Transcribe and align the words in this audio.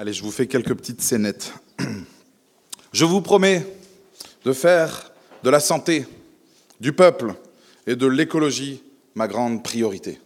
Allez, 0.00 0.12
je 0.12 0.22
vous 0.22 0.30
fais 0.30 0.46
quelques 0.46 0.76
petites 0.76 1.02
scénettes. 1.02 1.52
Je 2.92 3.04
vous 3.04 3.20
promets 3.20 3.66
de 4.44 4.52
faire 4.52 5.10
de 5.42 5.50
la 5.50 5.58
santé, 5.58 6.06
du 6.78 6.92
peuple 6.92 7.34
et 7.84 7.96
de 7.96 8.06
l'écologie 8.06 8.80
ma 9.16 9.26
grande 9.26 9.64
priorité. 9.64 10.20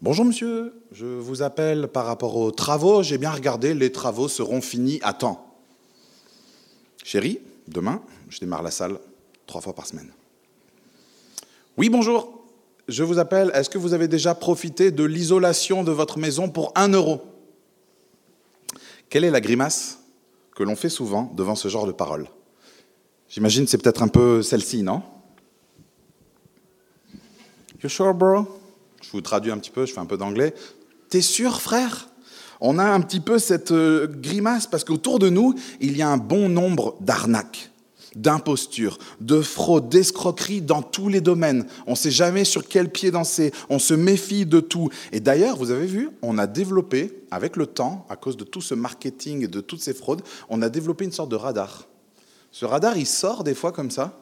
Bonjour 0.00 0.24
monsieur, 0.24 0.74
je 0.92 1.06
vous 1.06 1.42
appelle 1.42 1.88
par 1.88 2.06
rapport 2.06 2.36
aux 2.36 2.52
travaux. 2.52 3.02
J'ai 3.02 3.18
bien 3.18 3.32
regardé, 3.32 3.74
les 3.74 3.90
travaux 3.90 4.28
seront 4.28 4.60
finis 4.60 5.00
à 5.02 5.12
temps. 5.12 5.58
Chérie, 7.02 7.40
demain, 7.66 8.00
je 8.28 8.38
démarre 8.38 8.62
la 8.62 8.70
salle 8.70 9.00
trois 9.48 9.60
fois 9.60 9.74
par 9.74 9.88
semaine. 9.88 10.12
Oui, 11.76 11.88
bonjour, 11.88 12.44
je 12.86 13.02
vous 13.02 13.18
appelle. 13.18 13.50
Est-ce 13.54 13.68
que 13.68 13.78
vous 13.78 13.92
avez 13.92 14.06
déjà 14.06 14.36
profité 14.36 14.92
de 14.92 15.02
l'isolation 15.02 15.82
de 15.82 15.90
votre 15.90 16.20
maison 16.20 16.48
pour 16.48 16.70
un 16.76 16.92
euro? 16.92 17.22
Quelle 19.10 19.24
est 19.24 19.30
la 19.30 19.40
grimace 19.40 20.00
que 20.54 20.62
l'on 20.62 20.76
fait 20.76 20.88
souvent 20.88 21.32
devant 21.34 21.54
ce 21.54 21.68
genre 21.68 21.86
de 21.86 21.92
paroles? 21.92 22.28
J'imagine 23.28 23.66
c'est 23.66 23.78
peut-être 23.78 24.02
un 24.02 24.08
peu 24.08 24.42
celle-ci, 24.42 24.82
non? 24.82 25.02
You 27.82 27.88
sure, 27.88 28.12
bro? 28.12 28.46
Je 29.02 29.10
vous 29.12 29.20
traduis 29.20 29.52
un 29.52 29.58
petit 29.58 29.70
peu, 29.70 29.86
je 29.86 29.92
fais 29.92 30.00
un 30.00 30.06
peu 30.06 30.16
d'anglais. 30.16 30.54
T'es 31.08 31.20
sûr, 31.20 31.60
frère? 31.60 32.08
On 32.60 32.78
a 32.78 32.84
un 32.84 33.00
petit 33.00 33.20
peu 33.20 33.38
cette 33.38 33.70
euh, 33.70 34.08
grimace 34.08 34.66
parce 34.66 34.82
qu'autour 34.84 35.18
de 35.18 35.28
nous, 35.28 35.54
il 35.80 35.96
y 35.96 36.02
a 36.02 36.08
un 36.08 36.16
bon 36.16 36.48
nombre 36.48 36.96
d'arnaques, 37.00 37.70
d'impostures, 38.14 38.98
de 39.20 39.40
fraudes, 39.40 39.88
d'escroqueries 39.88 40.62
dans 40.62 40.82
tous 40.82 41.08
les 41.08 41.20
domaines. 41.20 41.66
On 41.86 41.92
ne 41.92 41.96
sait 41.96 42.10
jamais 42.10 42.44
sur 42.44 42.66
quel 42.66 42.90
pied 42.90 43.10
danser, 43.10 43.52
on 43.68 43.78
se 43.78 43.94
méfie 43.94 44.46
de 44.46 44.60
tout. 44.60 44.88
Et 45.12 45.20
d'ailleurs, 45.20 45.56
vous 45.56 45.70
avez 45.70 45.86
vu, 45.86 46.10
on 46.22 46.38
a 46.38 46.46
développé, 46.46 47.22
avec 47.30 47.56
le 47.56 47.66
temps, 47.66 48.06
à 48.08 48.16
cause 48.16 48.36
de 48.36 48.44
tout 48.44 48.60
ce 48.60 48.74
marketing 48.74 49.44
et 49.44 49.48
de 49.48 49.60
toutes 49.60 49.82
ces 49.82 49.94
fraudes, 49.94 50.22
on 50.48 50.62
a 50.62 50.68
développé 50.68 51.04
une 51.04 51.12
sorte 51.12 51.30
de 51.30 51.36
radar. 51.36 51.86
Ce 52.50 52.64
radar, 52.64 52.96
il 52.96 53.06
sort 53.06 53.44
des 53.44 53.54
fois 53.54 53.72
comme 53.72 53.90
ça, 53.90 54.18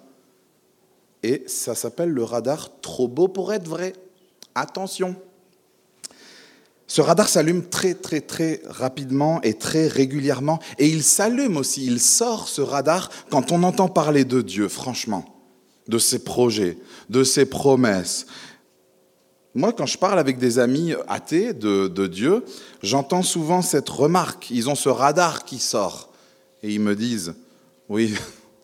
et 1.22 1.44
ça 1.47 1.75
s'appelle 1.75 2.10
le 2.10 2.25
radar 2.25 2.80
trop 2.80 3.08
beau 3.08 3.28
pour 3.28 3.53
être 3.53 3.69
vrai. 3.69 3.94
Attention. 4.55 5.16
Ce 6.88 7.00
radar 7.00 7.28
s'allume 7.28 7.64
très 7.68 7.94
très 7.94 8.20
très 8.20 8.62
rapidement 8.66 9.42
et 9.42 9.54
très 9.54 9.88
régulièrement. 9.88 10.60
Et 10.78 10.88
il 10.88 11.02
s'allume 11.02 11.56
aussi, 11.56 11.84
il 11.84 12.00
sort 12.00 12.48
ce 12.48 12.60
radar 12.60 13.10
quand 13.30 13.52
on 13.52 13.62
entend 13.62 13.88
parler 13.88 14.24
de 14.24 14.40
Dieu, 14.40 14.68
franchement, 14.68 15.24
de 15.88 15.98
ses 15.98 16.20
projets, 16.20 16.78
de 17.10 17.24
ses 17.24 17.46
promesses. 17.46 18.26
Moi, 19.54 19.72
quand 19.72 19.86
je 19.86 19.96
parle 19.96 20.18
avec 20.18 20.38
des 20.38 20.58
amis 20.58 20.92
athées 21.08 21.54
de, 21.54 21.88
de 21.88 22.06
Dieu, 22.06 22.44
j'entends 22.82 23.22
souvent 23.22 23.62
cette 23.62 23.88
remarque. 23.88 24.50
Ils 24.50 24.68
ont 24.68 24.74
ce 24.74 24.90
radar 24.90 25.44
qui 25.44 25.58
sort. 25.58 26.12
Et 26.62 26.72
ils 26.72 26.80
me 26.80 26.94
disent, 26.94 27.34
oui, 27.88 28.14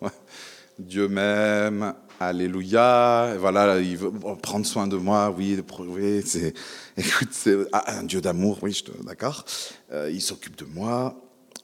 Dieu 0.79 1.09
m'aime, 1.09 1.95
Alléluia, 2.29 3.37
voilà, 3.37 3.81
il 3.81 3.97
veut 3.97 4.13
prendre 4.41 4.65
soin 4.65 4.87
de 4.87 4.97
moi, 4.97 5.35
oui, 5.37 5.59
oui 5.89 6.23
c'est, 6.25 6.55
écoute, 6.97 7.31
c'est 7.33 7.57
ah, 7.73 7.99
un 7.99 8.05
Dieu 8.05 8.21
d'amour, 8.21 8.59
oui, 8.63 8.81
d'accord, 9.05 9.45
euh, 9.91 10.09
il 10.09 10.21
s'occupe 10.21 10.57
de 10.57 10.65
moi, 10.65 11.17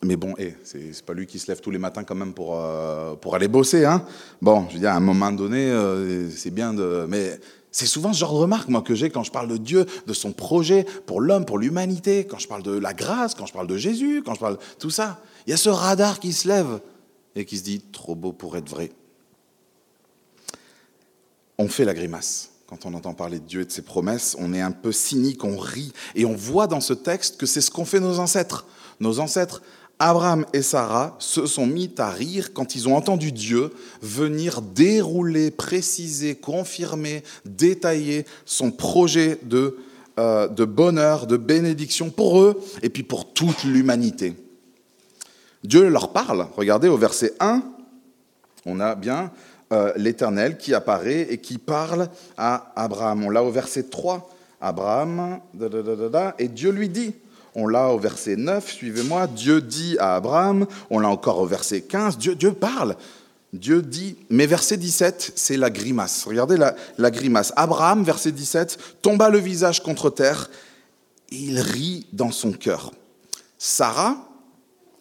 mais 0.02 0.16
bon, 0.16 0.34
eh, 0.36 0.54
c'est, 0.64 1.04
pas 1.04 1.14
lui 1.14 1.28
qui 1.28 1.38
se 1.38 1.46
lève 1.46 1.60
tous 1.60 1.70
les 1.70 1.78
matins 1.78 2.02
quand 2.02 2.16
même 2.16 2.32
pour, 2.32 2.56
euh, 2.58 3.14
pour 3.14 3.36
aller 3.36 3.46
bosser, 3.46 3.84
hein. 3.84 4.04
Bon, 4.42 4.66
je 4.68 4.74
veux 4.74 4.80
dire, 4.80 4.90
à 4.90 4.96
un 4.96 5.00
moment 5.00 5.30
donné, 5.30 5.70
euh, 5.70 6.28
c'est 6.28 6.50
bien 6.50 6.74
de... 6.74 7.06
Mais 7.08 7.38
c'est 7.70 7.86
souvent 7.86 8.12
ce 8.12 8.18
genre 8.18 8.32
de 8.32 8.38
remarque, 8.38 8.68
moi, 8.68 8.82
que 8.82 8.96
j'ai 8.96 9.10
quand 9.10 9.22
je 9.22 9.30
parle 9.30 9.46
de 9.46 9.58
Dieu, 9.58 9.86
de 10.08 10.12
son 10.12 10.32
projet 10.32 10.84
pour 11.06 11.20
l'homme, 11.20 11.44
pour 11.44 11.58
l'humanité, 11.58 12.26
quand 12.28 12.40
je 12.40 12.48
parle 12.48 12.64
de 12.64 12.76
la 12.76 12.94
grâce, 12.94 13.36
quand 13.36 13.46
je 13.46 13.52
parle 13.52 13.68
de 13.68 13.76
Jésus, 13.76 14.24
quand 14.26 14.34
je 14.34 14.40
parle 14.40 14.56
de 14.56 14.60
tout 14.80 14.90
ça. 14.90 15.20
Il 15.46 15.50
y 15.50 15.54
a 15.54 15.56
ce 15.56 15.68
radar 15.68 16.18
qui 16.18 16.32
se 16.32 16.48
lève 16.48 16.80
et 17.36 17.44
qui 17.44 17.58
se 17.58 17.62
dit, 17.62 17.80
trop 17.92 18.16
beau 18.16 18.32
pour 18.32 18.56
être 18.56 18.68
vrai 18.68 18.90
on 21.58 21.69
fait 21.69 21.84
la 21.84 21.94
grimace. 21.94 22.50
Quand 22.69 22.86
on 22.86 22.94
entend 22.94 23.14
parler 23.14 23.38
de 23.38 23.44
Dieu 23.44 23.62
et 23.62 23.64
de 23.64 23.70
ses 23.70 23.82
promesses, 23.82 24.36
on 24.38 24.52
est 24.52 24.60
un 24.60 24.70
peu 24.70 24.92
cynique, 24.92 25.42
on 25.44 25.56
rit. 25.56 25.92
Et 26.14 26.24
on 26.24 26.34
voit 26.34 26.66
dans 26.66 26.80
ce 26.80 26.92
texte 26.92 27.38
que 27.38 27.46
c'est 27.46 27.60
ce 27.60 27.70
qu'ont 27.70 27.84
fait 27.84 28.00
nos 28.00 28.19
ancêtres. 28.19 28.66
Nos 29.00 29.20
ancêtres, 29.20 29.62
Abraham 29.98 30.44
et 30.52 30.62
Sarah, 30.62 31.16
se 31.18 31.47
sont 31.47 31.66
mis 31.66 31.91
à 31.98 32.10
rire 32.10 32.52
quand 32.52 32.74
ils 32.74 32.86
ont 32.86 32.94
entendu 32.94 33.32
Dieu 33.32 33.72
venir 34.02 34.60
dérouler, 34.60 35.50
préciser, 35.50 36.34
confirmer, 36.36 37.24
détailler 37.44 38.26
son 38.44 38.70
projet 38.70 39.38
de, 39.42 39.78
euh, 40.18 40.47
de 40.47 40.64
bonheur, 40.64 41.26
de 41.26 41.36
bénédiction 41.38 42.10
pour 42.10 42.41
eux 42.41 42.60
et 42.82 42.91
puis 42.91 43.02
pour 43.02 43.32
toute 43.32 43.64
l'humanité. 43.64 44.34
Dieu 45.64 45.88
leur 45.88 46.12
parle. 46.12 46.47
Regardez 46.56 46.88
au 46.88 46.98
verset 46.98 47.34
1, 47.41 47.62
on 48.66 48.78
a 48.80 48.94
bien 48.94 49.32
euh, 49.72 49.92
l'Éternel 49.96 50.56
qui 50.56 50.72
apparaît 50.72 51.26
et 51.30 51.38
qui 51.38 51.58
parle 51.58 52.08
à 52.36 52.72
Abraham. 52.74 53.24
On 53.24 53.30
l'a 53.30 53.42
au 53.42 53.50
verset 53.50 53.84
3, 53.84 54.30
Abraham, 54.60 55.40
et 56.38 56.48
Dieu 56.48 56.70
lui 56.70 56.88
dit. 56.88 57.14
On 57.54 57.66
l'a 57.66 57.88
au 57.88 57.98
verset 57.98 58.36
9, 58.36 58.70
suivez-moi, 58.70 59.26
Dieu 59.26 59.60
dit 59.60 59.96
à 59.98 60.14
Abraham, 60.14 60.66
on 60.90 61.00
l'a 61.00 61.08
encore 61.08 61.38
au 61.40 61.46
verset 61.46 61.80
15, 61.80 62.16
Dieu, 62.16 62.34
Dieu 62.34 62.52
parle. 62.52 62.96
Dieu 63.52 63.82
dit, 63.82 64.16
mais 64.30 64.46
verset 64.46 64.76
17, 64.76 65.32
c'est 65.34 65.56
la 65.56 65.70
grimace. 65.70 66.24
Regardez 66.26 66.56
la, 66.56 66.76
la, 66.98 67.10
grimace. 67.10 67.52
Abraham, 67.56 68.04
verset 68.04 68.30
17, 68.30 68.78
tomba 69.02 69.28
le 69.28 69.38
visage 69.38 69.82
contre 69.82 70.10
terre, 70.10 70.50
et 71.32 71.36
il 71.36 71.58
rit 71.58 72.06
dans 72.12 72.30
son 72.30 72.52
cœur. 72.52 72.92
Sarah, 73.58 74.28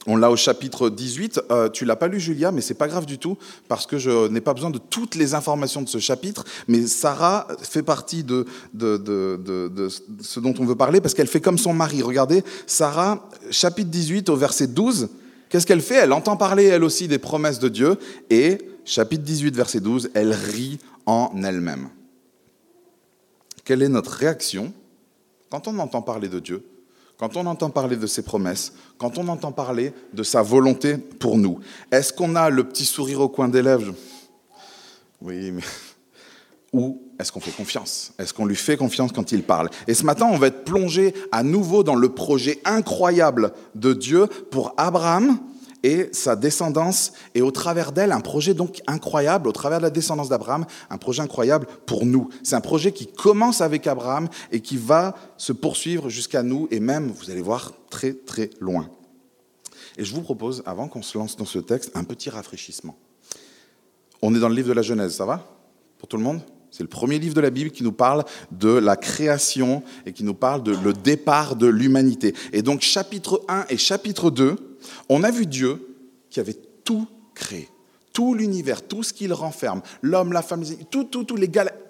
on 0.08 0.16
l'a 0.16 0.32
au 0.32 0.38
chapitre 0.38 0.90
18. 0.90 1.42
Euh, 1.52 1.70
tu 1.70 1.86
l'as 1.86 1.98
pas 1.98 2.08
lu, 2.08 2.20
Julia, 2.20 2.52
mais 2.52 2.62
c'est 2.62 2.74
pas 2.74 2.88
grave 2.88 3.06
du 3.06 3.18
tout 3.18 3.38
parce 3.68 3.86
que 3.86 3.98
je 3.98 4.30
n'ai 4.30 4.42
pas 4.42 4.54
besoin 4.54 4.70
de 4.70 4.80
toutes 4.80 5.16
les 5.16 5.36
informations 5.36 5.82
de 5.82 5.90
ce 5.90 6.00
chapitre. 6.00 6.46
Mais 6.68 6.88
Sarah 6.88 7.48
fait 7.62 7.84
partie 7.84 8.24
de, 8.24 8.46
de, 8.74 9.90
ce 10.22 10.40
dont 10.40 10.54
on 10.60 10.66
veut 10.66 10.76
parler 10.76 11.02
parce 11.02 11.14
qu'elle 11.14 11.28
fait 11.28 11.42
comme 11.42 11.58
son 11.58 11.74
mari. 11.74 12.02
Regardez, 12.02 12.44
Sarah, 12.66 13.30
chapitre 13.52 13.92
18 13.92 14.30
au 14.30 14.38
verset 14.38 14.68
12. 14.68 15.10
Qu'est-ce 15.50 15.68
qu'elle 15.68 15.82
fait? 15.82 15.96
Elle 15.96 16.14
entend 16.14 16.38
parler 16.38 16.66
elle 16.66 16.84
aussi 16.84 17.08
des 17.08 17.20
promesses 17.20 17.60
de 17.60 17.70
Dieu 17.70 17.98
et 18.30 18.58
chapitre 18.86 19.24
18 19.24 19.56
verset 19.56 19.82
12, 19.82 20.12
elle 20.14 20.34
rit 20.34 20.80
en 21.06 21.32
elle-même. 21.44 21.90
Quelle 23.66 23.84
est 23.84 23.90
notre 23.90 24.12
réaction 24.12 24.74
quand 25.50 25.68
on 25.68 25.78
entend 25.80 26.02
parler 26.02 26.30
de 26.30 26.40
Dieu? 26.40 26.64
Quand 27.18 27.36
on 27.36 27.46
entend 27.48 27.70
parler 27.70 27.96
de 27.96 28.08
ses 28.08 28.22
promesses, 28.22 28.74
quand 28.98 29.18
on 29.18 29.28
entend 29.28 29.52
parler 29.52 29.94
de 30.14 30.24
sa 30.24 30.42
volonté 30.42 30.98
pour 30.98 31.38
nous, 31.38 31.60
est-ce 31.92 32.14
qu'on 32.14 32.36
a 32.36 32.50
le 32.50 32.64
petit 32.64 32.86
sourire 32.86 33.22
au 33.22 33.30
coin 33.30 33.48
des 33.48 33.62
lèvres? 33.62 33.94
Oui, 35.22 35.52
mais... 35.52 35.62
Ou 36.74 37.02
est-ce 37.18 37.32
qu'on 37.32 37.40
fait 37.40 37.52
confiance? 37.52 38.14
Est-ce 38.20 38.34
qu'on 38.34 38.46
lui 38.46 38.56
fait 38.56 38.76
confiance 38.78 39.12
quand 39.14 39.32
il 39.32 39.42
parle? 39.42 39.70
Et 39.88 39.94
ce 39.94 40.04
matin, 40.04 40.28
on 40.30 40.38
va 40.38 40.48
être 40.48 40.66
plongé 40.66 41.14
à 41.32 41.42
nouveau 41.42 41.82
dans 41.82 41.96
le 41.96 42.10
projet 42.10 42.60
incroyable 42.66 43.54
de 43.74 43.94
Dieu 43.94 44.28
pour 44.52 44.74
Abraham, 44.78 45.40
et 45.84 46.10
sa 46.12 46.36
descendance, 46.36 47.14
et 47.36 47.42
au 47.42 47.52
travers 47.52 47.92
d'elle, 47.92 48.12
un 48.12 48.20
projet 48.20 48.54
donc 48.54 48.82
incroyable, 48.88 49.48
au 49.48 49.52
travers 49.52 49.80
de 49.80 49.84
la 49.84 49.90
descendance 49.90 50.30
d'Abraham, 50.30 50.66
un 50.90 50.98
projet 50.98 51.22
incroyable 51.22 51.68
pour 51.86 52.06
nous. 52.06 52.30
C'est 52.44 52.56
un 52.56 52.62
projet 52.62 52.92
qui 52.92 53.08
commence 53.08 53.62
avec 53.62 53.88
Abraham 53.88 54.28
et 54.52 54.62
qui 54.62 54.78
va 54.78 55.16
se 55.38 55.54
poursuivre 55.54 56.10
jusqu'à 56.10 56.44
nous, 56.44 56.68
et 56.72 56.80
même, 56.80 57.12
vous 57.12 57.30
allez 57.30 57.42
voir, 57.42 57.74
très 57.90 58.14
très 58.14 58.50
loin. 58.60 58.90
Et 59.98 60.04
je 60.04 60.14
vous 60.14 60.22
propose, 60.22 60.64
avant 60.66 60.88
qu'on 60.88 61.02
se 61.02 61.18
lance 61.18 61.38
dans 61.38 61.46
ce 61.46 61.60
texte, 61.60 61.92
un 61.96 62.04
petit 62.04 62.30
rafraîchissement. 62.30 62.98
On 64.22 64.34
est 64.36 64.40
dans 64.40 64.50
le 64.50 64.56
livre 64.56 64.70
de 64.70 64.74
la 64.74 64.82
Genèse, 64.82 65.16
ça 65.16 65.26
va? 65.26 65.48
Pour 66.00 66.08
tout 66.08 66.18
le 66.18 66.24
monde? 66.24 66.42
C'est 66.70 66.84
le 66.84 66.90
premier 66.90 67.18
livre 67.18 67.34
de 67.34 67.42
la 67.42 67.50
Bible 67.50 67.72
qui 67.72 67.84
nous 67.84 67.94
parle 67.94 68.26
de 68.52 68.70
la 68.70 68.98
création 68.98 69.84
et 70.06 70.12
qui 70.12 70.24
nous 70.24 70.34
parle 70.34 70.64
de 70.64 70.76
le 70.76 70.94
départ 70.94 71.56
de 71.56 71.66
l'humanité. 71.66 72.36
Et 72.52 72.62
donc 72.62 72.82
chapitre 72.82 73.42
1 73.48 73.66
et 73.70 73.78
chapitre 73.78 74.30
2 74.30 74.67
on 75.10 75.24
a 75.24 75.32
vu 75.32 75.46
Dieu 75.46 75.96
qui 76.30 76.40
avait 76.40 76.58
tout 76.84 77.08
créé, 77.34 77.70
tout 78.14 78.34
l'univers, 78.34 78.86
tout 78.88 79.04
ce 79.04 79.14
qu'il 79.14 79.34
renferme, 79.34 79.82
l'homme, 80.02 80.34
la 80.34 80.42
femme, 80.42 80.64
tout, 80.90 81.06
tout, 81.06 81.24
tout, 81.24 81.36
les 81.36 81.50
galaxies. 81.50 81.87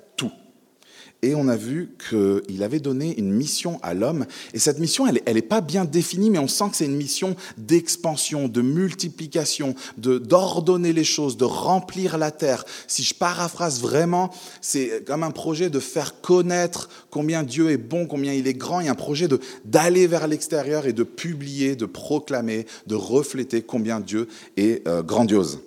Et 1.23 1.33
on 1.33 1.47
a 1.47 1.55
vu 1.55 1.89
qu'il 2.09 2.61
avait 2.61 2.79
donné 2.79 3.17
une 3.17 3.31
mission 3.31 3.79
à 3.81 3.95
l'homme. 3.95 4.25
Et 4.53 4.59
cette 4.59 4.77
mission, 4.77 5.07
elle 5.07 5.33
n'est 5.33 5.41
pas 5.41 5.61
bien 5.61 5.83
définie, 5.83 6.29
mais 6.29 6.37
on 6.37 6.47
sent 6.47 6.65
que 6.69 6.77
c'est 6.77 6.85
une 6.85 6.95
mission 6.95 7.35
d'expansion, 7.57 8.47
de 8.47 8.61
multiplication, 8.61 9.73
d'ordonner 9.97 10.93
les 10.93 11.03
choses, 11.03 11.35
de 11.35 11.45
remplir 11.45 12.19
la 12.19 12.29
terre. 12.29 12.65
Si 12.87 13.03
je 13.03 13.15
paraphrase 13.15 13.81
vraiment, 13.81 14.31
c'est 14.61 15.03
comme 15.05 15.23
un 15.23 15.31
projet 15.31 15.71
de 15.71 15.79
faire 15.79 16.21
connaître 16.21 16.89
combien 17.09 17.41
Dieu 17.43 17.71
est 17.71 17.77
bon, 17.77 18.05
combien 18.05 18.33
il 18.33 18.47
est 18.47 18.53
grand, 18.53 18.79
et 18.79 18.87
un 18.87 18.95
projet 18.95 19.27
d'aller 19.65 20.05
vers 20.05 20.27
l'extérieur 20.27 20.85
et 20.85 20.93
de 20.93 21.03
publier, 21.03 21.75
de 21.75 21.85
proclamer, 21.85 22.67
de 22.85 22.95
refléter 22.95 23.63
combien 23.63 23.99
Dieu 23.99 24.27
est 24.55 24.87
euh, 24.87 25.01
grandiose. 25.01 25.59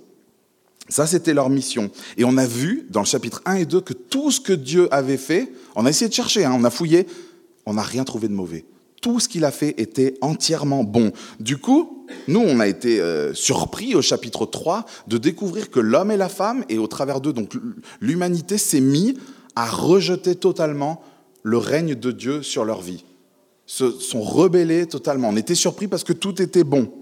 Ça, 0.91 1.07
c'était 1.07 1.35
leur 1.35 1.49
mission. 1.49 1.91
Et 2.17 2.25
on 2.25 2.37
a 2.37 2.47
vu 2.47 2.87
dans 2.91 3.01
le 3.01 3.07
chapitre 3.07 3.41
1 3.47 3.55
et 3.55 3.65
2 3.65 3.81
que 3.81 3.93
tout 3.93 4.31
ce 4.31 4.41
que 4.41 4.53
Dieu 4.53 4.93
avait 4.93 5.17
fait, 5.17 5.53
on 5.77 5.87
a 5.87 5.91
essayé 5.91 6.09
de 6.09 6.15
chercher, 6.15 6.45
hein, 6.45 6.55
on 6.55 6.65
a 6.65 6.71
fouillé, 6.71 7.07
on 7.65 7.75
n'a 7.75 7.83
rien 7.83 8.03
trouvé 8.05 8.27
de 8.27 8.35
mauvais. 8.35 8.65
Tout 9.01 9.21
ce 9.21 9.29
qu'il 9.29 9.45
a 9.45 9.53
fait 9.53 9.81
était 9.81 10.15
entièrement 10.21 10.85
bon. 10.85 11.13
Du 11.39 11.57
coup, 11.57 12.07
nous, 12.27 12.41
on 12.41 12.59
a 12.61 12.67
été 12.67 13.01
euh, 13.01 13.33
surpris 13.35 13.95
au 13.95 14.03
chapitre 14.03 14.47
3 14.47 14.85
de 15.07 15.17
découvrir 15.17 15.71
que 15.71 15.81
l'homme 15.81 16.11
et 16.11 16.17
la 16.17 16.29
femme, 16.29 16.65
et 16.69 16.77
au 16.77 16.89
travers 16.89 17.21
d'eux, 17.21 17.33
donc 17.33 17.55
l'humanité 18.01 18.59
s'est 18.59 18.81
mis 18.81 19.17
à 19.55 19.67
rejeter 19.67 20.35
totalement 20.35 21.03
le 21.45 21.57
règne 21.57 21.95
de 21.95 22.11
Dieu 22.11 22.43
sur 22.43 22.65
leur 22.65 22.83
vie. 22.83 23.05
Se 23.65 23.93
sont 23.93 24.23
rebellés 24.23 24.87
totalement. 24.87 25.29
On 25.29 25.37
était 25.37 25.55
surpris 25.55 25.87
parce 25.87 26.05
que 26.05 26.13
tout 26.13 26.43
était 26.43 26.65
bon. 26.65 26.93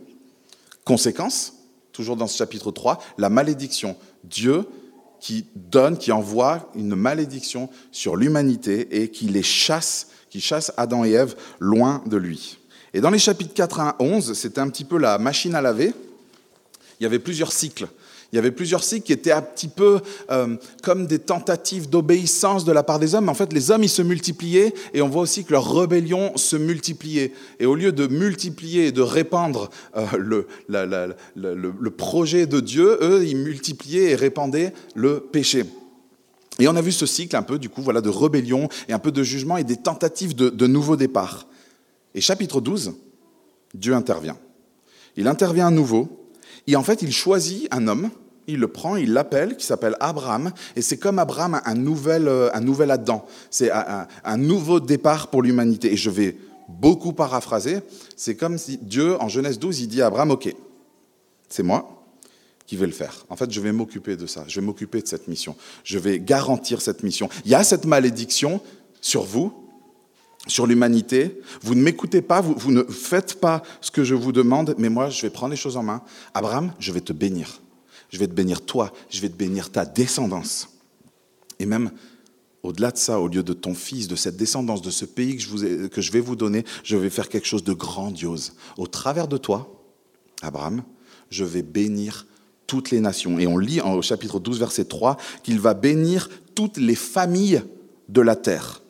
Conséquence, 0.85 1.55
toujours 1.99 2.17
dans 2.17 2.29
ce 2.29 2.37
chapitre 2.37 2.71
3, 2.71 3.03
la 3.19 3.29
malédiction. 3.29 3.97
Dieu 4.23 4.65
qui 5.19 5.47
donne, 5.57 5.99
qui 5.99 6.13
envoie 6.13 6.71
une 6.77 6.95
malédiction 6.95 7.69
sur 7.91 8.15
l'humanité 8.15 9.03
et 9.03 9.11
qui 9.11 9.27
les 9.27 9.43
chasse 9.43 10.07
qui 10.31 10.41
chasse 10.41 10.73
Adam 10.77 11.05
et 11.05 11.11
Ève 11.11 11.35
loin 11.59 12.05
de 12.07 12.17
lui. 12.17 12.59
Et 12.95 13.01
dans 13.01 13.11
les 13.11 13.19
chapitres 13.19 13.53
4 13.53 13.81
à 13.81 13.97
11, 13.99 14.35
c'était 14.35 14.61
un 14.61 14.69
petit 14.69 14.85
peu 14.85 14.97
la 14.97 15.19
machine 15.19 15.57
à 15.57 15.61
laver. 15.61 15.93
Il 17.01 17.03
y 17.03 17.07
avait 17.07 17.19
plusieurs 17.19 17.51
cycles. 17.51 17.89
Il 18.33 18.37
y 18.37 18.39
avait 18.39 18.51
plusieurs 18.51 18.85
cycles 18.85 19.07
qui 19.07 19.13
étaient 19.15 19.33
un 19.33 19.41
petit 19.41 19.69
peu 19.69 20.01
euh, 20.31 20.57
comme 20.83 21.07
des 21.07 21.19
tentatives 21.19 21.89
d'obéissance 21.89 22.67
de 22.67 22.73
la 22.73 22.83
part 22.83 22.99
des 22.99 23.15
hommes. 23.15 23.31
En 23.31 23.35
fait, 23.35 23.53
les 23.55 23.71
hommes, 23.71 23.83
ils 23.83 23.89
se 23.89 24.03
multipliaient 24.03 24.75
et 24.93 25.01
on 25.01 25.09
voit 25.09 25.23
aussi 25.23 25.45
que 25.45 25.53
leur 25.53 25.75
rébellion 25.75 26.37
se 26.37 26.57
multipliait. 26.57 27.33
Et 27.59 27.65
au 27.65 27.75
lieu 27.75 27.91
de 27.91 28.07
multiplier 28.07 28.89
et 28.89 28.93
de 28.93 29.01
répandre 29.01 29.71
euh, 29.97 30.07
le, 30.19 30.47
le 30.69 31.91
projet 31.91 32.47
de 32.47 32.61
Dieu, 32.61 32.99
eux, 33.01 33.27
ils 33.27 33.37
multipliaient 33.37 34.11
et 34.11 34.15
répandaient 34.15 34.75
le 34.95 35.21
péché. 35.21 35.65
Et 36.59 36.69
on 36.69 36.77
a 36.77 36.83
vu 36.83 36.93
ce 36.93 37.07
cycle 37.07 37.37
un 37.37 37.43
peu, 37.43 37.59
du 37.59 37.71
coup, 37.71 37.81
voilà, 37.81 38.01
de 38.03 38.11
rébellion 38.11 38.69
et 38.89 38.93
un 38.93 38.99
peu 38.99 39.13
de 39.13 39.23
jugement 39.23 39.57
et 39.57 39.65
des 39.65 39.77
tentatives 39.77 40.35
de, 40.35 40.51
de 40.51 40.67
nouveau 40.67 40.97
départ. 40.97 41.47
Et 42.15 42.21
chapitre 42.21 42.61
12, 42.61 42.95
Dieu 43.75 43.95
intervient. 43.95 44.37
Il 45.17 45.29
intervient 45.29 45.69
à 45.69 45.71
nouveau, 45.71 46.18
et 46.69 46.77
en 46.77 46.83
fait, 46.83 47.01
il 47.03 47.13
choisit 47.13 47.67
un 47.71 47.89
homme, 47.89 48.11
il 48.47 48.61
le 48.61 48.69
prend, 48.69 48.97
il 48.97 49.15
l'appelle, 49.15 49.57
qui 49.57 49.65
s'appelle 49.65 49.97
Abraham, 50.01 50.53
et 50.77 50.83
c'est 50.83 50.99
comme 50.99 51.19
Abraham 51.19 51.61
un 51.65 51.75
nouvel, 51.75 52.29
euh, 52.29 52.51
un 52.53 52.61
nouvel 52.61 52.91
Adam. 52.91 53.25
C'est 53.51 53.71
un, 53.71 54.07
un 54.23 54.37
nouveau 54.37 54.79
départ 54.79 55.29
pour 55.29 55.43
l'humanité. 55.43 55.93
Et 55.93 55.97
je 55.97 56.11
vais 56.11 56.37
beaucoup 56.69 57.15
paraphraser, 57.15 57.81
c'est 58.17 58.37
comme 58.37 58.59
si 58.59 58.77
Dieu, 58.77 59.21
en 59.21 59.29
Genèse 59.29 59.59
12, 59.59 59.81
il 59.81 59.89
dit 59.89 60.03
à 60.03 60.07
Abraham, 60.07 60.31
OK, 60.33 60.55
c'est 61.49 61.63
moi, 61.63 62.05
qui 62.67 62.77
vais 62.77 62.87
le 62.87 62.93
faire. 62.93 63.25
En 63.31 63.37
fait, 63.37 63.51
je 63.51 63.61
vais 63.61 63.73
m'occuper 63.73 64.17
de 64.17 64.27
ça. 64.27 64.45
Je 64.47 64.61
vais 64.61 64.67
m'occuper 64.67 65.01
de 65.01 65.07
cette 65.07 65.27
mission. 65.27 65.57
Je 65.85 65.99
vais 65.99 66.21
garantir 66.21 66.83
cette 66.83 67.03
mission. 67.03 67.31
Il 67.47 67.51
y 67.51 67.55
a 67.55 67.65
cette 67.65 67.87
malédiction 67.87 68.61
sur 69.01 69.23
vous, 69.23 69.55
sur 70.47 70.67
l'humanité. 70.67 71.41
Vous 71.63 71.75
ne 71.75 71.83
m'écoutez 71.83 72.23
pas, 72.23 72.41
vous, 72.41 72.73
ne 72.73 72.83
faites 72.85 73.41
pas 73.41 73.63
ce 73.81 73.91
que 73.91 74.05
je 74.05 74.15
vous 74.15 74.33
demande, 74.33 74.75
mais 74.79 74.89
moi, 74.89 75.11
je 75.11 75.23
vais 75.23 75.31
prendre 75.31 75.51
les 75.51 75.57
choses 75.57 75.77
en 75.77 75.83
main. 75.83 76.03
Abraham, 76.35 76.73
je 76.79 76.93
vais 76.93 77.01
te 77.01 77.13
bénir. 77.13 77.61
Je 78.11 78.19
vais 78.19 78.27
te 78.27 78.33
bénir 78.33 78.63
toi, 78.63 78.93
je 79.11 79.21
vais 79.21 79.29
te 79.29 79.37
bénir 79.37 79.71
ta 79.71 79.85
descendance. 79.85 80.69
Et 81.59 81.67
même 81.67 81.91
au-delà 82.63 82.91
de 82.91 82.97
ça, 82.97 83.21
au 83.21 83.29
lieu 83.29 83.43
de 83.43 83.53
ton 83.53 83.75
fils, 83.75 84.09
de 84.09 84.17
cette 84.17 84.37
descendance, 84.37 84.83
de 84.83 84.91
ce 84.91 85.05
pays 85.05 85.37
que 85.37 86.01
je, 86.01 86.13
vais 86.13 86.21
vous 86.21 86.37
donner, 86.37 86.65
je 86.85 86.97
vais 86.97 87.11
faire 87.11 87.29
quelque 87.29 87.47
chose 87.47 87.65
de 87.65 87.73
grandiose. 87.73 88.55
Au 88.77 88.87
travers 88.87 89.29
de 89.29 89.37
toi, 89.37 89.85
Abraham, 90.43 90.83
je 91.31 91.45
vais 91.45 91.63
bénir 91.63 92.27
toutes 92.67 92.91
les 92.91 93.01
nations. 93.01 93.39
Et 93.39 93.47
on 93.47 93.59
lit 93.59 93.81
au 93.81 94.03
chapitre 94.03 94.41
12, 94.41 94.59
verset 94.59 94.87
3, 94.87 95.17
qu'il 95.43 95.61
va 95.61 95.75
bénir 95.75 96.29
toutes 96.55 96.79
les 96.79 96.95
familles 96.95 97.63
de 98.09 98.21
la 98.21 98.37
terre. 98.37 98.83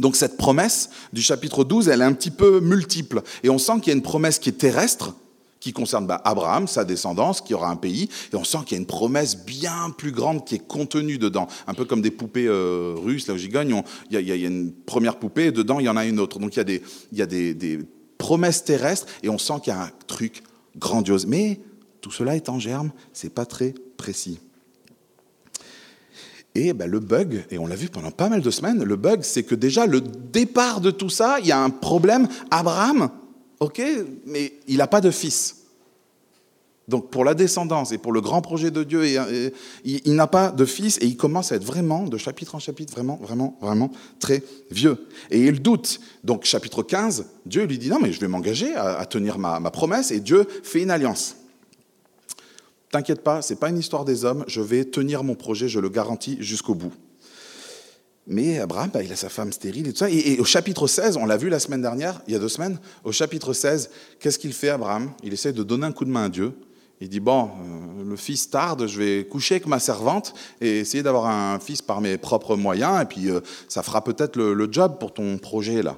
Donc 0.00 0.16
cette 0.16 0.38
promesse 0.38 0.88
du 1.12 1.20
chapitre 1.20 1.62
12, 1.62 1.88
elle 1.88 2.00
est 2.00 2.04
un 2.04 2.14
petit 2.14 2.30
peu 2.30 2.60
multiple. 2.60 3.22
Et 3.42 3.50
on 3.50 3.58
sent 3.58 3.74
qu'il 3.80 3.88
y 3.88 3.90
a 3.90 3.96
une 3.96 4.02
promesse 4.02 4.38
qui 4.38 4.48
est 4.48 4.52
terrestre, 4.52 5.14
qui 5.60 5.74
concerne 5.74 6.06
bah, 6.06 6.22
Abraham, 6.24 6.66
sa 6.66 6.86
descendance, 6.86 7.42
qui 7.42 7.52
aura 7.52 7.68
un 7.68 7.76
pays. 7.76 8.08
Et 8.32 8.36
on 8.36 8.42
sent 8.42 8.58
qu'il 8.64 8.76
y 8.76 8.78
a 8.78 8.80
une 8.80 8.86
promesse 8.86 9.36
bien 9.44 9.90
plus 9.96 10.10
grande 10.10 10.46
qui 10.46 10.54
est 10.54 10.66
contenue 10.66 11.18
dedans. 11.18 11.48
Un 11.66 11.74
peu 11.74 11.84
comme 11.84 12.00
des 12.00 12.10
poupées 12.10 12.46
euh, 12.46 12.94
russes, 12.96 13.26
là 13.26 13.34
où 13.34 13.36
j'y 13.36 13.50
gagne, 13.50 13.82
il 14.10 14.18
y, 14.18 14.32
a 14.32 14.34
une 14.34 14.72
première 14.72 15.16
poupée 15.16 15.46
et 15.46 15.52
dedans, 15.52 15.80
il 15.80 15.84
y 15.84 15.90
en 15.90 15.98
a 15.98 16.06
une 16.06 16.18
autre. 16.18 16.38
Donc 16.38 16.54
il 16.54 16.56
y 16.56 16.60
a 16.60 16.64
des, 16.64 16.82
il 17.12 17.18
y 17.18 17.22
a 17.22 17.26
des, 17.26 17.52
des 17.52 17.80
promesses 18.16 18.64
terrestres 18.64 19.06
et 19.22 19.28
on 19.28 19.36
sent 19.36 19.60
qu'il 19.62 19.74
y 19.74 19.76
a 19.76 19.82
un 19.82 19.90
truc 20.06 20.44
grandiose. 20.78 21.26
Mais 21.26 21.60
tout 22.00 22.10
cela 22.10 22.36
est 22.36 22.48
en 22.48 22.58
germe, 22.58 22.90
c'est 23.12 23.34
pas 23.34 23.44
très 23.44 23.74
précis. 23.98 24.40
Et 26.54 26.72
ben, 26.72 26.90
le 26.90 26.98
bug, 26.98 27.44
et 27.50 27.58
on 27.58 27.66
l'a 27.66 27.76
vu 27.76 27.88
pendant 27.88 28.10
pas 28.10 28.28
mal 28.28 28.42
de 28.42 28.50
semaines, 28.50 28.82
le 28.82 28.96
bug, 28.96 29.20
c'est 29.22 29.44
que 29.44 29.54
déjà, 29.54 29.86
le 29.86 30.00
départ 30.00 30.80
de 30.80 30.90
tout 30.90 31.10
ça, 31.10 31.38
il 31.40 31.46
y 31.46 31.52
a 31.52 31.60
un 31.60 31.70
problème. 31.70 32.26
Abraham, 32.50 33.10
ok, 33.60 33.80
mais 34.26 34.54
il 34.66 34.78
n'a 34.78 34.88
pas 34.88 35.00
de 35.00 35.10
fils. 35.10 35.56
Donc 36.88 37.08
pour 37.08 37.24
la 37.24 37.34
descendance 37.34 37.92
et 37.92 37.98
pour 37.98 38.10
le 38.10 38.20
grand 38.20 38.42
projet 38.42 38.72
de 38.72 38.82
Dieu, 38.82 39.04
il, 39.84 40.14
n'a 40.16 40.26
pas 40.26 40.50
de 40.50 40.64
fils 40.64 40.98
et 41.00 41.06
il 41.06 41.16
commence 41.16 41.52
à 41.52 41.54
être 41.54 41.64
vraiment, 41.64 42.02
de 42.02 42.16
chapitre 42.18 42.56
en 42.56 42.58
chapitre, 42.58 42.92
vraiment, 42.92 43.16
vraiment, 43.22 43.56
vraiment 43.62 43.92
très 44.18 44.42
vieux. 44.72 45.06
Et 45.30 45.40
il 45.40 45.62
doute. 45.62 46.00
Donc 46.24 46.44
chapitre 46.44 46.82
15, 46.82 47.26
Dieu 47.46 47.64
lui 47.64 47.78
dit, 47.78 47.90
non 47.90 48.00
mais 48.02 48.12
je 48.12 48.18
vais 48.18 48.26
m'engager 48.26 48.74
à, 48.74 49.06
tenir 49.06 49.38
ma 49.38 49.60
promesse 49.70 50.10
et 50.10 50.18
Dieu 50.18 50.48
fait 50.64 50.82
une 50.82 50.90
alliance. 50.90 51.36
T'inquiète 52.90 53.22
pas, 53.22 53.40
c'est 53.40 53.56
pas 53.56 53.68
une 53.68 53.78
histoire 53.78 54.04
des 54.04 54.24
hommes, 54.24 54.44
je 54.48 54.60
vais 54.60 54.84
tenir 54.84 55.22
mon 55.22 55.36
projet, 55.36 55.68
je 55.68 55.78
le 55.78 55.88
garantis 55.88 56.36
jusqu'au 56.40 56.74
bout. 56.74 56.92
Mais 58.26 58.58
Abraham, 58.58 58.90
bah, 58.92 59.02
il 59.02 59.12
a 59.12 59.16
sa 59.16 59.28
femme 59.28 59.52
stérile 59.52 59.88
et 59.88 59.92
tout 59.92 59.98
ça. 59.98 60.10
Et, 60.10 60.38
au 60.40 60.44
chapitre 60.44 60.86
16, 60.86 61.16
on 61.16 61.24
l'a 61.24 61.36
vu 61.36 61.48
la 61.48 61.60
semaine 61.60 61.82
dernière, 61.82 62.20
il 62.26 62.32
y 62.32 62.36
a 62.36 62.40
deux 62.40 62.48
semaines, 62.48 62.78
au 63.04 63.12
chapitre 63.12 63.52
16, 63.52 63.90
qu'est-ce 64.18 64.38
qu'il 64.38 64.52
fait 64.52 64.70
Abraham? 64.70 65.12
Il 65.22 65.32
essaie 65.32 65.52
de 65.52 65.62
donner 65.62 65.86
un 65.86 65.92
coup 65.92 66.04
de 66.04 66.10
main 66.10 66.24
à 66.24 66.28
Dieu. 66.28 66.52
Il 67.00 67.08
dit, 67.08 67.20
bon, 67.20 67.44
euh, 67.44 68.04
le 68.04 68.16
fils 68.16 68.50
tarde, 68.50 68.86
je 68.86 68.98
vais 68.98 69.24
coucher 69.24 69.54
avec 69.54 69.66
ma 69.66 69.78
servante 69.78 70.34
et 70.60 70.80
essayer 70.80 71.02
d'avoir 71.02 71.26
un 71.26 71.58
fils 71.60 71.80
par 71.80 72.00
mes 72.00 72.18
propres 72.18 72.56
moyens, 72.56 73.00
et 73.00 73.06
puis 73.06 73.30
euh, 73.30 73.40
ça 73.68 73.82
fera 73.82 74.04
peut-être 74.04 74.36
le, 74.36 74.52
le 74.52 74.68
job 74.70 74.98
pour 74.98 75.14
ton 75.14 75.38
projet 75.38 75.82
là. 75.82 75.96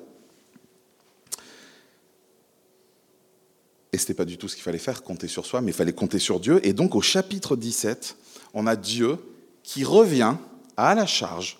Et 3.92 3.98
ce 3.98 4.04
n'était 4.04 4.14
pas 4.14 4.24
du 4.24 4.38
tout 4.38 4.48
ce 4.48 4.54
qu'il 4.54 4.64
fallait 4.64 4.78
faire, 4.78 5.02
compter 5.02 5.28
sur 5.28 5.44
soi, 5.44 5.60
mais 5.60 5.70
il 5.70 5.74
fallait 5.74 5.92
compter 5.92 6.18
sur 6.18 6.40
Dieu. 6.40 6.66
Et 6.66 6.72
donc 6.72 6.94
au 6.94 7.02
chapitre 7.02 7.56
17, 7.56 8.16
on 8.54 8.66
a 8.66 8.74
Dieu 8.76 9.18
qui 9.62 9.84
revient 9.84 10.36
à 10.76 10.94
la 10.94 11.06
charge, 11.06 11.58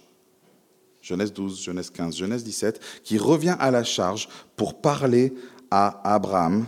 Genèse 1.02 1.32
12, 1.32 1.62
Genèse 1.62 1.90
15, 1.90 2.16
Genèse 2.16 2.44
17, 2.44 2.80
qui 3.04 3.18
revient 3.18 3.56
à 3.58 3.70
la 3.70 3.84
charge 3.84 4.28
pour 4.56 4.80
parler 4.80 5.34
à 5.70 6.14
Abraham, 6.14 6.66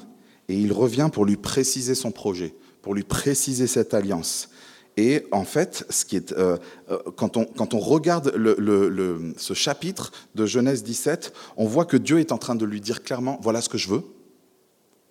et 0.48 0.54
il 0.54 0.72
revient 0.72 1.08
pour 1.12 1.24
lui 1.24 1.36
préciser 1.36 1.94
son 1.94 2.10
projet, 2.10 2.54
pour 2.82 2.94
lui 2.94 3.02
préciser 3.02 3.66
cette 3.66 3.94
alliance. 3.94 4.50
Et 4.96 5.26
en 5.32 5.44
fait, 5.44 5.84
ce 5.88 6.04
qui 6.04 6.16
est, 6.16 6.32
euh, 6.32 6.56
euh, 6.90 6.98
quand, 7.16 7.36
on, 7.36 7.46
quand, 7.46 7.74
on, 7.74 7.80
regarde 7.80 8.32
ce 9.36 9.54
chapitre 9.54 10.12
de 10.34 10.46
Genèse 10.46 10.84
17, 10.84 11.32
on 11.56 11.66
voit 11.66 11.84
que 11.84 11.96
Dieu 11.96 12.20
est 12.20 12.30
en 12.30 12.38
train 12.38 12.54
de 12.54 12.64
lui 12.64 12.80
dire 12.80 13.02
clairement, 13.02 13.40
voilà 13.42 13.60
ce 13.60 13.68
que 13.68 13.78
je 13.78 13.88
veux, 13.88 14.04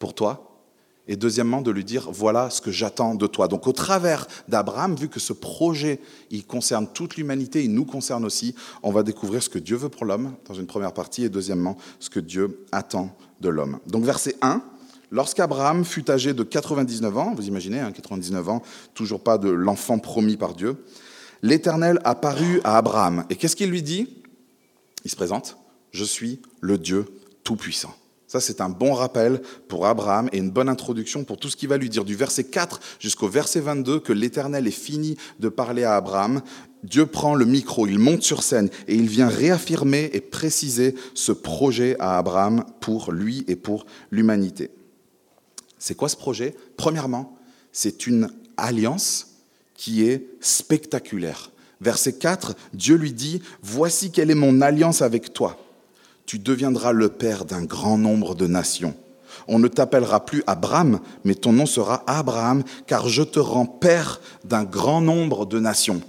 pour 0.04 0.14
toi, 0.14 0.60
et 1.08 1.16
deuxièmement 1.16 1.62
de 1.62 1.72
lui 1.72 1.86
dire 1.86 2.12
voilà 2.12 2.50
ce 2.50 2.60
que 2.60 2.72
j'attends 2.72 3.16
de 3.16 3.26
toi. 3.26 3.48
Donc 3.48 3.68
au 3.68 3.72
travers 3.72 4.28
d'Abraham, 4.50 4.98
vu 4.98 5.08
que 5.08 5.22
ce 5.22 5.32
projet, 5.32 6.02
il 6.30 6.46
concerne 6.46 6.90
toute 6.94 7.16
l'humanité, 7.16 7.64
il 7.64 7.74
nous 7.74 7.86
concerne 7.86 8.26
aussi, 8.26 8.54
on 8.84 8.92
va 8.92 9.04
découvrir 9.04 9.42
ce 9.42 9.48
que 9.48 9.60
Dieu 9.60 9.78
veut 9.78 9.88
pour 9.88 10.04
l'homme 10.04 10.34
dans 10.46 10.56
une 10.56 10.66
première 10.66 10.92
partie 10.92 11.24
et 11.24 11.30
deuxièmement 11.30 11.78
ce 12.02 12.10
que 12.10 12.20
Dieu 12.20 12.66
attend 12.74 13.16
de 13.40 13.48
l'homme. 13.48 13.80
Donc 13.88 14.04
verset 14.04 14.36
1, 14.42 14.62
lorsqu'Abraham 15.10 15.86
fut 15.86 16.12
âgé 16.12 16.34
de 16.34 16.44
99 16.44 17.18
ans, 17.18 17.34
vous 17.34 17.48
imaginez, 17.48 17.82
99 17.96 18.50
hein, 18.50 18.52
ans, 18.52 18.62
toujours 18.94 19.24
pas 19.24 19.38
de 19.38 19.48
l'enfant 19.48 20.00
promis 20.00 20.36
par 20.36 20.54
Dieu, 20.54 20.84
l'Éternel 21.42 22.02
apparut 22.04 22.60
à 22.66 22.76
Abraham. 22.76 23.24
Et 23.30 23.38
qu'est-ce 23.38 23.56
qu'il 23.56 23.70
lui 23.70 23.84
dit? 23.84 24.10
Il 25.06 25.12
se 25.12 25.16
présente, 25.16 25.56
je 25.92 26.04
suis 26.04 26.42
le 26.60 26.78
Dieu 26.78 27.06
Tout-Puissant. 27.46 27.96
Ça, 28.34 28.40
c'est 28.40 28.62
un 28.62 28.70
bon 28.70 28.96
rappel 28.96 29.44
pour 29.68 29.86
Abraham 29.86 30.28
et 30.32 30.40
une 30.40 30.50
bonne 30.50 30.68
introduction 30.68 31.24
pour 31.24 31.38
tout 31.38 31.52
ce 31.52 31.56
qu'il 31.56 31.70
va 31.70 31.78
lui 31.78 31.88
dire. 31.88 32.04
Du 32.04 32.16
verset 32.16 32.46
4 32.46 32.80
jusqu'au 32.98 33.28
verset 33.28 33.60
22, 33.60 34.00
que 34.00 34.12
l'Éternel 34.12 34.66
est 34.66 34.72
fini 34.72 35.18
de 35.40 35.50
parler 35.50 35.84
à 35.84 35.96
Abraham, 35.98 36.42
Dieu 36.82 37.06
prend 37.06 37.36
le 37.36 37.46
micro, 37.46 37.86
il 37.86 38.00
monte 38.00 38.24
sur 38.24 38.42
scène 38.42 38.72
et 38.88 38.96
il 38.96 39.08
vient 39.08 39.28
réaffirmer 39.28 40.10
et 40.14 40.20
préciser 40.20 40.96
ce 41.14 41.32
projet 41.32 41.96
à 42.00 42.18
Abraham 42.18 42.66
pour 42.80 43.12
lui 43.12 43.46
et 43.48 43.56
pour 43.56 43.86
l'humanité. 44.10 44.72
C'est 45.78 45.94
quoi 45.94 46.10
ce 46.10 46.18
projet? 46.18 46.56
Premièrement, 46.76 47.38
c'est 47.72 48.08
une 48.08 48.32
alliance 48.58 49.28
qui 49.76 50.10
est 50.10 50.26
spectaculaire. 50.40 51.52
Verset 51.82 52.14
4, 52.14 52.56
Dieu 52.74 52.96
lui 52.96 53.14
dit, 53.14 53.44
Voici 53.62 54.10
quelle 54.10 54.32
est 54.32 54.36
mon 54.36 54.60
alliance 54.60 55.04
avec 55.04 55.34
toi 55.34 55.63
tu 56.26 56.40
deviendras 56.40 56.92
le 56.92 57.10
père 57.10 57.46
d'un 57.46 57.64
grand 57.64 57.98
nombre 57.98 58.36
de 58.36 58.48
nations. 58.48 58.96
On 59.48 59.60
ne 59.60 59.68
t'appellera 59.68 60.26
plus 60.26 60.44
Abraham, 60.48 61.00
mais 61.24 61.36
ton 61.36 61.52
nom 61.52 61.66
sera 61.66 62.04
Abraham, 62.08 62.64
car 62.88 63.10
je 63.10 63.24
te 63.24 63.40
rends 63.40 63.66
père 63.66 64.22
d'un 64.46 64.64
grand 64.64 65.02
nombre 65.02 65.46
de 65.46 65.60
nations. 65.60 66.02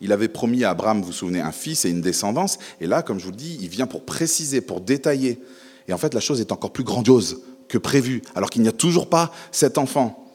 Il 0.00 0.12
avait 0.12 0.28
promis 0.28 0.64
à 0.64 0.70
Abraham, 0.70 1.00
vous 1.00 1.06
vous 1.06 1.12
souvenez, 1.12 1.40
un 1.40 1.52
fils 1.52 1.84
et 1.84 1.90
une 1.90 2.02
descendance. 2.02 2.58
Et 2.80 2.86
là, 2.86 3.02
comme 3.02 3.18
je 3.18 3.24
vous 3.24 3.30
le 3.30 3.36
dis, 3.36 3.58
il 3.60 3.68
vient 3.68 3.86
pour 3.86 4.04
préciser, 4.04 4.60
pour 4.60 4.80
détailler. 4.80 5.40
Et 5.88 5.92
en 5.92 5.98
fait, 5.98 6.14
la 6.14 6.20
chose 6.20 6.40
est 6.40 6.52
encore 6.52 6.72
plus 6.72 6.84
grandiose 6.84 7.40
que 7.68 7.78
prévu, 7.78 8.22
alors 8.34 8.50
qu'il 8.50 8.62
n'y 8.62 8.68
a 8.68 8.72
toujours 8.72 9.08
pas 9.08 9.32
cet 9.50 9.78
enfant. 9.78 10.30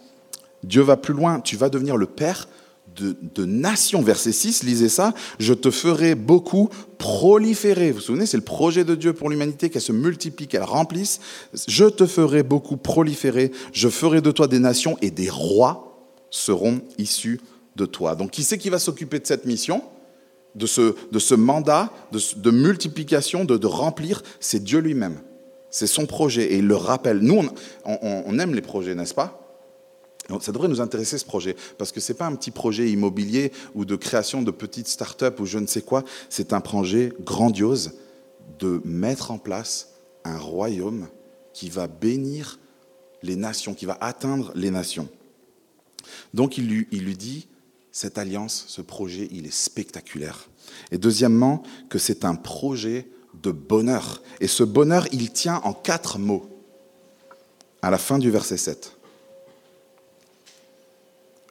Dieu 0.63 0.81
va 0.81 0.97
plus 0.97 1.13
loin. 1.13 1.39
Tu 1.39 1.55
vas 1.55 1.69
devenir 1.69 1.97
le 1.97 2.07
père 2.07 2.47
de, 2.95 3.45
nations. 3.45 4.01
Verset 4.01 4.31
6, 4.31 4.63
lisez 4.63 4.89
ça. 4.89 5.13
Je 5.39 5.53
te 5.53 5.71
ferai 5.71 6.15
beaucoup 6.15 6.69
proliférer. 6.97 7.91
Vous 7.91 7.97
vous 7.97 8.03
souvenez, 8.03 8.25
c'est 8.25 8.37
le 8.37 8.43
projet 8.43 8.83
de 8.83 8.95
Dieu 8.95 9.13
pour 9.13 9.29
l'humanité, 9.29 9.69
qu'elle 9.69 9.81
se 9.81 9.91
multiplie, 9.91 10.47
qu'elle 10.47 10.63
remplisse. 10.63 11.19
Je 11.67 11.85
te 11.85 12.05
ferai 12.05 12.43
beaucoup 12.43 12.77
proliférer. 12.77 13.51
Je 13.71 13.89
ferai 13.89 14.21
de 14.21 14.31
toi 14.31 14.47
des 14.47 14.59
nations 14.59 14.97
et 15.01 15.11
des 15.11 15.29
rois 15.29 15.85
seront 16.29 16.81
issus 16.97 17.39
de 17.75 17.85
toi. 17.85 18.15
Donc 18.15 18.31
qui 18.31 18.43
c'est 18.43 18.57
qui 18.57 18.69
va 18.69 18.79
s'occuper 18.79 19.19
de 19.19 19.27
cette 19.27 19.45
mission? 19.45 19.83
De 20.55 20.65
ce, 20.65 20.95
de 21.11 21.19
ce 21.19 21.35
mandat 21.35 21.91
de, 22.11 22.51
multiplication, 22.51 23.45
de, 23.45 23.67
remplir, 23.67 24.23
c'est 24.39 24.63
Dieu 24.63 24.79
lui-même. 24.79 25.19
C'est 25.69 25.87
son 25.87 26.07
projet 26.07 26.53
et 26.53 26.57
il 26.57 26.65
le 26.65 26.75
rappelle. 26.75 27.19
Nous, 27.19 27.47
on 27.85 28.39
aime 28.39 28.55
les 28.55 28.61
projets, 28.61 28.95
n'est-ce 28.95 29.13
pas? 29.13 29.48
Ça 30.39 30.51
devrait 30.51 30.67
nous 30.67 30.81
intéresser 30.81 31.17
ce 31.17 31.25
projet, 31.25 31.55
parce 31.77 31.91
que 31.91 31.99
ce 31.99 32.11
n'est 32.11 32.17
pas 32.17 32.27
un 32.27 32.35
petit 32.35 32.51
projet 32.51 32.89
immobilier 32.89 33.51
ou 33.73 33.85
de 33.85 33.95
création 33.95 34.41
de 34.41 34.51
petites 34.51 34.87
start-up 34.87 35.39
ou 35.39 35.45
je 35.45 35.57
ne 35.57 35.65
sais 35.65 35.81
quoi, 35.81 36.03
c'est 36.29 36.53
un 36.53 36.61
projet 36.61 37.13
grandiose 37.21 37.93
de 38.59 38.81
mettre 38.85 39.31
en 39.31 39.37
place 39.37 39.89
un 40.23 40.37
royaume 40.37 41.07
qui 41.53 41.69
va 41.69 41.87
bénir 41.87 42.59
les 43.23 43.35
nations, 43.35 43.73
qui 43.73 43.85
va 43.85 43.97
atteindre 44.01 44.51
les 44.55 44.71
nations. 44.71 45.09
Donc 46.33 46.57
il 46.57 46.67
lui, 46.67 46.87
il 46.91 47.05
lui 47.05 47.15
dit, 47.15 47.47
cette 47.91 48.17
alliance, 48.17 48.65
ce 48.67 48.81
projet, 48.81 49.27
il 49.31 49.47
est 49.47 49.53
spectaculaire. 49.53 50.49
Et 50.91 50.97
deuxièmement, 50.97 51.63
que 51.89 51.97
c'est 51.97 52.23
un 52.23 52.35
projet 52.35 53.07
de 53.41 53.51
bonheur. 53.51 54.21
Et 54.39 54.47
ce 54.47 54.63
bonheur, 54.63 55.07
il 55.11 55.31
tient 55.31 55.57
en 55.63 55.73
quatre 55.73 56.19
mots, 56.19 56.49
à 57.81 57.89
la 57.89 57.97
fin 57.97 58.19
du 58.19 58.29
verset 58.29 58.57
7 58.57 58.98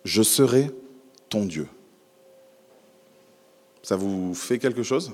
je 0.08 0.22
serai 0.22 0.70
ton 1.28 1.44
Dieu. 1.44 1.68
Ça 3.82 3.94
vous 3.94 4.32
fait 4.34 4.58
quelque 4.58 4.82
chose? 4.82 5.12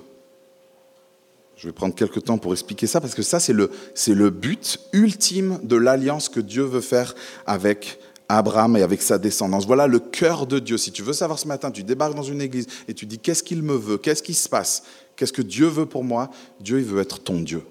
Je 1.56 1.66
vais 1.66 1.72
prendre 1.72 1.94
quelques 1.94 2.22
temps 2.22 2.38
pour 2.38 2.52
expliquer 2.52 2.86
ça, 2.86 3.00
parce 3.00 3.14
que 3.14 3.22
ça, 3.22 3.40
c'est 3.40 3.52
le, 3.52 3.70
le 4.06 4.30
but 4.30 4.78
ultime 4.92 5.58
de 5.64 5.74
l'alliance 5.74 6.28
que 6.28 6.38
Dieu 6.38 6.62
veut 6.62 6.80
faire 6.80 7.14
avec 7.44 7.98
Abraham 8.28 8.76
et 8.76 8.82
avec 8.82 9.02
sa 9.02 9.18
descendance. 9.18 9.66
Voilà 9.66 9.88
le 9.88 9.98
cœur 9.98 10.46
de 10.46 10.60
Dieu. 10.60 10.78
Si 10.78 10.92
tu 10.92 11.02
veux 11.02 11.12
savoir 11.12 11.40
ce 11.40 11.48
matin, 11.48 11.72
tu 11.72 11.82
débarques 11.82 12.14
dans 12.14 12.22
une 12.22 12.40
église 12.40 12.66
et 12.86 12.94
tu 12.94 13.04
dis 13.04 13.18
qu'est-ce 13.18 13.42
qu'il 13.42 13.62
me 13.62 13.74
veut, 13.74 13.98
qu'est-ce 13.98 14.22
qui 14.22 14.34
se 14.34 14.48
passe, 14.48 14.84
qu'est-ce 15.16 15.32
que 15.32 15.42
Dieu 15.42 15.66
veut 15.66 15.86
pour 15.86 16.04
moi, 16.04 16.30
Dieu, 16.60 16.78
il 16.78 16.84
veut 16.84 17.00
être 17.00 17.20
ton 17.20 17.40
Dieu. 17.40 17.62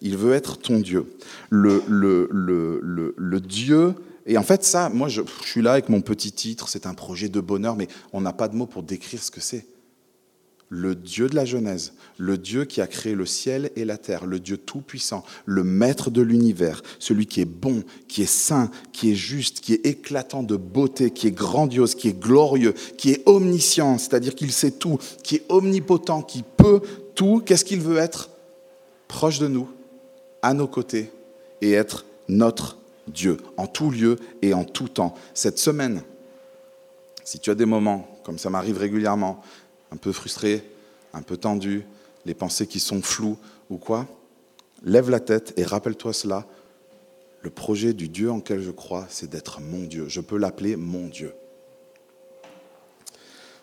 Il 0.00 0.16
veut 0.16 0.32
être 0.32 0.58
ton 0.58 0.80
Dieu. 0.80 1.04
Le, 1.50 1.82
le, 1.88 2.26
le, 2.32 3.14
le 3.16 3.40
Dieu 3.40 3.94
et 4.26 4.36
en 4.36 4.42
fait, 4.42 4.64
ça, 4.64 4.88
moi, 4.88 5.08
je, 5.08 5.22
suis 5.44 5.62
là 5.62 5.72
avec 5.72 5.88
mon 5.88 6.00
petit 6.00 6.32
titre, 6.32 6.68
c'est 6.68 6.86
un 6.86 6.94
projet 6.94 7.28
de 7.28 7.40
bonheur, 7.40 7.76
mais 7.76 7.88
on 8.12 8.20
n'a 8.20 8.32
pas 8.32 8.48
de 8.48 8.56
mots 8.56 8.66
pour 8.66 8.82
décrire 8.82 9.22
ce 9.22 9.30
que 9.30 9.40
c'est. 9.40 9.66
Le 10.72 10.94
Dieu 10.94 11.28
de 11.28 11.34
la 11.34 11.44
Genèse, 11.44 11.94
le 12.16 12.38
Dieu 12.38 12.64
qui 12.64 12.80
a 12.80 12.86
créé 12.86 13.16
le 13.16 13.26
ciel 13.26 13.72
et 13.74 13.84
la 13.84 13.98
terre, 13.98 14.24
le 14.24 14.38
Dieu 14.38 14.56
tout-puissant, 14.56 15.24
le 15.44 15.64
maître 15.64 16.12
de 16.12 16.22
l'univers, 16.22 16.82
celui 17.00 17.26
qui 17.26 17.40
est 17.40 17.44
bon, 17.44 17.82
qui 18.06 18.22
est 18.22 18.30
saint, 18.30 18.70
qui 18.92 19.10
est 19.10 19.16
juste, 19.16 19.60
qui 19.60 19.72
est 19.72 19.84
éclatant 19.84 20.44
de 20.44 20.54
beauté, 20.56 21.10
qui 21.10 21.26
est 21.26 21.32
grandiose, 21.32 21.96
qui 21.96 22.06
est 22.06 22.20
glorieux, 22.20 22.74
qui 22.98 23.10
est 23.10 23.22
omniscient, 23.26 23.98
c'est-à-dire 23.98 24.36
qu'il 24.36 24.52
sait 24.52 24.70
tout, 24.70 24.98
qui 25.24 25.36
est 25.36 25.44
omnipotent, 25.48 26.22
qui 26.22 26.44
peut 26.44 26.82
tout. 27.16 27.42
Qu'est-ce 27.44 27.64
qu'il 27.64 27.80
veut 27.80 27.96
être? 27.96 28.30
Proche 29.08 29.40
de 29.40 29.48
nous, 29.48 29.68
à 30.40 30.54
nos 30.54 30.68
côtés, 30.68 31.10
et 31.62 31.72
être 31.72 32.04
notre 32.28 32.79
Dieu, 33.06 33.38
en 33.56 33.66
tout 33.66 33.90
lieu 33.90 34.16
et 34.42 34.54
en 34.54 34.64
tout 34.64 34.88
temps. 34.88 35.14
Cette 35.34 35.58
semaine, 35.58 36.02
si 37.24 37.38
tu 37.38 37.50
as 37.50 37.54
des 37.54 37.66
moments, 37.66 38.08
comme 38.24 38.38
ça 38.38 38.50
m'arrive 38.50 38.78
régulièrement, 38.78 39.42
un 39.90 39.96
peu 39.96 40.12
frustré, 40.12 40.62
un 41.12 41.22
peu 41.22 41.36
tendu, 41.36 41.84
les 42.26 42.34
pensées 42.34 42.66
qui 42.66 42.80
sont 42.80 43.02
floues 43.02 43.38
ou 43.70 43.76
quoi, 43.76 44.06
lève 44.84 45.10
la 45.10 45.20
tête 45.20 45.52
et 45.56 45.64
rappelle-toi 45.64 46.12
cela. 46.12 46.46
Le 47.42 47.50
projet 47.50 47.94
du 47.94 48.08
Dieu 48.08 48.30
en 48.30 48.36
lequel 48.36 48.60
je 48.60 48.70
crois, 48.70 49.06
c'est 49.08 49.30
d'être 49.30 49.60
mon 49.60 49.84
Dieu. 49.84 50.06
Je 50.08 50.20
peux 50.20 50.36
l'appeler 50.36 50.76
mon 50.76 51.06
Dieu. 51.06 51.32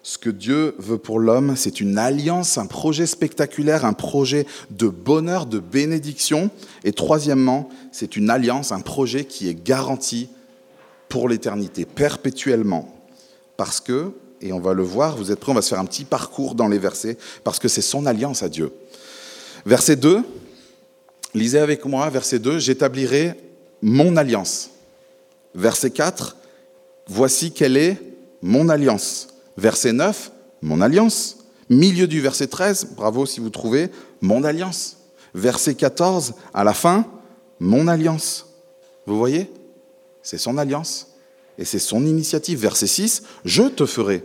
Ce 0.08 0.18
que 0.18 0.30
Dieu 0.30 0.74
veut 0.78 0.98
pour 0.98 1.20
l'homme, 1.20 1.58
c'est 1.58 1.82
une 1.82 1.98
alliance, 1.98 2.58
un 2.58 2.66
projet 2.66 3.06
spectaculaire, 3.06 3.84
un 3.84 3.92
projet 3.92 4.46
de 4.72 4.88
bonheur, 4.88 5.46
de 5.46 5.60
bénédiction. 5.60 6.50
Et 6.86 6.94
troisièmement, 6.94 7.68
c'est 7.92 8.16
une 8.16 8.30
alliance, 8.30 8.72
un 8.72 8.80
projet 8.80 9.26
qui 9.26 9.50
est 9.50 9.66
garanti 9.66 10.30
pour 11.10 11.28
l'éternité, 11.28 11.84
perpétuellement. 11.84 12.96
Parce 13.58 13.82
que, 13.82 14.14
et 14.40 14.54
on 14.54 14.62
va 14.62 14.74
le 14.74 14.82
voir, 14.82 15.18
vous 15.18 15.30
êtes 15.30 15.42
prêts, 15.42 15.52
on 15.52 15.56
va 15.56 15.62
se 15.62 15.68
faire 15.68 15.82
un 15.82 15.86
petit 15.86 16.06
parcours 16.06 16.56
dans 16.56 16.70
les 16.70 16.80
versets, 16.80 17.18
parce 17.44 17.60
que 17.60 17.68
c'est 17.68 17.82
son 17.82 18.06
alliance 18.06 18.44
à 18.44 18.48
Dieu. 18.48 18.72
Verset 19.66 19.98
2, 19.98 20.24
lisez 21.34 21.60
avec 21.60 21.84
moi, 21.84 22.10
verset 22.10 22.40
2, 22.40 22.60
j'établirai 22.60 23.34
mon 23.82 24.16
alliance. 24.16 24.70
Verset 25.54 25.92
4, 25.92 26.38
voici 27.08 27.52
quelle 27.52 27.76
est 27.76 28.02
mon 28.42 28.70
alliance. 28.70 29.34
Verset 29.58 29.94
9, 29.94 30.32
mon 30.62 30.82
alliance. 30.82 31.38
Milieu 31.70 32.08
du 32.08 32.22
verset 32.22 32.48
13, 32.48 32.90
bravo 32.96 33.26
si 33.26 33.40
vous 33.42 33.50
trouvez, 33.50 33.90
mon 34.22 34.44
alliance. 34.44 34.98
Verset 35.34 35.76
14, 35.76 36.36
à 36.54 36.64
la 36.64 36.74
fin, 36.74 37.06
mon 37.60 37.88
alliance. 37.88 38.48
Vous 39.06 39.18
voyez? 39.18 39.52
C'est 40.22 40.38
son 40.38 40.58
alliance 40.58 41.16
et 41.58 41.66
c'est 41.66 41.80
son 41.80 42.06
initiative. 42.06 42.60
Verset 42.60 42.88
6, 42.88 43.24
je 43.44 43.64
te 43.64 43.86
ferai 43.86 44.24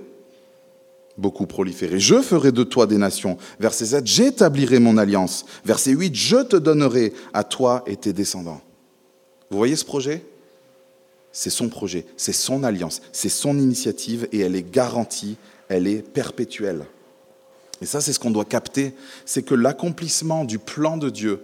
beaucoup 1.19 1.47
proliférer. 1.47 1.99
Je 1.99 2.21
ferai 2.23 2.53
de 2.53 2.62
toi 2.62 2.87
des 2.87 2.99
nations. 2.99 3.37
Verset 3.59 3.87
7, 3.87 4.07
j'établirai 4.07 4.79
mon 4.79 4.99
alliance. 4.99 5.45
Verset 5.65 5.93
8, 5.93 6.15
je 6.15 6.37
te 6.43 6.57
donnerai 6.57 7.12
à 7.33 7.45
toi 7.45 7.83
et 7.87 7.97
tes 7.97 8.12
descendants. 8.12 8.61
Vous 9.51 9.59
voyez 9.59 9.77
ce 9.77 9.85
projet? 9.85 10.25
C'est 11.33 11.51
son 11.51 11.69
projet, 11.69 12.05
c'est 12.17 12.33
son 12.33 12.62
alliance, 12.62 13.01
c'est 13.11 13.29
son 13.29 13.59
initiative 13.59 14.29
et 14.33 14.41
elle 14.41 14.55
est 14.55 14.71
garantie, 14.71 15.37
elle 15.69 15.87
est 15.87 16.03
perpétuelle. 16.03 16.85
Et 17.81 17.87
ça, 17.87 18.01
c'est 18.01 18.12
ce 18.12 18.21
qu'on 18.21 18.31
doit 18.31 18.45
capter, 18.45 18.95
c'est 19.25 19.43
que 19.43 19.55
l'accomplissement 19.55 20.45
du 20.45 20.59
plan 20.59 20.97
de 20.97 21.11
Dieu, 21.11 21.43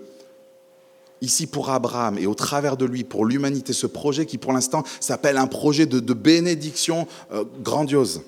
ici 1.21 1.47
pour 1.47 1.71
Abraham 1.71 2.16
et 2.18 2.26
au 2.26 2.35
travers 2.35 2.76
de 2.76 2.85
lui, 2.85 3.02
pour 3.02 3.25
l'humanité, 3.25 3.73
ce 3.73 3.87
projet 3.87 4.26
qui 4.26 4.38
pour 4.38 4.52
l'instant 4.52 4.85
s'appelle 5.00 5.37
un 5.37 5.49
projet 5.49 5.87
de, 5.87 6.14
bénédiction 6.14 7.09
euh, 7.33 7.45
grandiose, 7.62 8.23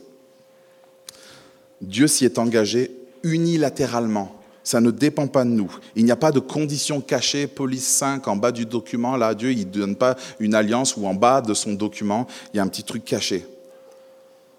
Dieu 1.81 2.09
s'y 2.09 2.25
est 2.25 2.39
engagé 2.39 2.91
unilatéralement 3.23 4.40
ça 4.63 4.81
ne 4.81 4.91
dépend 4.91 5.27
pas 5.27 5.45
de 5.45 5.51
nous. 5.51 5.75
Il 5.97 6.05
n'y 6.05 6.11
a 6.11 6.17
pas 6.17 6.33
de 6.33 6.41
conditions 6.41 7.01
cachées, 7.01 7.47
police 7.47 7.87
5 7.87 8.29
en 8.29 8.37
bas 8.37 8.53
du 8.53 8.67
document. 8.67 9.17
Là, 9.17 9.35
Dieu, 9.35 9.53
il 9.53 9.61
ne 9.61 9.65
donne 9.65 9.97
pas 9.97 10.17
une 10.39 10.55
alliance 10.55 10.97
ou 10.97 11.07
en 11.07 11.15
bas 11.15 11.41
de 11.41 11.55
son 11.55 11.75
document, 11.75 12.27
il 12.53 12.59
y 12.59 12.61
a 12.61 12.63
un 12.63 12.69
petit 12.69 12.85
truc 12.85 13.05
caché. 13.05 13.47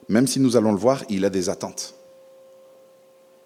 Même 0.09 0.27
si 0.27 0.39
nous 0.39 0.57
allons 0.57 0.71
le 0.71 0.79
voir, 0.79 1.03
il 1.09 1.23
a 1.25 1.29
des 1.29 1.49
attentes 1.49 1.95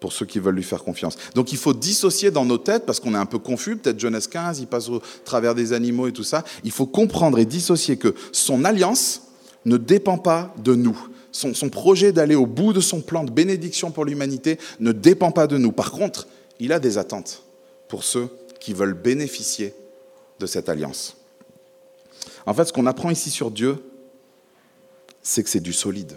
pour 0.00 0.12
ceux 0.12 0.26
qui 0.26 0.38
veulent 0.38 0.54
lui 0.54 0.62
faire 0.62 0.84
confiance. 0.84 1.16
Donc 1.34 1.52
il 1.52 1.58
faut 1.58 1.72
dissocier 1.72 2.30
dans 2.30 2.44
nos 2.44 2.58
têtes, 2.58 2.84
parce 2.84 3.00
qu'on 3.00 3.14
est 3.14 3.18
un 3.18 3.26
peu 3.26 3.38
confus, 3.38 3.76
peut-être 3.76 3.98
Genèse 3.98 4.26
15, 4.26 4.60
il 4.60 4.66
passe 4.66 4.88
au 4.88 5.00
travers 5.24 5.54
des 5.54 5.72
animaux 5.72 6.06
et 6.06 6.12
tout 6.12 6.22
ça, 6.22 6.44
il 6.64 6.70
faut 6.70 6.86
comprendre 6.86 7.38
et 7.38 7.46
dissocier 7.46 7.96
que 7.96 8.14
son 8.30 8.64
alliance 8.64 9.22
ne 9.64 9.76
dépend 9.76 10.18
pas 10.18 10.54
de 10.62 10.74
nous. 10.74 11.08
Son 11.32 11.68
projet 11.68 12.12
d'aller 12.12 12.34
au 12.34 12.46
bout 12.46 12.72
de 12.72 12.80
son 12.80 13.02
plan 13.02 13.22
de 13.22 13.30
bénédiction 13.30 13.90
pour 13.90 14.06
l'humanité 14.06 14.58
ne 14.80 14.92
dépend 14.92 15.32
pas 15.32 15.46
de 15.46 15.58
nous. 15.58 15.70
Par 15.70 15.90
contre, 15.90 16.26
il 16.60 16.72
a 16.72 16.78
des 16.78 16.98
attentes 16.98 17.42
pour 17.88 18.04
ceux 18.04 18.28
qui 18.60 18.72
veulent 18.72 18.94
bénéficier 18.94 19.74
de 20.38 20.46
cette 20.46 20.68
alliance. 20.68 21.16
En 22.46 22.54
fait, 22.54 22.66
ce 22.66 22.72
qu'on 22.72 22.86
apprend 22.86 23.10
ici 23.10 23.30
sur 23.30 23.50
Dieu, 23.50 23.76
c'est 25.22 25.42
que 25.42 25.50
c'est 25.50 25.60
du 25.60 25.72
solide. 25.72 26.16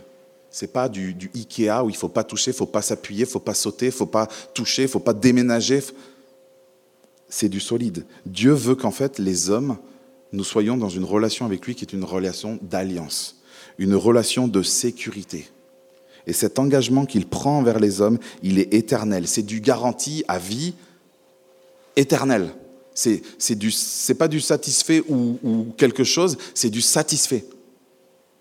C'est 0.52 0.72
pas 0.72 0.90
du, 0.90 1.14
du, 1.14 1.30
Ikea 1.36 1.84
où 1.84 1.90
il 1.90 1.96
faut 1.96 2.10
pas 2.10 2.24
toucher, 2.24 2.54
faut 2.54 2.66
pas 2.66 2.82
s'appuyer, 2.82 3.26
faut 3.26 3.40
pas 3.40 3.54
sauter, 3.54 3.92
faut 3.92 4.06
pas 4.06 4.28
toucher, 4.54 4.88
faut 4.88 5.00
pas 5.00 5.14
déménager. 5.14 5.82
C'est 7.28 7.50
du 7.50 7.60
solide. 7.60 8.06
Dieu 8.26 8.52
veut 8.52 8.76
qu'en 8.76 8.92
fait 8.92 9.20
les 9.20 9.50
hommes, 9.50 9.78
nous 10.32 10.44
soyons 10.44 10.78
dans 10.78 10.90
une 10.90 11.04
relation 11.04 11.46
avec 11.46 11.66
lui 11.66 11.76
qui 11.76 11.86
est 11.86 11.94
une 11.94 12.04
relation 12.04 12.60
d'alliance, 12.62 13.42
une 13.78 13.96
relation 13.96 14.48
de 14.48 14.62
sécurité. 14.62 15.48
Et 16.30 16.34
cet 16.34 16.60
engagement 16.60 17.08
qu'il 17.08 17.26
prend 17.26 17.58
envers 17.58 17.80
les 17.80 18.02
hommes, 18.02 18.20
il 18.44 18.60
est 18.60 18.72
éternel. 18.72 19.28
C'est 19.28 19.42
du 19.42 19.62
garantie 19.62 20.24
à 20.28 20.38
vie 20.38 20.76
éternelle. 21.96 22.54
C'est 22.94 23.24
n'est 23.50 24.16
pas 24.16 24.28
du 24.28 24.40
satisfait 24.40 25.04
ou, 25.10 25.40
ou 25.44 25.74
quelque 25.76 26.04
chose, 26.04 26.38
c'est 26.54 26.70
du 26.70 26.82
satisfait. 26.82 27.46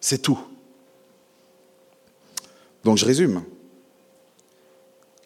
C'est 0.03 0.19
tout. 0.19 0.39
Donc 2.85 2.99
je 2.99 3.07
résume. 3.07 3.43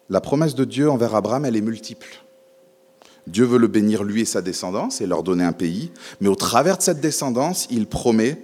la 0.09 0.21
promesse 0.21 0.55
de 0.55 0.63
Dieu 0.63 0.89
envers 0.89 1.15
Abraham, 1.15 1.43
elle 1.43 1.57
est 1.57 1.61
multiple. 1.61 2.23
Dieu 3.27 3.43
veut 3.43 3.59
le 3.59 3.67
bénir 3.67 4.05
lui 4.05 4.21
et 4.21 4.25
sa 4.25 4.41
descendance 4.41 5.01
et 5.01 5.05
leur 5.05 5.23
donner 5.23 5.43
un 5.43 5.51
pays, 5.51 5.91
mais 6.21 6.29
au 6.29 6.35
travers 6.35 6.77
de 6.77 6.81
cette 6.81 7.01
descendance, 7.01 7.67
il 7.69 7.87
promet 7.87 8.41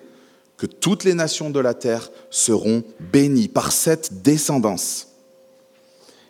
que 0.59 0.65
toutes 0.65 1.05
les 1.05 1.13
nations 1.13 1.49
de 1.49 1.59
la 1.59 1.73
terre 1.73 2.11
seront 2.29 2.83
bénies 3.13 3.47
par 3.47 3.71
cette 3.71 4.21
descendance. 4.21 5.07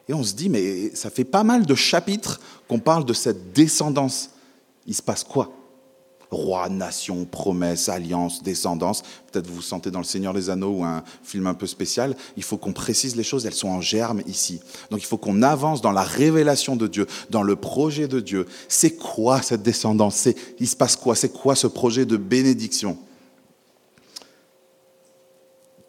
Et 0.08 0.14
on 0.14 0.24
se 0.24 0.34
dit, 0.34 0.50
mais 0.50 0.96
ça 0.96 1.10
fait 1.10 1.24
pas 1.24 1.44
mal 1.44 1.66
de 1.66 1.76
chapitres 1.76 2.40
qu'on 2.68 2.80
parle 2.80 3.06
de 3.06 3.14
cette 3.14 3.54
descendance. 3.54 4.30
Il 4.86 4.94
se 4.94 5.02
passe 5.02 5.24
quoi? 5.24 5.52
Roi, 6.30 6.70
nation, 6.70 7.26
promesse, 7.26 7.90
alliance, 7.90 8.44
descendance. 8.44 9.02
Peut-être 9.32 9.48
vous 9.48 9.56
vous 9.56 9.62
sentez 9.64 9.90
dans 9.90 9.98
Le 9.98 10.06
Seigneur 10.06 10.36
des 10.36 10.52
Anneaux 10.52 10.78
ou 10.78 10.84
un 10.84 11.04
film 11.24 11.48
un 11.48 11.56
peu 11.56 11.66
spécial. 11.66 12.16
Il 12.38 12.44
faut 12.44 12.58
qu'on 12.58 12.74
précise 12.74 13.16
les 13.16 13.24
choses, 13.24 13.48
elles 13.48 13.54
sont 13.56 13.70
en 13.70 13.82
germe 13.82 14.22
ici. 14.28 14.62
Donc 14.92 15.02
il 15.02 15.08
faut 15.08 15.18
qu'on 15.18 15.42
avance 15.42 15.82
dans 15.82 15.92
la 15.92 16.04
révélation 16.04 16.76
de 16.76 16.86
Dieu, 16.86 17.08
dans 17.32 17.42
le 17.42 17.56
projet 17.56 18.08
de 18.08 18.20
Dieu. 18.20 18.46
C'est 18.68 18.96
quoi 18.96 19.42
cette 19.42 19.64
descendance? 19.64 20.28
Il 20.60 20.68
se 20.68 20.76
passe 20.76 20.96
quoi? 20.96 21.16
C'est 21.16 21.34
quoi 21.34 21.56
ce 21.56 21.66
projet 21.66 22.06
de 22.06 22.16
bénédiction? 22.16 22.96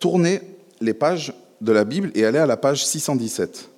Tournez 0.01 0.41
les 0.81 0.95
pages 0.95 1.33
de 1.61 1.73
la 1.73 1.85
Bible 1.85 2.11
et 2.15 2.25
allez 2.25 2.39
à 2.39 2.47
la 2.47 2.57
page 2.57 2.85
617. 2.85 3.69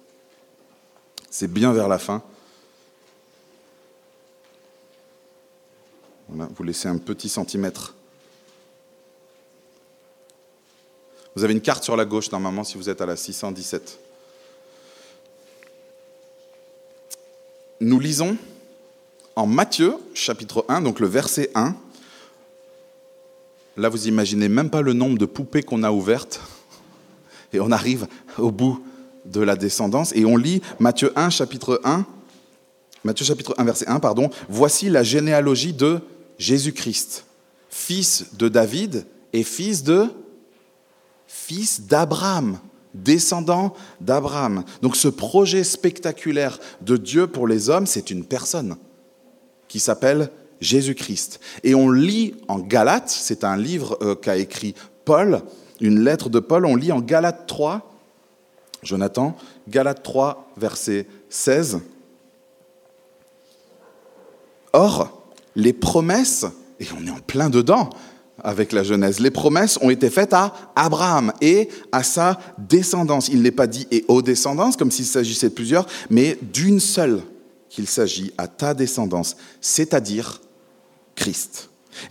C'est 1.31 1.52
bien 1.52 1.73
vers 1.73 1.88
la 1.88 1.99
fin. 1.99 2.23
vous 6.29 6.62
laissez 6.64 6.88
un 6.88 6.97
petit 6.97 7.29
centimètre. 7.29 7.95
Vous 11.35 11.45
avez 11.45 11.52
une 11.52 11.61
carte 11.61 11.85
sur 11.85 11.97
la 11.97 12.05
gauche 12.05 12.31
normalement 12.31 12.64
si 12.64 12.76
vous 12.76 12.88
êtes 12.88 13.00
à 13.00 13.07
la 13.07 13.17
617. 13.17 13.99
Nous 17.81 18.00
lisons 18.00 18.37
en 19.35 19.47
Matthieu 19.47 19.97
chapitre 20.14 20.64
1, 20.69 20.83
donc 20.83 21.00
le 21.00 21.07
verset 21.07 21.50
1. 21.55 21.75
Là, 23.76 23.88
vous 23.88 24.09
imaginez 24.09 24.49
même 24.49 24.71
pas 24.71 24.83
le 24.83 24.93
nombre 24.93 25.19
de 25.19 25.26
poupées 25.26 25.62
qu'on 25.62 25.83
a 25.83 25.91
ouvertes. 25.91 26.41
Et 27.52 27.61
on 27.61 27.71
arrive 27.71 28.07
au 28.38 28.50
bout 28.50 28.85
de 29.25 29.41
la 29.41 29.57
descendance. 29.57 30.12
Et 30.14 30.25
on 30.25 30.37
lit 30.37 30.62
Matthieu 30.79 31.12
1, 31.17 31.31
chapitre 31.31 31.81
1. 31.85 32.05
Matthieu 33.05 33.25
chapitre 33.25 33.55
1, 33.59 33.64
verset 33.64 33.88
1, 33.88 34.00
pardon. 34.00 34.31
Voici 34.49 34.88
la 34.88 35.02
généalogie 35.02 35.73
de 35.73 36.00
Jésus-Christ, 36.38 37.25
fils 37.69 38.26
de 38.35 38.49
David 38.49 39.07
et 39.33 39.43
fils 39.43 39.83
de 39.83 40.07
fils 41.26 41.83
d'Abraham, 41.83 42.59
descendant 42.95 43.75
d'Abraham. 44.00 44.64
Donc 44.83 44.97
ce 44.97 45.09
projet 45.09 45.64
spectaculaire 45.64 46.59
de 46.83 46.97
Dieu 46.97 47.26
pour 47.26 47.49
les 47.49 47.71
hommes, 47.71 47.87
c'est 47.87 48.11
une 48.11 48.25
personne 48.25 48.76
qui 49.67 49.81
s'appelle 49.81 50.31
Jésus-Christ. 50.62 51.40
Et 51.64 51.75
on 51.75 51.90
lit 51.90 52.35
en 52.49 52.59
Galates, 52.59 53.11
c'est 53.11 53.45
un 53.45 53.57
livre 53.57 53.99
euh, 54.00 54.14
qu'a 54.14 54.37
écrit 54.37 54.75
Paul, 55.04 55.42
une 55.81 56.00
lettre 56.00 56.31
de 56.31 56.38
Paul, 56.38 56.64
on 56.64 56.76
lit 56.76 56.92
en 56.92 57.00
Galates 57.00 57.47
3, 57.47 57.90
Jonathan, 58.83 59.37
Galates 59.69 60.02
3, 60.02 60.52
verset 60.57 61.07
16. 61.28 61.81
Or, 64.73 65.26
les 65.54 65.73
promesses, 65.73 66.47
et 66.81 66.87
on 66.99 67.07
est 67.07 67.11
en 67.11 67.21
plein 67.21 67.50
dedans 67.50 67.90
avec 68.42 68.73
la 68.73 68.83
Genèse, 68.83 69.21
les 69.21 69.31
promesses 69.31 69.78
ont 69.83 69.90
été 69.90 70.11
faites 70.11 70.33
à 70.33 70.54
Abraham 70.75 71.33
et 71.40 71.69
à 71.92 72.02
sa 72.02 72.38
descendance. 72.59 73.28
Il 73.28 73.42
n'est 73.42 73.50
pas 73.50 73.66
dit 73.66 73.87
et 73.90 74.04
aux 74.09 74.23
descendances, 74.23 74.76
comme 74.76 74.90
s'il 74.90 75.04
s'agissait 75.04 75.50
de 75.50 75.54
plusieurs, 75.54 75.87
mais 76.11 76.38
d'une 76.40 76.81
seule 76.81 77.23
qu'il 77.69 77.87
s'agit, 77.87 78.33
à 78.37 78.49
ta 78.49 78.75
descendance, 78.75 79.37
c'est-à-dire 79.61 80.40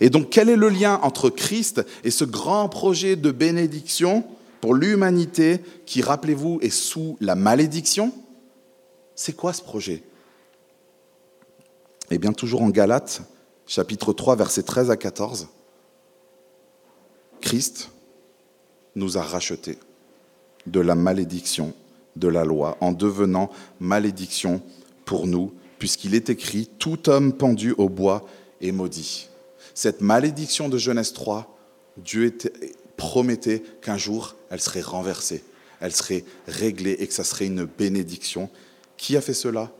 Et 0.00 0.10
donc 0.10 0.30
quel 0.30 0.48
est 0.48 0.56
le 0.56 0.68
lien 0.68 1.00
entre 1.02 1.30
Christ 1.30 1.84
et 2.04 2.10
ce 2.10 2.24
grand 2.24 2.68
projet 2.68 3.16
de 3.16 3.30
bénédiction 3.30 4.24
pour 4.60 4.74
l'humanité 4.74 5.60
qui, 5.86 6.02
rappelez-vous, 6.02 6.58
est 6.62 6.70
sous 6.70 7.16
la 7.20 7.34
malédiction? 7.34 8.12
C'est 9.14 9.34
quoi 9.34 9.52
ce 9.52 9.62
projet? 9.62 10.02
Eh 12.10 12.18
bien, 12.18 12.32
toujours 12.32 12.62
en 12.62 12.70
Galates, 12.70 13.22
chapitre 13.66 14.12
3, 14.12 14.36
versets 14.36 14.62
13 14.62 14.90
à 14.90 14.96
14, 14.96 15.48
Christ 17.40 17.90
nous 18.94 19.18
a 19.18 19.22
rachetés 19.22 19.78
de 20.66 20.80
la 20.80 20.94
malédiction 20.94 21.74
de 22.16 22.28
la 22.28 22.44
loi 22.44 22.76
en 22.80 22.92
devenant 22.92 23.50
malédiction 23.80 24.62
pour 25.04 25.26
nous, 25.26 25.52
puisqu'il 25.78 26.14
est 26.14 26.30
écrit, 26.30 26.68
tout 26.78 27.08
homme 27.08 27.32
pendu 27.32 27.74
au 27.78 27.88
bois 27.88 28.26
est 28.62 28.72
maudit. 28.72 29.28
Cette 29.74 30.00
malédiction 30.00 30.68
de 30.68 30.78
Genèse 30.78 31.12
3, 31.12 31.58
Dieu 31.98 32.36
promettait 32.96 33.62
qu'un 33.82 33.98
jour, 33.98 34.36
elle 34.50 34.60
serait 34.60 34.80
renversée, 34.80 35.44
elle 35.80 35.94
serait 35.94 36.24
réglée 36.46 36.96
et 36.98 37.06
que 37.06 37.14
ça 37.14 37.24
serait 37.24 37.46
une 37.46 37.64
bénédiction. 37.64 38.48
Qui 38.96 39.16
a 39.16 39.20
fait 39.20 39.34
cela? 39.34 39.70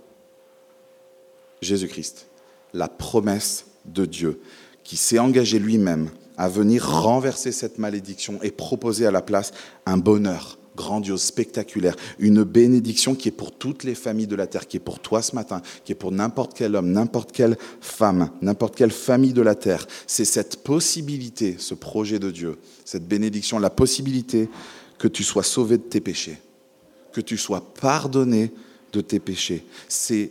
Jésus-Christ. 1.61 2.27
La 2.75 2.89
promesse 2.89 3.67
de 3.85 4.05
Dieu, 4.05 4.41
qui 4.83 4.97
s'est 4.97 5.19
engagé 5.19 5.59
lui-même 5.59 6.11
à 6.37 6.49
venir 6.49 6.89
renverser 6.89 7.53
cette 7.53 7.79
malédiction 7.79 8.41
et 8.43 8.51
proposer 8.51 9.07
à 9.07 9.11
la 9.11 9.23
place 9.23 9.53
un 9.87 9.99
bonheur 9.99 10.59
grandiose, 10.77 11.23
spectaculaire, 11.23 11.97
une 12.19 12.45
bénédiction 12.45 13.15
qui 13.15 13.29
est 13.29 13.33
pour 13.33 13.53
toutes 13.53 13.85
les 13.85 13.95
familles 13.95 14.27
de 14.27 14.37
la 14.37 14.47
terre, 14.47 14.67
qui 14.67 14.77
est 14.77 14.81
pour 14.81 15.01
toi 15.01 15.23
ce 15.23 15.35
matin, 15.35 15.63
qui 15.85 15.93
est 15.93 15.97
pour 15.97 16.13
n'importe 16.13 16.55
quel 16.55 16.77
homme, 16.77 16.91
n'importe 16.91 17.33
quelle 17.33 17.57
femme, 17.81 18.31
n'importe 18.41 18.77
quelle 18.77 18.91
famille 18.91 19.33
de 19.33 19.43
la 19.43 19.55
terre. 19.55 19.87
C'est 20.07 20.25
cette 20.25 20.63
possibilité, 20.63 21.57
ce 21.59 21.75
projet 21.75 22.19
de 22.19 22.31
Dieu, 22.31 22.59
cette 22.85 23.07
bénédiction, 23.07 23.59
la 23.59 23.71
possibilité 23.71 24.49
que 24.99 25.09
tu 25.09 25.25
sois 25.25 25.43
sauvé 25.43 25.79
de 25.79 25.83
tes 25.83 26.01
péchés, 26.01 26.39
que 27.13 27.21
tu 27.21 27.37
sois 27.37 27.61
pardonné 27.81 28.53
de 28.93 29.01
tes 29.01 29.21
péchés. 29.21 29.65
C'est 29.89 30.31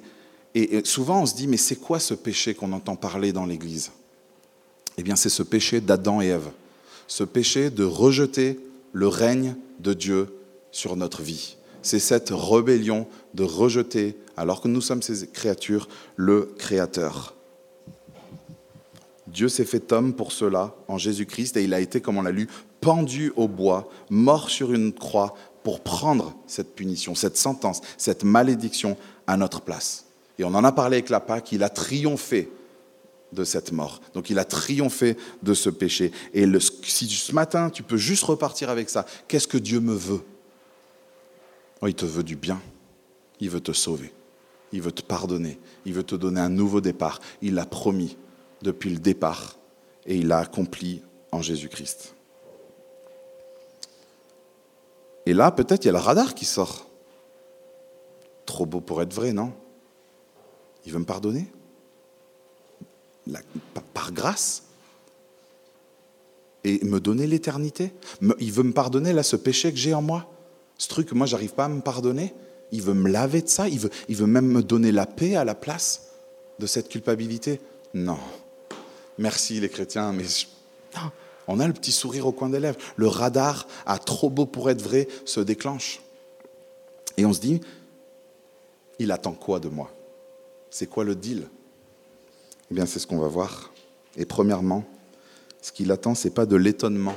et 0.54 0.82
souvent, 0.84 1.22
on 1.22 1.26
se 1.26 1.34
dit, 1.36 1.48
mais 1.48 1.56
c'est 1.56 1.78
quoi 1.78 2.00
ce 2.00 2.14
péché 2.14 2.54
qu'on 2.54 2.74
entend 2.74 2.98
parler 2.98 3.32
dans 3.32 3.46
l'Église? 3.46 3.92
Eh 4.98 5.04
bien, 5.04 5.16
c'est 5.16 5.30
ce 5.30 5.44
péché 5.44 5.80
d'Adam 5.80 6.22
et 6.22 6.28
Ève. 6.28 6.52
Ce 7.08 7.24
péché 7.24 7.70
de 7.70 7.86
rejeter 7.86 8.60
le 8.94 9.08
règne 9.08 9.56
de 9.80 9.94
Dieu 9.94 10.36
sur 10.72 10.96
notre 10.96 11.22
vie. 11.22 11.58
C'est 11.82 12.00
cette 12.00 12.32
rébellion 12.32 13.08
de 13.34 13.44
rejeter, 13.44 14.18
alors 14.38 14.62
que 14.62 14.68
nous 14.68 14.82
sommes 14.82 15.02
ces 15.02 15.28
créatures, 15.28 15.88
le 16.16 16.54
Créateur. 16.58 17.36
Dieu 19.28 19.50
s'est 19.50 19.66
fait 19.66 19.92
homme 19.92 20.14
pour 20.14 20.32
cela 20.32 20.76
en 20.88 20.98
Jésus-Christ 20.98 21.58
et 21.58 21.64
il 21.64 21.74
a 21.74 21.80
été, 21.80 22.02
comme 22.02 22.18
on 22.18 22.22
l'a 22.22 22.32
lu, 22.32 22.48
pendu 22.82 23.32
au 23.36 23.48
bois, 23.48 23.90
mort 24.10 24.50
sur 24.50 24.74
une 24.74 24.94
croix 24.94 25.36
pour 25.64 25.80
prendre 25.82 26.36
cette 26.48 26.76
punition, 26.76 27.16
cette 27.16 27.38
sentence, 27.38 27.82
cette 27.98 28.24
malédiction 28.24 28.98
à 29.28 29.38
notre 29.38 29.62
place. 29.62 30.06
Et 30.38 30.44
on 30.44 30.54
en 30.54 30.64
a 30.64 30.72
parlé 30.72 30.98
avec 30.98 31.10
la 31.10 31.20
Pâque, 31.20 31.52
il 31.52 31.64
a 31.64 31.70
triomphé 31.70 32.50
de 33.32 33.44
cette 33.44 33.72
mort. 33.72 34.02
Donc 34.13 34.30
il 34.30 34.39
a 34.39 34.46
triomphé 34.46 35.17
de 35.44 35.54
ce 35.54 35.70
péché. 35.70 36.12
Et 36.34 36.46
le, 36.46 36.60
si 36.60 37.08
ce 37.08 37.34
matin, 37.34 37.70
tu 37.70 37.84
peux 37.84 37.98
juste 37.98 38.24
repartir 38.24 38.70
avec 38.70 38.89
ça, 38.89 39.06
qu'est-ce 39.28 39.48
que 39.48 39.58
Dieu 39.58 39.80
me 39.80 39.94
veut? 39.94 40.22
Oh, 41.82 41.88
Il 41.88 41.96
te 41.96 42.06
veut 42.06 42.24
du 42.24 42.36
bien. 42.36 42.62
Il 43.39 43.50
veut 43.50 43.62
te 43.62 43.72
sauver. 43.72 44.13
Il 44.72 44.82
veut 44.82 44.91
te 44.91 45.02
pardonner. 45.02 45.60
Il 45.86 45.94
veut 45.94 46.04
te 46.04 46.15
donner 46.15 46.39
un 46.39 46.50
nouveau 46.50 46.82
départ. 46.82 47.20
Il 47.41 47.56
l'a 47.56 47.65
promis 47.65 48.17
depuis 48.62 48.89
le 48.89 49.00
départ 49.00 49.58
et 50.06 50.15
il 50.15 50.28
l'a 50.28 50.39
accompli 50.39 51.02
en 51.32 51.41
Jésus-Christ. 51.41 52.15
Et 55.26 55.34
là, 55.34 55.52
peut-être, 55.52 55.84
il 55.84 55.88
y 55.88 55.89
a 55.89 55.94
le 55.94 56.00
radar 56.00 56.34
qui 56.34 56.46
sort. 56.46 56.88
Trop 58.46 58.65
beau 58.65 58.82
pour 58.82 59.02
être 59.02 59.13
vrai, 59.13 59.34
non? 59.34 59.54
Il 60.86 60.91
veut 60.91 61.00
me 61.00 61.06
pardonner? 61.06 61.52
Par 63.94 64.12
grâce 64.12 64.64
Et 66.64 66.84
me 66.84 67.00
donner 67.00 67.28
l'éternité 67.28 67.94
Il 68.40 68.52
veut 68.52 68.64
me 68.64 68.74
pardonner, 68.74 69.14
là, 69.14 69.24
ce 69.24 69.36
péché 69.36 69.72
que 69.72 69.78
j'ai 69.78 69.94
en 69.94 70.02
moi 70.02 70.32
Ce 70.78 70.88
truc 70.88 71.12
moi, 71.12 71.28
j'arrive 71.28 71.54
pas 71.54 71.66
à 71.66 71.70
me 71.70 71.82
pardonner 71.82 72.34
Il 72.72 72.82
veut 72.82 72.94
me 72.94 73.10
laver 73.10 73.42
de 73.42 73.50
ça 73.50 73.70
il 73.70 73.80
veut, 73.80 73.92
il 74.10 74.16
veut 74.16 74.28
même 74.28 74.48
me 74.48 74.64
donner 74.64 74.92
la 74.92 75.06
paix 75.06 75.36
à 75.36 75.46
la 75.46 75.56
place 75.56 76.08
de 76.60 76.66
cette 76.66 76.90
culpabilité 76.90 77.60
Non. 77.94 78.20
Merci 79.18 79.60
les 79.60 79.70
chrétiens, 79.70 80.14
mais. 80.14 80.26
On 81.48 81.60
a 81.60 81.68
le 81.68 81.74
petit 81.74 81.92
sourire 81.92 82.28
au 82.28 82.32
coin 82.32 82.50
des 82.50 82.60
lèvres. 82.60 82.78
Le 82.96 83.08
radar, 83.08 83.68
à 83.86 83.98
trop 83.98 84.30
beau 84.30 84.46
pour 84.46 84.70
être 84.70 84.82
vrai, 84.82 85.08
se 85.26 85.40
déclenche. 85.40 86.02
Et 87.18 87.26
on 87.26 87.34
se 87.34 87.42
dit, 87.42 87.62
il 89.00 89.12
attend 89.12 89.34
quoi 89.34 89.60
de 89.60 89.68
moi? 89.68 89.92
C'est 90.70 90.88
quoi 90.88 91.04
le 91.04 91.16
deal? 91.16 91.48
Eh 92.72 92.74
bien, 92.74 92.86
c'est 92.86 93.00
ce 93.00 93.06
qu'on 93.06 93.20
va 93.20 93.28
voir. 93.28 93.70
Et 94.16 94.26
premièrement, 94.26 94.86
ce 95.62 95.74
qu'il 95.74 95.92
attend, 95.92 96.16
ce 96.16 96.28
n'est 96.28 96.34
pas 96.34 96.46
de 96.46 96.56
l'étonnement. 96.56 97.16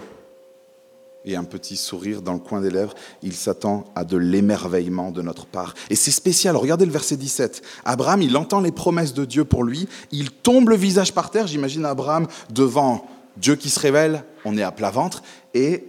et 1.25 1.37
un 1.37 1.45
petit 1.45 1.77
sourire 1.77 2.21
dans 2.21 2.35
le 2.35 2.39
coin 2.39 2.61
des 2.61 2.71
lèvres, 2.71 2.93
il 3.23 3.33
s'attend 3.33 3.85
à 3.95 4.05
de 4.05 4.17
l'émerveillement 4.17 5.11
de 5.11 5.23
notre 5.23 5.47
part. 5.47 5.75
Et 5.89 5.97
c'est 5.97 6.11
spécial, 6.11 6.55
regardez 6.55 6.85
le 6.85 6.93
verset 6.93 7.17
17. 7.17 7.63
Abraham, 7.85 8.21
il 8.21 8.37
entend 8.37 8.61
les 8.61 8.73
promesses 8.73 9.15
de 9.15 9.25
Dieu 9.25 9.45
pour 9.45 9.65
lui, 9.65 9.89
il 10.11 10.31
tombe 10.31 10.69
le 10.69 10.77
visage 10.77 11.15
par 11.15 11.31
terre, 11.31 11.47
j'imagine 11.47 11.87
Abraham 11.87 12.27
devant 12.51 13.07
Dieu 13.39 13.57
qui 13.57 13.71
se 13.71 13.81
révèle, 13.81 14.23
on 14.45 14.59
est 14.59 14.63
à 14.63 14.71
plat 14.71 14.91
ventre, 14.91 15.23
et 15.55 15.85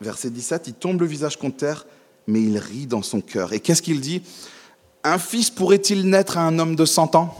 verset 0.00 0.30
17, 0.30 0.64
il 0.66 0.74
tombe 0.74 1.00
le 1.00 1.06
visage 1.06 1.36
contre 1.36 1.58
terre, 1.58 1.86
mais 2.26 2.42
il 2.42 2.58
rit 2.58 2.86
dans 2.86 3.02
son 3.02 3.20
cœur. 3.20 3.52
Et 3.52 3.60
qu'est-ce 3.60 3.82
qu'il 3.82 4.00
dit? 4.00 4.22
Un 5.04 5.18
fils 5.18 5.50
pourrait-il 5.50 6.08
naître 6.08 6.36
à 6.36 6.40
un 6.40 6.58
homme 6.58 6.74
de 6.74 6.84
100 6.84 7.14
ans? 7.14 7.36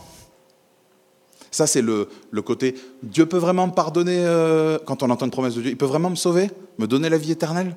Ça, 1.55 1.69
c'est 1.69 1.83
le, 1.83 2.09
côté 2.45 2.75
Dieu 3.05 3.27
peut 3.27 3.39
vraiment 3.39 3.69
me 3.69 3.73
pardonner 3.73 4.19
euh, 4.19 4.77
quand 4.87 5.05
on 5.05 5.11
entend 5.11 5.27
une 5.27 5.31
promesse 5.31 5.55
de 5.55 5.63
Dieu. 5.63 5.71
Il 5.71 5.77
peut 5.77 5.87
vraiment 5.87 6.11
me 6.11 6.17
sauver, 6.17 6.51
me 6.79 6.89
donner 6.89 7.09
la 7.09 7.17
vie 7.17 7.31
éternelle? 7.31 7.77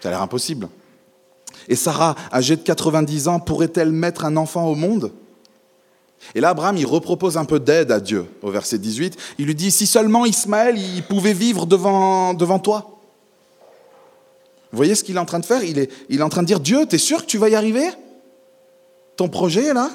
Ça 0.00 0.08
a 0.08 0.10
l'air 0.10 0.22
impossible. 0.22 0.68
Et 1.68 1.76
Sarah, 1.76 2.16
âgée 2.32 2.56
de 2.56 2.62
90 2.62 3.28
ans, 3.28 3.38
pourrait-elle 3.38 3.92
mettre 3.92 4.24
un 4.24 4.36
enfant 4.36 4.66
au 4.66 4.74
monde? 4.74 5.12
Et 6.34 6.40
là, 6.40 6.48
Abraham, 6.48 6.76
il 6.76 6.86
repropose 6.86 7.36
un 7.36 7.44
peu 7.44 7.60
d'aide 7.60 7.92
à 7.92 8.00
Dieu 8.00 8.26
au 8.42 8.50
verset 8.50 8.78
18. 8.78 9.16
Il 9.38 9.46
lui 9.46 9.54
dit 9.54 9.70
Si 9.70 9.86
seulement 9.86 10.26
Ismaël, 10.26 10.76
il 10.76 11.04
pouvait 11.04 11.32
vivre 11.32 11.66
devant, 11.66 12.34
devant 12.34 12.58
toi. 12.58 12.98
Vous 14.72 14.76
voyez 14.76 14.96
ce 14.96 15.04
qu'il 15.04 15.14
est 15.14 15.20
en 15.20 15.24
train 15.24 15.38
de 15.38 15.46
faire? 15.46 15.62
Il 15.62 15.78
est, 15.78 15.88
il 16.08 16.18
est 16.18 16.24
en 16.24 16.28
train 16.28 16.42
de 16.42 16.48
dire 16.48 16.58
Dieu, 16.58 16.84
tu 16.84 16.96
es 16.96 16.98
sûr 16.98 17.20
que 17.20 17.26
tu 17.26 17.38
vas 17.38 17.48
y 17.48 17.54
arriver? 17.54 17.88
Ton 19.14 19.28
projet, 19.28 19.72
là? 19.72 19.88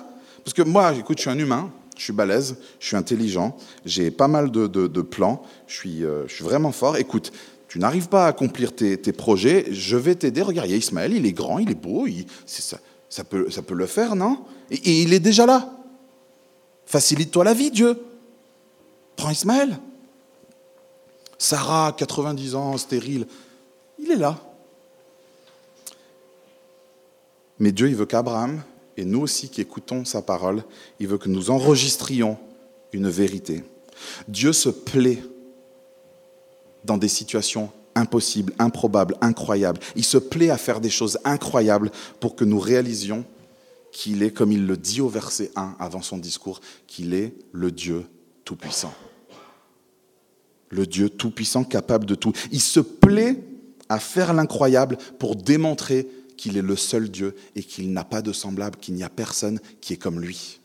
Parce 0.45 0.53
que 0.53 0.61
moi, 0.61 0.93
écoute, 0.93 1.17
je 1.17 1.23
suis 1.23 1.29
un 1.29 1.37
humain 1.37 1.69
je 2.03 2.07
suis 2.07 2.13
balèze, 2.13 2.57
je 2.81 2.87
suis 2.87 2.97
intelligent, 2.97 3.55
j'ai 3.85 4.11
pas 4.11 4.27
mal 4.27 4.51
de, 4.51 5.01
plans, 5.01 5.41
je 5.67 5.73
suis, 5.77 6.03
euh, 6.03 6.27
je 6.27 6.35
suis, 6.35 6.43
vraiment 6.43 6.73
fort. 6.73 6.97
Écoute, 6.97 7.31
tu 7.69 7.79
n'arrives 7.79 8.09
pas 8.09 8.25
à 8.25 8.27
accomplir 8.27 8.75
tes, 8.75 8.97
projets, 9.13 9.67
je 9.71 9.95
vais 9.95 10.13
t'aider. 10.13 10.41
Regarde, 10.41 10.67
il 10.67 10.71
y 10.71 10.73
a 10.73 10.77
Ismaël, 10.77 11.13
il 11.13 11.25
est 11.25 11.31
grand, 11.31 11.59
il 11.59 11.71
est 11.71 11.81
beau, 11.81 12.05
ça, 12.45 13.23
peut, 13.23 13.49
ça 13.49 13.61
peut 13.61 13.73
le 13.73 13.85
faire, 13.85 14.17
non? 14.17 14.43
Et 14.69 15.01
il 15.03 15.13
est 15.13 15.21
déjà 15.21 15.45
là. 15.45 15.79
Facilite-toi 16.85 17.45
la 17.45 17.53
vie, 17.53 17.71
Dieu. 17.71 17.97
Prends 19.15 19.29
Ismaël. 19.29 19.79
Sarah, 21.37 21.95
90 21.97 22.55
ans, 22.55 22.77
stérile, 22.77 23.27
il 23.97 24.11
est 24.11 24.17
là. 24.17 24.41
Mais 27.59 27.71
Dieu, 27.71 27.87
il 27.87 27.95
veut 27.95 28.05
qu'Abraham 28.05 28.61
et 28.97 29.05
nous 29.05 29.21
aussi 29.21 29.49
qui 29.49 29.61
écoutons 29.61 30.05
sa 30.05 30.21
parole, 30.21 30.63
il 30.99 31.07
veut 31.07 31.17
que 31.17 31.29
nous 31.29 31.49
enregistrions 31.49 32.37
une 32.91 33.09
vérité. 33.09 33.63
Dieu 34.27 34.53
se 34.53 34.69
plaît 34.69 35.23
dans 36.83 36.97
des 36.97 37.07
situations 37.07 37.71
impossibles, 37.95 38.53
improbables, 38.59 39.15
incroyables. 39.21 39.79
Il 39.95 40.03
se 40.03 40.17
plaît 40.17 40.49
à 40.49 40.57
faire 40.57 40.81
des 40.81 40.89
choses 40.89 41.19
incroyables 41.23 41.91
pour 42.19 42.35
que 42.35 42.43
nous 42.43 42.59
réalisions 42.59 43.25
qu'il 43.91 44.23
est, 44.23 44.31
comme 44.31 44.51
il 44.51 44.65
le 44.65 44.75
dit 44.75 45.01
au 45.01 45.07
verset 45.07 45.51
1 45.55 45.75
avant 45.79 46.01
son 46.01 46.17
discours, 46.17 46.59
qu'il 46.87 47.13
est 47.13 47.33
le 47.51 47.71
Dieu 47.71 48.05
Tout-Puissant. 48.43 48.93
Le 50.69 50.87
Dieu 50.87 51.09
Tout-Puissant 51.09 51.63
capable 51.63 52.05
de 52.05 52.15
tout. 52.15 52.33
Il 52.51 52.61
se 52.61 52.79
plaît 52.79 53.39
à 53.89 53.99
faire 53.99 54.33
l'incroyable 54.33 54.97
pour 55.19 55.35
démontrer 55.35 56.07
qu'il 56.43 56.57
est 56.57 56.61
le 56.61 56.75
seul 56.75 57.09
Dieu 57.09 57.35
et 57.55 57.63
qu'il 57.63 57.93
n'a 57.93 58.03
pas 58.03 58.21
de 58.21 58.33
semblable, 58.33 58.77
qu'il 58.77 58.95
n'y 58.95 59.03
a 59.03 59.09
personne 59.09 59.61
qui 59.79 59.93
est 59.93 59.97
comme 59.97 60.19
lui. 60.19 60.59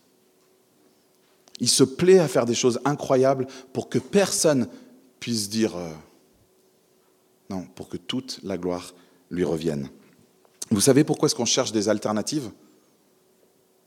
Il 1.61 1.69
se 1.69 1.85
plaît 1.85 2.19
à 2.19 2.27
faire 2.27 2.45
des 2.45 2.53
choses 2.53 2.81
incroyables 2.83 3.47
pour 3.71 3.87
que 3.87 3.97
personne 3.97 4.67
puisse 5.21 5.47
dire 5.47 5.77
euh, 5.77 5.89
non, 7.49 7.65
pour 7.75 7.87
que 7.87 7.95
toute 7.95 8.41
la 8.43 8.57
gloire 8.57 8.93
lui 9.31 9.45
revienne. 9.45 9.87
Vous 10.69 10.81
savez 10.81 11.05
pourquoi 11.05 11.27
est-ce 11.27 11.35
qu'on 11.35 11.45
cherche 11.45 11.71
des 11.71 11.87
alternatives 11.87 12.51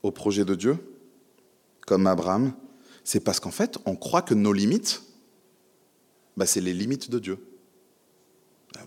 au 0.03 0.11
projet 0.11 0.47
de 0.47 0.55
Dieu, 0.55 0.79
comme 1.87 2.07
Abraham? 2.07 2.55
C'est 3.05 3.21
parce 3.21 3.39
qu'en 3.39 3.51
fait, 3.51 3.77
on 3.85 3.97
croit 3.97 4.23
que 4.23 4.33
nos 4.33 4.55
limites, 4.55 5.03
bah, 6.39 6.47
c'est 6.47 6.63
les 6.63 6.73
limites 6.73 7.11
de 7.11 7.19
Dieu. 7.19 7.39
Ah 8.79 8.81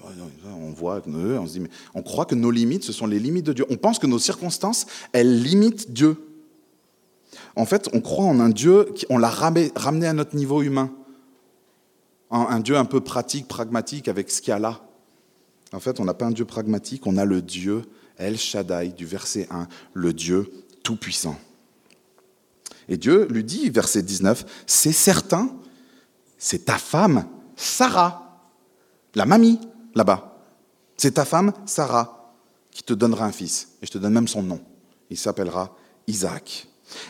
on 0.59 0.71
voit, 0.71 1.01
on 1.07 1.47
se 1.47 1.59
dit, 1.59 1.67
on 1.93 2.01
croit 2.01 2.25
que 2.25 2.35
nos 2.35 2.51
limites, 2.51 2.83
ce 2.83 2.93
sont 2.93 3.07
les 3.07 3.19
limites 3.19 3.45
de 3.45 3.53
Dieu. 3.53 3.65
On 3.69 3.77
pense 3.77 3.99
que 3.99 4.07
nos 4.07 4.19
circonstances, 4.19 4.85
elles 5.11 5.41
limitent 5.41 5.91
Dieu. 5.91 6.17
En 7.55 7.65
fait, 7.65 7.89
on 7.93 8.01
croit 8.01 8.25
en 8.25 8.39
un 8.39 8.49
Dieu, 8.49 8.93
on 9.09 9.17
l'a 9.17 9.29
ramené 9.29 10.07
à 10.07 10.13
notre 10.13 10.35
niveau 10.35 10.61
humain. 10.61 10.91
Un 12.31 12.59
Dieu 12.59 12.75
un 12.75 12.85
peu 12.85 13.01
pratique, 13.01 13.47
pragmatique 13.47 14.07
avec 14.07 14.29
ce 14.29 14.41
qu'il 14.41 14.49
y 14.49 14.53
a 14.53 14.59
là. 14.59 14.81
En 15.71 15.79
fait, 15.79 15.99
on 15.99 16.05
n'a 16.05 16.13
pas 16.13 16.25
un 16.25 16.31
Dieu 16.31 16.45
pragmatique, 16.45 17.05
on 17.07 17.17
a 17.17 17.25
le 17.25 17.41
Dieu 17.41 17.83
El 18.17 18.37
Shaddai 18.37 18.89
du 18.89 19.05
verset 19.05 19.47
1, 19.51 19.67
le 19.93 20.13
Dieu 20.13 20.51
tout-puissant. 20.83 21.37
Et 22.87 22.97
Dieu 22.97 23.27
lui 23.29 23.43
dit, 23.43 23.69
verset 23.69 24.01
19, 24.01 24.45
c'est 24.67 24.91
certain, 24.91 25.49
c'est 26.37 26.65
ta 26.65 26.77
femme, 26.77 27.25
Sarah, 27.55 28.41
la 29.15 29.25
mamie, 29.25 29.59
là-bas. 29.95 30.37
C'est 30.97 31.15
ta 31.15 31.25
femme, 31.25 31.53
Sarah, 31.65 32.33
qui 32.71 32.83
te 32.83 32.93
donnera 32.93 33.25
un 33.25 33.31
fils. 33.31 33.69
Et 33.81 33.85
je 33.85 33.91
te 33.91 33.97
donne 33.97 34.13
même 34.13 34.27
son 34.27 34.43
nom. 34.43 34.59
Il 35.09 35.17
s'appellera 35.17 35.75
Isaac. 36.07 36.67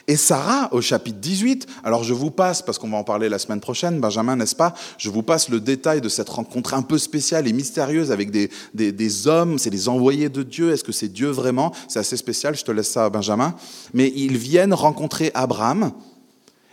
Et 0.08 0.16
Sarah, 0.16 0.70
au 0.74 0.82
chapitre 0.82 1.20
18, 1.20 1.68
alors 1.84 2.04
je 2.04 2.14
vous 2.14 2.32
passe, 2.32 2.62
parce 2.62 2.78
qu'on 2.78 2.90
va 2.90 2.98
en 2.98 3.04
parler 3.04 3.30
la 3.30 3.40
semaine 3.40 3.60
prochaine, 3.60 4.00
Benjamin, 4.00 4.36
n'est-ce 4.36 4.56
pas? 4.56 4.74
Je 4.98 5.10
vous 5.10 5.22
passe 5.22 5.50
le 5.50 5.60
détail 5.60 6.02
de 6.02 6.10
cette 6.10 6.30
rencontre 6.30 6.74
un 6.74 6.82
peu 6.82 6.98
spéciale 6.98 7.48
et 7.48 7.54
mystérieuse 7.54 8.12
avec 8.12 8.32
des, 8.32 8.50
des, 8.74 9.28
hommes, 9.28 9.60
c'est 9.60 9.70
des 9.70 9.90
envoyés 9.90 10.30
de 10.30 10.44
Dieu, 10.44 10.72
est-ce 10.72 10.84
que 10.84 10.92
c'est 10.92 11.10
Dieu 11.10 11.30
vraiment? 11.30 11.74
C'est 11.88 12.00
assez 12.00 12.18
spécial, 12.18 12.56
je 12.56 12.64
te 12.64 12.72
laisse 12.72 12.90
ça, 12.90 13.10
Benjamin. 13.10 13.54
Mais 13.94 14.12
ils 14.16 14.38
viennent 14.38 14.74
rencontrer 14.74 15.32
Abraham, 15.34 15.92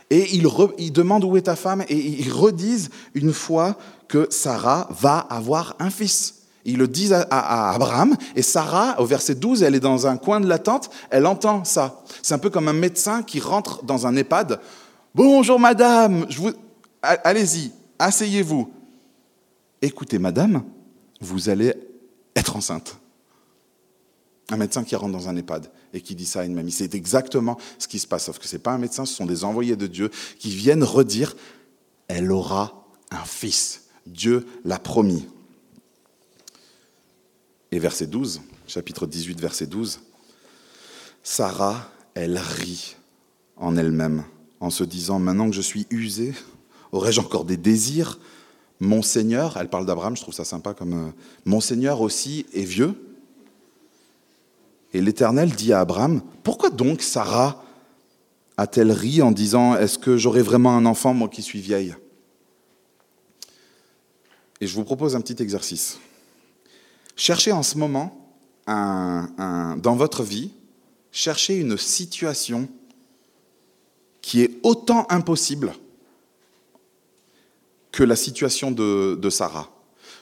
et 0.09 0.35
ils, 0.35 0.47
ils, 0.77 0.93
demandent 0.93 1.23
où 1.23 1.37
est 1.37 1.43
ta 1.43 1.55
femme, 1.55 1.83
et 1.89 1.97
ils 1.97 2.31
redisent 2.31 2.89
une 3.15 3.33
fois 3.33 3.77
que 4.07 4.27
Sarah 4.29 4.87
va 4.91 5.19
avoir 5.19 5.75
un 5.79 5.89
fils. 5.89 6.43
Ils 6.65 6.77
le 6.77 6.87
disent 6.87 7.13
à, 7.13 7.71
Abraham, 7.71 8.15
et 8.35 8.41
Sarah, 8.41 8.99
au 9.01 9.05
verset 9.05 9.35
12, 9.35 9.63
elle 9.63 9.75
est 9.75 9.81
dans 9.81 10.07
un 10.07 10.15
coin 10.17 10.39
de 10.39 10.47
la 10.47 10.59
tente, 10.59 10.89
elle 11.09 11.25
entend 11.25 11.65
ça. 11.65 12.03
C'est 12.21 12.33
un 12.33 12.39
peu 12.39 12.49
comme 12.49 12.69
un 12.69 12.73
médecin 12.73 13.21
qui 13.21 13.39
rentre 13.41 13.83
dans 13.83 14.07
un 14.07 14.15
EHPAD. 14.15 14.59
Bonjour 15.13 15.59
madame, 15.59 16.25
allez-y, 17.01 17.71
asseyez-vous. 17.99 18.71
Écoutez 19.81 20.19
madame, 20.19 20.63
vous 21.19 21.49
allez 21.49 21.73
être 22.35 22.55
enceinte. 22.55 22.97
Un 24.49 24.57
médecin 24.57 24.83
qui 24.83 24.95
rentre 24.95 25.11
dans 25.11 25.27
un 25.27 25.35
EHPAD 25.35 25.69
et 25.93 25.99
qui 25.99 26.15
dit 26.15 26.25
ça 26.25 26.41
à 26.41 26.45
une 26.45 26.53
mamie. 26.53 26.71
C'est 26.71 26.95
exactement 26.95 27.57
ce 27.77 27.89
qui 27.89 27.99
se 27.99 28.07
passe, 28.07 28.25
sauf 28.25 28.39
que 28.39 28.47
ce 28.47 28.55
n'est 28.55 28.61
pas 28.61 28.71
un 28.71 28.77
médecin, 28.77 29.05
ce 29.05 29.13
sont 29.13 29.25
des 29.25 29.43
envoyés 29.43 29.75
de 29.75 29.87
Dieu 29.87 30.09
qui 30.39 30.49
viennent 30.49 30.83
redire, 30.83 31.35
elle 32.07 32.31
aura 32.31 32.87
un 33.11 33.25
fils. 33.25 33.82
Dieu 34.05 34.45
l'a 34.65 34.79
promis. 34.79 35.27
Et 37.71 37.79
verset 37.79 38.07
12, 38.07 38.41
chapitre 38.67 39.07
18, 39.07 39.39
verset 39.39 39.65
12, 39.65 40.01
Sarah, 41.23 41.89
elle 42.13 42.37
rit 42.37 42.95
en 43.55 43.77
elle-même 43.77 44.23
en 44.59 44.69
se 44.69 44.83
disant, 44.83 45.19
maintenant 45.19 45.49
que 45.49 45.55
je 45.55 45.61
suis 45.61 45.87
usée, 45.89 46.33
aurais-je 46.91 47.19
encore 47.19 47.45
des 47.45 47.57
désirs? 47.57 48.19
Mon 48.79 49.01
Seigneur, 49.01 49.57
elle 49.57 49.69
parle 49.69 49.85
d'Abraham, 49.85 50.15
je 50.15 50.21
trouve 50.21 50.33
ça 50.33 50.45
sympa 50.45 50.73
comme... 50.73 50.93
Euh, 50.93 51.11
mon 51.45 51.61
Seigneur 51.61 52.01
aussi 52.01 52.45
est 52.53 52.63
vieux. 52.63 52.93
Et 54.93 55.01
l'Éternel 55.01 55.51
dit 55.51 55.73
à 55.73 55.79
Abraham, 55.79 56.21
pourquoi 56.43 56.69
donc 56.69 57.01
Sarah 57.01 57.63
a-t-elle 58.57 58.91
ri 58.91 59.21
en 59.21 59.31
disant, 59.31 59.75
est-ce 59.75 59.97
que 59.97 60.17
j'aurai 60.17 60.41
vraiment 60.41 60.77
un 60.77 60.85
enfant, 60.85 61.13
moi 61.13 61.27
qui 61.27 61.41
suis 61.41 61.59
vieille? 61.59 61.95
Et 64.63 64.67
je 64.67 64.75
vous 64.75 64.85
propose 64.85 65.13
un 65.13 65.19
petit 65.19 65.43
exercice. 65.43 65.99
Cherchez 67.17 67.51
en 67.51 67.63
ce 67.63 67.77
moment, 67.77 68.33
dans 68.65 69.95
votre 69.97 70.23
vie, 70.23 70.51
cherchez 71.11 71.57
une 71.57 71.77
situation 71.77 72.69
qui 74.21 74.41
est 74.41 74.51
autant 74.63 75.05
impossible 75.09 75.73
que 77.91 78.03
la 78.03 78.15
situation 78.15 78.71
de, 78.71 79.19
de 79.21 79.29
Sarah. 79.29 79.69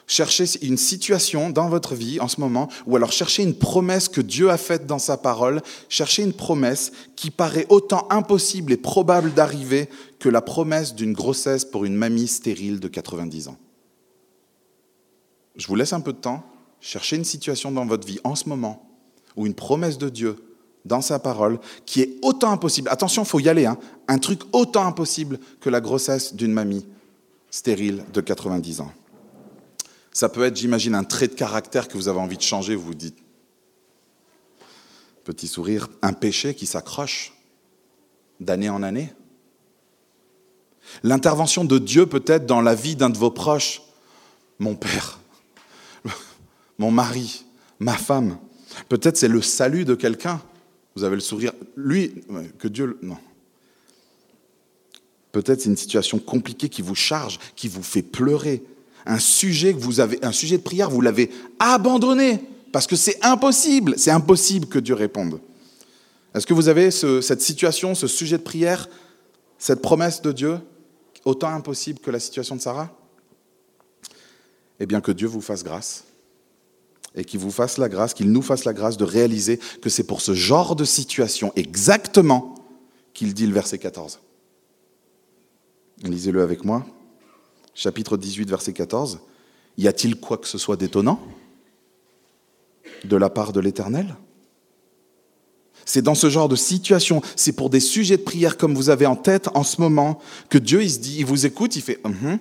Cherchez 0.08 0.60
une 0.66 0.76
situation 0.76 1.48
dans 1.48 1.68
votre 1.68 1.94
vie 1.94 2.18
en 2.18 2.26
ce 2.26 2.40
moment, 2.40 2.68
ou 2.86 2.96
alors 2.96 3.12
cherchez 3.12 3.44
une 3.44 3.54
promesse 3.54 4.08
que 4.08 4.20
Dieu 4.20 4.50
a 4.50 4.58
faite 4.58 4.88
dans 4.88 4.98
sa 4.98 5.16
parole, 5.16 5.62
cherchez 5.88 6.24
une 6.24 6.32
promesse 6.32 6.90
qui 7.14 7.30
paraît 7.30 7.66
autant 7.68 8.08
impossible 8.10 8.72
et 8.72 8.76
probable 8.76 9.34
d'arriver 9.34 9.88
que 10.18 10.28
la 10.28 10.40
promesse 10.40 10.96
d'une 10.96 11.12
grossesse 11.12 11.64
pour 11.64 11.84
une 11.84 11.94
mamie 11.94 12.26
stérile 12.26 12.80
de 12.80 12.88
90 12.88 13.46
ans. 13.46 13.56
Je 15.56 15.66
vous 15.66 15.74
laisse 15.74 15.92
un 15.92 16.00
peu 16.00 16.12
de 16.12 16.18
temps 16.18 16.44
Cherchez 16.82 17.14
une 17.14 17.24
situation 17.24 17.70
dans 17.70 17.86
votre 17.86 18.06
vie 18.06 18.18
en 18.24 18.34
ce 18.34 18.48
moment 18.48 18.84
ou 19.36 19.46
une 19.46 19.54
promesse 19.54 19.98
de 19.98 20.08
Dieu 20.08 20.44
dans 20.84 21.00
sa 21.00 21.20
parole 21.20 21.60
qui 21.86 22.00
est 22.00 22.18
autant 22.22 22.50
impossible. 22.50 22.88
Attention, 22.90 23.22
il 23.22 23.28
faut 23.28 23.38
y 23.38 23.48
aller. 23.48 23.66
Hein, 23.66 23.78
un 24.08 24.18
truc 24.18 24.40
autant 24.52 24.84
impossible 24.84 25.38
que 25.60 25.70
la 25.70 25.80
grossesse 25.80 26.34
d'une 26.34 26.52
mamie 26.52 26.84
stérile 27.50 28.04
de 28.12 28.20
90 28.20 28.80
ans. 28.80 28.92
Ça 30.10 30.28
peut 30.28 30.42
être, 30.42 30.56
j'imagine, 30.56 30.96
un 30.96 31.04
trait 31.04 31.28
de 31.28 31.34
caractère 31.34 31.86
que 31.86 31.96
vous 31.96 32.08
avez 32.08 32.18
envie 32.18 32.36
de 32.36 32.42
changer, 32.42 32.74
vous 32.74 32.86
vous 32.86 32.94
dites. 32.94 33.18
Petit 35.22 35.46
sourire, 35.46 35.88
un 36.02 36.12
péché 36.12 36.52
qui 36.52 36.66
s'accroche 36.66 37.32
d'année 38.40 38.68
en 38.68 38.82
année. 38.82 39.14
L'intervention 41.04 41.64
de 41.64 41.78
Dieu 41.78 42.06
peut-être 42.06 42.44
dans 42.44 42.60
la 42.60 42.74
vie 42.74 42.96
d'un 42.96 43.08
de 43.08 43.18
vos 43.18 43.30
proches, 43.30 43.82
mon 44.58 44.74
père, 44.74 45.20
mon 46.82 46.90
mari, 46.90 47.44
ma 47.78 47.94
femme. 47.94 48.38
Peut-être 48.88 49.16
c'est 49.16 49.28
le 49.28 49.40
salut 49.40 49.84
de 49.84 49.94
quelqu'un. 49.94 50.42
Vous 50.96 51.04
avez 51.04 51.14
le 51.14 51.20
sourire. 51.20 51.52
Lui, 51.76 52.24
que 52.58 52.66
Dieu... 52.66 52.98
Non. 53.02 53.16
Peut-être 55.30 55.60
c'est 55.62 55.68
une 55.68 55.76
situation 55.76 56.18
compliquée 56.18 56.68
qui 56.68 56.82
vous 56.82 56.96
charge, 56.96 57.38
qui 57.54 57.68
vous 57.68 57.84
fait 57.84 58.02
pleurer. 58.02 58.64
Un 59.06 59.18
sujet 59.18 59.72
vous 59.72 60.00
avez, 60.00 60.22
un 60.24 60.32
sujet 60.32 60.58
de 60.58 60.62
prière, 60.62 60.90
vous 60.90 61.00
l'avez 61.00 61.30
abandonné 61.58 62.40
parce 62.72 62.86
que 62.86 62.96
c'est 62.96 63.24
impossible. 63.24 63.94
C'est 63.96 64.10
impossible 64.10 64.66
que 64.66 64.80
Dieu 64.80 64.94
réponde. 64.94 65.40
Est-ce 66.34 66.46
que 66.46 66.54
vous 66.54 66.68
avez 66.68 66.90
cette 66.90 67.42
situation, 67.42 67.94
ce 67.94 68.08
sujet 68.08 68.38
de 68.38 68.42
prière, 68.42 68.88
cette 69.58 69.82
promesse 69.82 70.20
de 70.20 70.32
Dieu, 70.32 70.58
autant 71.24 71.48
impossible 71.48 72.00
que 72.00 72.10
la 72.10 72.18
situation 72.18 72.56
de 72.56 72.60
Sarah? 72.60 72.90
Eh 74.80 74.86
bien, 74.86 75.00
que 75.00 75.12
Dieu 75.12 75.28
vous 75.28 75.40
fasse 75.40 75.62
grâce 75.62 76.04
et 77.14 77.24
qu'il 77.24 77.40
vous 77.40 77.50
fasse 77.50 77.78
la 77.78 77.88
grâce, 77.88 78.14
qu'il 78.14 78.32
nous 78.32 78.42
fasse 78.42 78.64
la 78.64 78.72
grâce 78.72 78.96
de 78.96 79.04
réaliser 79.04 79.58
que 79.80 79.90
c'est 79.90 80.04
pour 80.04 80.20
ce 80.20 80.34
genre 80.34 80.76
de 80.76 80.84
situation 80.84 81.52
exactement 81.56 82.54
qu'il 83.14 83.34
dit 83.34 83.46
le 83.46 83.52
verset 83.52 83.78
14. 83.78 84.20
Lisez-le 86.02 86.42
avec 86.42 86.64
moi. 86.64 86.86
Chapitre 87.74 88.16
18, 88.16 88.48
verset 88.48 88.72
14. 88.72 89.20
Y 89.78 89.88
a-t-il 89.88 90.16
quoi 90.16 90.38
que 90.38 90.46
ce 90.46 90.58
soit 90.58 90.76
d'étonnant 90.76 91.20
de 93.04 93.16
la 93.16 93.30
part 93.30 93.52
de 93.52 93.60
l'Éternel? 93.60 94.16
C'est 95.84 96.02
dans 96.02 96.14
ce 96.14 96.30
genre 96.30 96.48
de 96.48 96.56
situation, 96.56 97.22
c'est 97.36 97.52
pour 97.52 97.68
des 97.70 97.80
sujets 97.80 98.16
de 98.16 98.22
prière 98.22 98.56
comme 98.56 98.74
vous 98.74 98.90
avez 98.90 99.06
en 99.06 99.16
tête 99.16 99.48
en 99.54 99.64
ce 99.64 99.80
moment, 99.80 100.20
que 100.48 100.58
Dieu, 100.58 100.82
il 100.82 100.90
se 100.90 100.98
dit, 100.98 101.16
il 101.18 101.26
vous 101.26 101.44
écoute, 101.44 101.74
il 101.76 101.82
fait, 101.82 102.00
uh 102.06 102.38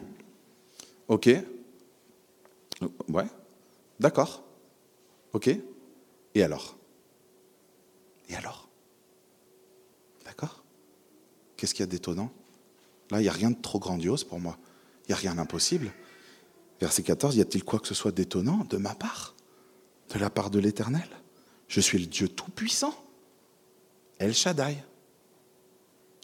ok, 1.08 1.30
ouais, 3.10 3.26
d'accord, 4.00 4.44
ok, 5.34 5.50
et 6.36 6.44
alors? 6.44 6.78
Et 8.30 8.36
alors? 8.36 8.70
D'accord 10.26 10.64
Qu'est-ce 11.58 11.74
qu'il 11.74 11.84
y 11.84 11.84
a 11.84 11.88
d'étonnant? 11.88 12.32
Là, 13.12 13.20
il 13.20 13.24
n'y 13.24 13.30
a 13.30 13.34
rien 13.34 13.52
de 13.52 13.62
trop 13.62 13.80
grandiose 13.80 14.24
pour 14.24 14.40
moi. 14.40 14.58
Il 15.04 15.12
n'y 15.12 15.14
a 15.14 15.18
rien 15.18 15.36
d'impossible. 15.36 15.92
Verset 16.80 17.04
14, 17.04 17.36
y 17.36 17.42
a-t-il 17.42 17.64
quoi 17.64 17.80
que 17.80 17.88
ce 17.88 17.94
soit 17.94 18.12
d'étonnant 18.12 18.66
de 18.70 18.78
ma 18.78 18.96
part? 18.96 19.36
De 20.14 20.20
la 20.20 20.30
part 20.30 20.50
de 20.50 20.60
l'Éternel? 20.60 21.08
Je 21.68 21.80
suis 21.80 22.00
le 22.00 22.06
Dieu 22.06 22.28
Tout-Puissant. 22.28 22.94
El 24.18 24.34
Shaddai. 24.34 24.78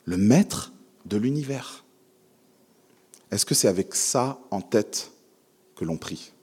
Le 0.06 0.18
maître 0.18 0.72
de 1.06 1.18
l'univers. 1.18 1.84
Est-ce 3.32 3.46
que 3.46 3.56
c'est 3.56 3.68
avec 3.68 3.94
ça 3.94 4.40
en 4.52 4.62
tête 4.62 5.12
que 5.76 5.86
l'on 5.86 5.98
prie 5.98 6.34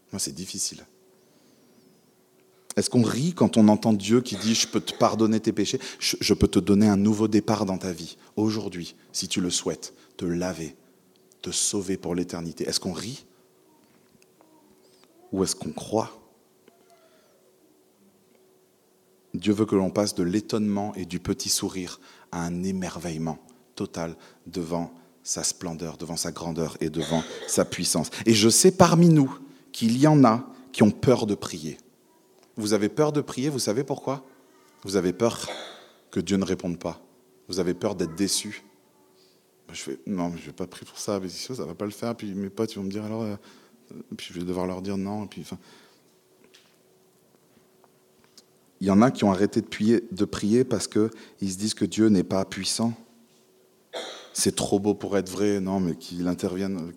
Moi, 0.00 0.01
c'est 0.18 0.34
difficile. 0.34 0.84
Est-ce 2.76 2.88
qu'on 2.88 3.02
rit 3.02 3.34
quand 3.34 3.56
on 3.56 3.68
entend 3.68 3.92
Dieu 3.92 4.20
qui 4.20 4.36
dit 4.36 4.54
Je 4.54 4.66
peux 4.66 4.80
te 4.80 4.94
pardonner 4.94 5.40
tes 5.40 5.52
péchés, 5.52 5.78
je 5.98 6.34
peux 6.34 6.48
te 6.48 6.58
donner 6.58 6.88
un 6.88 6.96
nouveau 6.96 7.28
départ 7.28 7.66
dans 7.66 7.78
ta 7.78 7.92
vie, 7.92 8.16
aujourd'hui, 8.36 8.94
si 9.12 9.28
tu 9.28 9.40
le 9.40 9.50
souhaites, 9.50 9.94
te 10.16 10.24
laver, 10.24 10.74
te 11.42 11.50
sauver 11.50 11.96
pour 11.96 12.14
l'éternité 12.14 12.64
Est-ce 12.64 12.80
qu'on 12.80 12.92
rit? 12.92 13.26
Ou 15.32 15.44
est-ce 15.44 15.56
qu'on 15.56 15.72
croit? 15.72 16.18
Dieu 19.34 19.52
veut 19.54 19.64
que 19.64 19.74
l'on 19.74 19.90
passe 19.90 20.14
de 20.14 20.22
l'étonnement 20.22 20.94
et 20.94 21.06
du 21.06 21.18
petit 21.18 21.48
sourire 21.48 22.00
à 22.32 22.44
un 22.44 22.62
émerveillement 22.62 23.38
total 23.74 24.14
devant 24.46 24.92
sa 25.22 25.42
splendeur, 25.42 25.96
devant 25.96 26.16
sa 26.16 26.32
grandeur 26.32 26.76
et 26.80 26.90
devant 26.90 27.22
sa 27.46 27.64
puissance. 27.64 28.10
Et 28.26 28.34
je 28.34 28.48
sais 28.48 28.72
parmi 28.72 29.08
nous 29.08 29.38
qu'il 29.72 29.98
y 29.98 30.06
en 30.06 30.24
a 30.24 30.46
qui 30.72 30.82
ont 30.82 30.90
peur 30.90 31.26
de 31.26 31.34
prier. 31.34 31.78
Vous 32.56 32.74
avez 32.74 32.88
peur 32.88 33.12
de 33.12 33.20
prier, 33.20 33.48
vous 33.48 33.58
savez 33.58 33.84
pourquoi? 33.84 34.24
Vous 34.84 34.96
avez 34.96 35.12
peur 35.12 35.48
que 36.10 36.20
Dieu 36.20 36.36
ne 36.36 36.44
réponde 36.44 36.78
pas. 36.78 37.00
Vous 37.48 37.60
avez 37.60 37.74
peur 37.74 37.94
d'être 37.94 38.14
déçu. 38.14 38.62
Je 39.72 39.80
fais, 39.80 39.98
non, 40.06 40.30
je 40.36 40.42
ne 40.42 40.46
vais 40.46 40.52
pas 40.52 40.66
prier 40.66 40.86
pour 40.86 40.98
ça, 40.98 41.18
mais 41.18 41.28
ça 41.28 41.54
ne 41.54 41.68
va 41.68 41.74
pas 41.74 41.86
le 41.86 41.90
faire. 41.90 42.14
Puis 42.14 42.34
mes 42.34 42.50
potes 42.50 42.74
vont 42.76 42.82
me 42.82 42.90
dire 42.90 43.04
alors, 43.04 43.22
euh, 43.22 43.36
puis 44.16 44.28
je 44.32 44.38
vais 44.38 44.44
devoir 44.44 44.66
leur 44.66 44.82
dire 44.82 44.96
non. 44.96 45.26
Puis, 45.26 45.42
enfin... 45.42 45.58
Il 48.80 48.88
y 48.88 48.90
en 48.90 49.00
a 49.00 49.10
qui 49.12 49.22
ont 49.24 49.30
arrêté 49.30 49.60
de 49.60 49.66
prier, 49.66 50.02
de 50.10 50.24
prier 50.24 50.64
parce 50.64 50.88
qu'ils 50.88 51.52
se 51.52 51.56
disent 51.56 51.74
que 51.74 51.84
Dieu 51.84 52.08
n'est 52.08 52.24
pas 52.24 52.44
puissant. 52.44 52.92
C'est 54.32 54.56
trop 54.56 54.80
beau 54.80 54.94
pour 54.94 55.16
être 55.16 55.30
vrai, 55.30 55.60
non, 55.60 55.78
mais 55.78 55.94
qu'il 55.94 56.26
intervienne. 56.26 56.92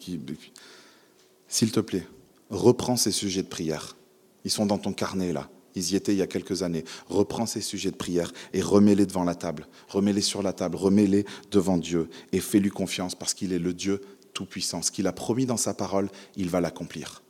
S'il 1.47 1.71
te 1.71 1.79
plaît, 1.79 2.07
reprends 2.49 2.97
ces 2.97 3.11
sujets 3.11 3.43
de 3.43 3.47
prière. 3.47 3.95
Ils 4.43 4.51
sont 4.51 4.65
dans 4.65 4.77
ton 4.77 4.93
carnet 4.93 5.33
là. 5.33 5.49
Ils 5.75 5.91
y 5.91 5.95
étaient 5.95 6.13
il 6.13 6.19
y 6.19 6.21
a 6.21 6.27
quelques 6.27 6.63
années. 6.63 6.85
Reprends 7.07 7.45
ces 7.45 7.61
sujets 7.61 7.91
de 7.91 7.97
prière 7.97 8.31
et 8.53 8.61
remets-les 8.61 9.05
devant 9.05 9.25
la 9.25 9.35
table. 9.35 9.67
Remets-les 9.89 10.21
sur 10.21 10.41
la 10.41 10.53
table, 10.53 10.77
remets-les 10.77 11.25
devant 11.51 11.77
Dieu 11.77 12.09
et 12.31 12.39
fais-lui 12.39 12.69
confiance 12.69 13.13
parce 13.13 13.33
qu'il 13.33 13.51
est 13.51 13.59
le 13.59 13.73
Dieu 13.73 14.01
tout-puissant. 14.33 14.81
Ce 14.81 14.91
qu'il 14.91 15.07
a 15.07 15.13
promis 15.13 15.45
dans 15.45 15.57
sa 15.57 15.73
parole, 15.73 16.09
il 16.35 16.49
va 16.49 16.61
l'accomplir. 16.61 17.23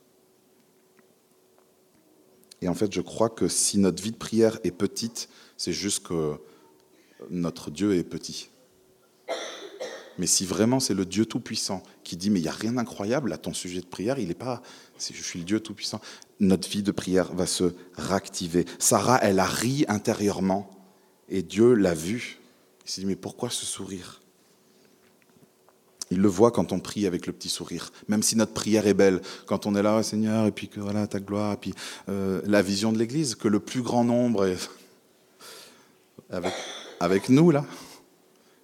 Et 2.62 2.68
en 2.68 2.74
fait, 2.74 2.92
je 2.92 3.00
crois 3.00 3.28
que 3.28 3.48
si 3.48 3.78
notre 3.78 4.02
vie 4.02 4.12
de 4.12 4.16
prière 4.16 4.58
est 4.64 4.70
petite, 4.70 5.28
c'est 5.56 5.72
juste 5.72 6.06
que 6.06 6.34
notre 7.30 7.70
Dieu 7.70 7.96
est 7.96 8.04
petit. 8.04 8.48
Mais 10.18 10.26
si 10.26 10.46
vraiment 10.46 10.80
c'est 10.80 10.94
le 10.94 11.04
Dieu 11.04 11.26
Tout-Puissant 11.26 11.82
qui 12.02 12.16
dit, 12.16 12.30
mais 12.30 12.40
il 12.40 12.44
n'y 12.44 12.48
a 12.48 12.52
rien 12.52 12.72
d'incroyable 12.72 13.32
à 13.32 13.38
ton 13.38 13.52
sujet 13.52 13.80
de 13.80 13.86
prière, 13.86 14.18
il 14.18 14.28
n'est 14.28 14.34
pas, 14.34 14.62
si 14.98 15.14
je 15.14 15.22
suis 15.22 15.40
le 15.40 15.44
Dieu 15.44 15.60
Tout-Puissant, 15.60 16.00
notre 16.40 16.68
vie 16.68 16.82
de 16.82 16.92
prière 16.92 17.32
va 17.32 17.46
se 17.46 17.74
réactiver. 17.96 18.66
Sarah, 18.78 19.18
elle 19.22 19.38
a 19.38 19.46
ri 19.46 19.84
intérieurement 19.88 20.70
et 21.28 21.42
Dieu 21.42 21.74
l'a 21.74 21.94
vu. 21.94 22.38
Il 22.84 22.90
s'est 22.90 23.00
dit, 23.00 23.06
mais 23.06 23.16
pourquoi 23.16 23.50
ce 23.50 23.66
sourire? 23.66 24.20
Il 26.10 26.20
le 26.20 26.28
voit 26.28 26.52
quand 26.52 26.72
on 26.72 26.78
prie 26.78 27.06
avec 27.06 27.26
le 27.26 27.32
petit 27.32 27.48
sourire, 27.48 27.92
même 28.06 28.22
si 28.22 28.36
notre 28.36 28.52
prière 28.52 28.86
est 28.86 28.94
belle, 28.94 29.20
quand 29.46 29.66
on 29.66 29.74
est 29.74 29.82
là, 29.82 30.04
Seigneur, 30.04 30.46
et 30.46 30.52
puis 30.52 30.68
que 30.68 30.78
voilà 30.78 31.06
ta 31.08 31.18
gloire, 31.18 31.54
et 31.54 31.56
puis 31.56 31.74
euh, 32.08 32.40
la 32.44 32.62
vision 32.62 32.92
de 32.92 32.98
l'Église, 32.98 33.34
que 33.34 33.48
le 33.48 33.58
plus 33.58 33.82
grand 33.82 34.04
nombre 34.04 34.46
est 34.46 34.70
avec, 36.30 36.54
avec 37.00 37.28
nous 37.28 37.50
là. 37.50 37.64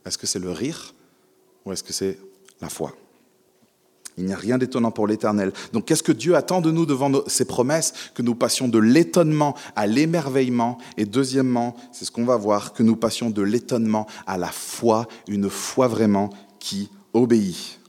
Est-ce 0.04 0.18
que 0.18 0.26
c'est 0.26 0.38
le 0.38 0.52
rire 0.52 0.94
ou 1.64 1.72
est-ce 1.72 1.82
que 1.82 1.92
c'est 1.92 2.18
la 2.60 2.68
foi? 2.68 2.94
Il 4.18 4.26
n'y 4.26 4.32
a 4.32 4.36
rien 4.36 4.58
d'étonnant 4.58 4.90
pour 4.90 5.06
l'Éternel. 5.06 5.52
Donc 5.72 5.86
qu'est-ce 5.86 6.02
que 6.02 6.12
Dieu 6.12 6.36
attend 6.36 6.60
de 6.60 6.70
nous 6.70 6.84
devant 6.84 7.10
ses 7.26 7.44
promesses? 7.44 7.94
Que 8.14 8.22
nous 8.22 8.34
passions 8.34 8.68
de 8.68 8.78
l'étonnement 8.78 9.56
à 9.74 9.86
l'émerveillement. 9.86 10.78
Et 10.98 11.06
deuxièmement, 11.06 11.76
c'est 11.92 12.04
ce 12.04 12.10
qu'on 12.10 12.24
va 12.24 12.36
voir, 12.36 12.74
que 12.74 12.82
nous 12.82 12.96
passions 12.96 13.30
de 13.30 13.42
l'étonnement 13.42 14.06
à 14.26 14.36
la 14.36 14.48
foi, 14.48 15.08
une 15.28 15.48
foi 15.48 15.88
vraiment 15.88 16.30
qui 16.58 16.90
obéit. 17.14 17.80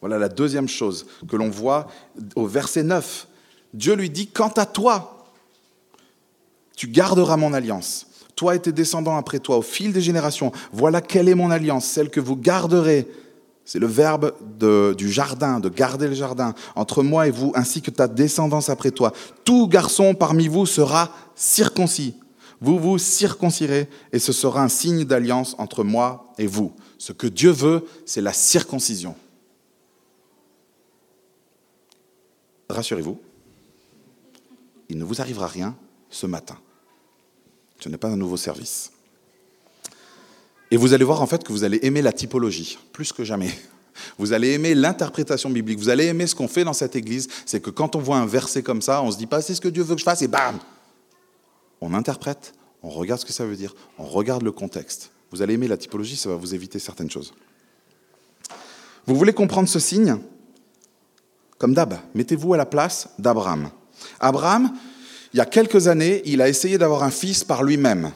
Voilà 0.00 0.18
la 0.18 0.28
deuxième 0.28 0.68
chose 0.68 1.06
que 1.28 1.36
l'on 1.36 1.50
voit 1.50 1.88
au 2.36 2.46
verset 2.46 2.84
9. 2.84 3.26
Dieu 3.74 3.94
lui 3.94 4.10
dit, 4.10 4.28
quant 4.28 4.52
à 4.56 4.66
toi, 4.66 5.26
tu 6.76 6.86
garderas 6.86 7.36
mon 7.36 7.52
alliance 7.52 8.08
toi 8.38 8.54
et 8.54 8.60
tes 8.60 8.70
descendants 8.70 9.16
après 9.16 9.40
toi, 9.40 9.58
au 9.58 9.62
fil 9.62 9.92
des 9.92 10.00
générations. 10.00 10.52
Voilà 10.72 11.00
quelle 11.00 11.28
est 11.28 11.34
mon 11.34 11.50
alliance, 11.50 11.84
celle 11.84 12.08
que 12.08 12.20
vous 12.20 12.36
garderez. 12.36 13.08
C'est 13.68 13.78
le 13.78 13.86
verbe 13.86 14.32
du 14.96 15.12
jardin, 15.12 15.60
de 15.60 15.68
garder 15.68 16.08
le 16.08 16.14
jardin, 16.14 16.54
entre 16.74 17.02
moi 17.02 17.28
et 17.28 17.30
vous, 17.30 17.52
ainsi 17.54 17.82
que 17.82 17.90
ta 17.90 18.08
descendance 18.08 18.70
après 18.70 18.92
toi. 18.92 19.12
Tout 19.44 19.68
garçon 19.68 20.14
parmi 20.14 20.48
vous 20.48 20.64
sera 20.64 21.12
circoncis. 21.36 22.14
Vous 22.62 22.78
vous 22.78 22.96
circoncirez 22.96 23.90
et 24.10 24.18
ce 24.20 24.32
sera 24.32 24.62
un 24.62 24.70
signe 24.70 25.04
d'alliance 25.04 25.54
entre 25.58 25.84
moi 25.84 26.32
et 26.38 26.46
vous. 26.46 26.72
Ce 26.96 27.12
que 27.12 27.26
Dieu 27.26 27.50
veut, 27.50 27.84
c'est 28.06 28.22
la 28.22 28.32
circoncision. 28.32 29.14
Rassurez-vous, 32.70 33.20
il 34.88 34.96
ne 34.96 35.04
vous 35.04 35.20
arrivera 35.20 35.46
rien 35.46 35.76
ce 36.08 36.24
matin. 36.24 36.56
Ce 37.80 37.90
n'est 37.90 37.98
pas 37.98 38.08
un 38.08 38.16
nouveau 38.16 38.38
service. 38.38 38.92
Et 40.70 40.76
vous 40.76 40.92
allez 40.92 41.04
voir 41.04 41.22
en 41.22 41.26
fait 41.26 41.44
que 41.44 41.52
vous 41.52 41.64
allez 41.64 41.78
aimer 41.82 42.02
la 42.02 42.12
typologie, 42.12 42.78
plus 42.92 43.12
que 43.12 43.24
jamais. 43.24 43.50
Vous 44.18 44.32
allez 44.32 44.52
aimer 44.52 44.74
l'interprétation 44.74 45.50
biblique, 45.50 45.78
vous 45.78 45.88
allez 45.88 46.06
aimer 46.06 46.26
ce 46.26 46.34
qu'on 46.34 46.48
fait 46.48 46.64
dans 46.64 46.72
cette 46.72 46.94
église, 46.94 47.28
c'est 47.46 47.60
que 47.60 47.70
quand 47.70 47.96
on 47.96 47.98
voit 47.98 48.18
un 48.18 48.26
verset 48.26 48.62
comme 48.62 48.82
ça, 48.82 49.02
on 49.02 49.10
se 49.10 49.16
dit 49.16 49.26
pas 49.26 49.42
c'est 49.42 49.54
ce 49.54 49.60
que 49.60 49.68
Dieu 49.68 49.82
veut 49.82 49.94
que 49.94 50.00
je 50.00 50.04
fasse 50.04 50.22
et 50.22 50.28
bam 50.28 50.58
On 51.80 51.94
interprète, 51.94 52.54
on 52.82 52.90
regarde 52.90 53.20
ce 53.20 53.26
que 53.26 53.32
ça 53.32 53.44
veut 53.44 53.56
dire, 53.56 53.74
on 53.98 54.04
regarde 54.04 54.42
le 54.42 54.52
contexte. 54.52 55.10
Vous 55.30 55.42
allez 55.42 55.54
aimer 55.54 55.68
la 55.68 55.76
typologie, 55.76 56.16
ça 56.16 56.28
va 56.28 56.36
vous 56.36 56.54
éviter 56.54 56.78
certaines 56.78 57.10
choses. 57.10 57.34
Vous 59.06 59.16
voulez 59.16 59.32
comprendre 59.32 59.68
ce 59.68 59.78
signe? 59.78 60.18
Comme 61.58 61.74
d'hab, 61.74 61.98
mettez-vous 62.14 62.54
à 62.54 62.56
la 62.56 62.66
place 62.66 63.08
d'Abraham. 63.18 63.70
Abraham, 64.20 64.72
il 65.34 65.38
y 65.38 65.40
a 65.40 65.46
quelques 65.46 65.88
années, 65.88 66.22
il 66.24 66.40
a 66.40 66.48
essayé 66.48 66.78
d'avoir 66.78 67.02
un 67.02 67.10
fils 67.10 67.42
par 67.42 67.62
lui-même. 67.62 68.12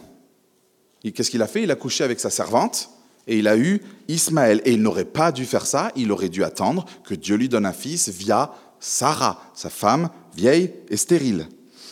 Qu'est-ce 1.11 1.31
qu'il 1.31 1.43
a 1.43 1.49
fait? 1.49 1.65
Il 1.65 1.71
a 1.71 1.75
couché 1.75 2.05
avec 2.05 2.21
sa 2.21 2.31
servante 2.31 2.91
et 3.27 3.39
il 3.39 3.49
a 3.49 3.57
eu 3.57 3.81
Ismaël. 4.09 4.63
Et 4.65 4.73
il 4.73 4.83
n'aurait 4.83 5.05
pas 5.05 5.33
dû 5.33 5.45
faire 5.45 5.67
ça, 5.67 5.91
il 5.97 6.13
aurait 6.13 6.29
dû 6.29 6.45
attendre 6.45 6.85
que 7.05 7.15
Dieu 7.15 7.37
lui 7.37 7.49
donne 7.49 7.67
un 7.67 7.73
fils 7.73 8.09
via 8.09 8.53
Sarah, 8.79 9.41
sa 9.55 9.71
femme 9.71 10.11
vieille 10.37 10.73
et 10.89 10.97
stérile. 10.97 11.49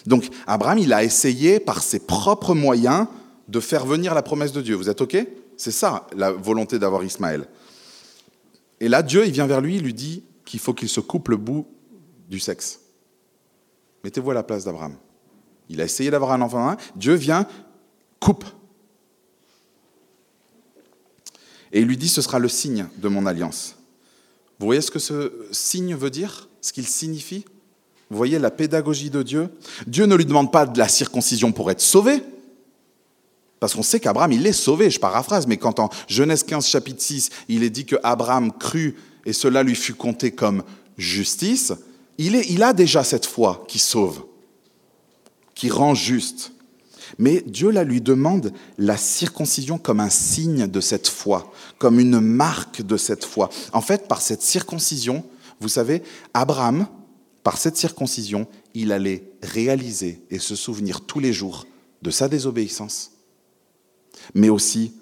Donc 0.07 0.29
Abraham, 0.47 0.79
il 0.79 0.93
a 0.93 1.03
essayé 1.03 1.61
par 1.61 1.83
ses 1.83 2.01
propres 2.01 2.55
moyens 2.55 3.07
de 3.49 3.61
faire 3.61 3.85
venir 3.85 4.15
la 4.15 4.23
promesse 4.23 4.53
de 4.53 4.63
Dieu. 4.63 4.77
Vous 4.77 4.89
êtes 4.89 5.01
OK? 5.01 5.17
C'est 5.57 5.73
ça 5.73 6.07
la 6.17 6.31
volonté 6.31 6.79
d'avoir 6.79 7.05
Ismaël. 7.05 7.47
Et 8.81 8.89
là, 8.89 9.03
Dieu, 9.03 9.27
il 9.27 9.33
vient 9.33 9.47
vers 9.47 9.61
lui, 9.61 9.77
il 9.77 9.83
lui 9.83 9.93
dit 9.93 10.25
qu'il 10.45 10.59
faut 10.59 10.73
qu'il 10.73 10.89
se 10.89 11.01
coupe 11.01 11.29
le 11.29 11.37
bout 11.37 11.67
du 12.29 12.41
sexe. 12.41 12.81
Mettez-vous 14.05 14.31
à 14.31 14.35
la 14.35 14.43
place 14.43 14.65
d'Abraham. 14.65 14.97
Il 15.69 15.81
a 15.81 15.85
essayé 15.85 16.11
d'avoir 16.11 16.33
un 16.33 16.41
enfant. 16.41 16.77
Dieu 16.97 17.15
vient, 17.15 17.47
coupe. 18.19 18.45
Et 21.73 21.81
il 21.81 21.87
lui 21.87 21.97
dit, 21.97 22.09
ce 22.09 22.23
sera 22.23 22.39
le 22.39 22.49
signe 22.49 22.87
de 22.99 23.09
mon 23.09 23.27
alliance. 23.27 23.77
Vous 24.59 24.67
voyez 24.67 24.81
ce 24.81 24.91
que 24.91 24.99
ce 24.99 25.33
signe 25.53 25.95
veut 25.95 26.11
dire? 26.11 26.49
Ce 26.61 26.73
qu'il 26.73 26.87
signifie? 26.87 27.45
Vous 28.11 28.17
voyez 28.17 28.39
la 28.39 28.51
pédagogie 28.51 29.11
de 29.11 29.23
Dieu? 29.23 29.49
Dieu 29.87 30.07
ne 30.07 30.15
lui 30.15 30.27
demande 30.27 30.53
pas 30.53 30.67
de 30.67 30.79
la 30.79 30.89
circoncision 30.89 31.53
pour 31.53 31.71
être 31.71 31.81
sauvé. 31.81 32.23
Parce 33.61 33.75
qu'on 33.75 33.83
sait 33.83 34.01
qu'Abraham, 34.01 34.33
il 34.33 34.47
est 34.47 34.53
sauvé, 34.53 34.91
je 34.91 34.99
paraphrase, 34.99 35.47
mais 35.47 35.59
quand 35.59 35.79
en 35.79 35.91
Genèse 36.09 36.43
15, 36.43 36.67
chapitre 36.67 37.03
6, 37.03 37.31
il 37.49 37.63
est 37.63 37.71
dit 37.71 37.85
que 37.85 37.97
Abraham 38.03 38.53
crut 38.53 38.97
et 39.27 39.35
cela 39.35 39.63
lui 39.63 39.75
fut 39.75 39.95
compté 39.95 40.31
comme 40.31 40.63
justice, 40.97 41.73
il, 42.19 42.37
est, 42.37 42.51
il 42.51 42.63
a 42.63 42.73
déjà 42.73 43.05
cette 43.05 43.27
foi 43.27 43.65
qui 43.69 43.79
sauve, 43.79 44.25
qui 45.55 45.71
rend 45.71 45.95
juste. 45.95 46.53
Mais 47.19 47.43
Dieu 47.47 47.71
là 47.71 47.85
lui 47.85 48.01
demande 48.01 48.53
la 48.79 48.97
circoncision 48.97 49.79
comme 49.79 50.01
un 50.01 50.11
signe 50.11 50.67
de 50.67 50.81
cette 50.81 51.09
foi, 51.09 51.53
comme 51.79 52.01
une 52.01 52.21
marque 52.21 52.83
de 52.83 52.97
cette 52.97 53.25
foi. 53.25 53.51
En 53.73 53.81
fait, 53.81 54.09
par 54.09 54.21
cette 54.21 54.43
circoncision, 54.43 55.25
vous 55.61 55.69
savez, 55.69 56.03
Abraham, 56.35 56.87
par 57.43 57.59
cette 57.59 57.77
circoncision, 57.77 58.47
il 58.75 58.93
allait 58.93 59.25
réaliser 59.43 60.23
et 60.31 60.39
se 60.39 60.55
souvenir 60.55 61.01
tous 61.03 61.21
les 61.21 61.33
jours 61.33 61.67
de 62.03 62.11
sa 62.11 62.29
désobéissance, 62.29 63.13
mais 64.35 64.49
aussi 64.49 64.93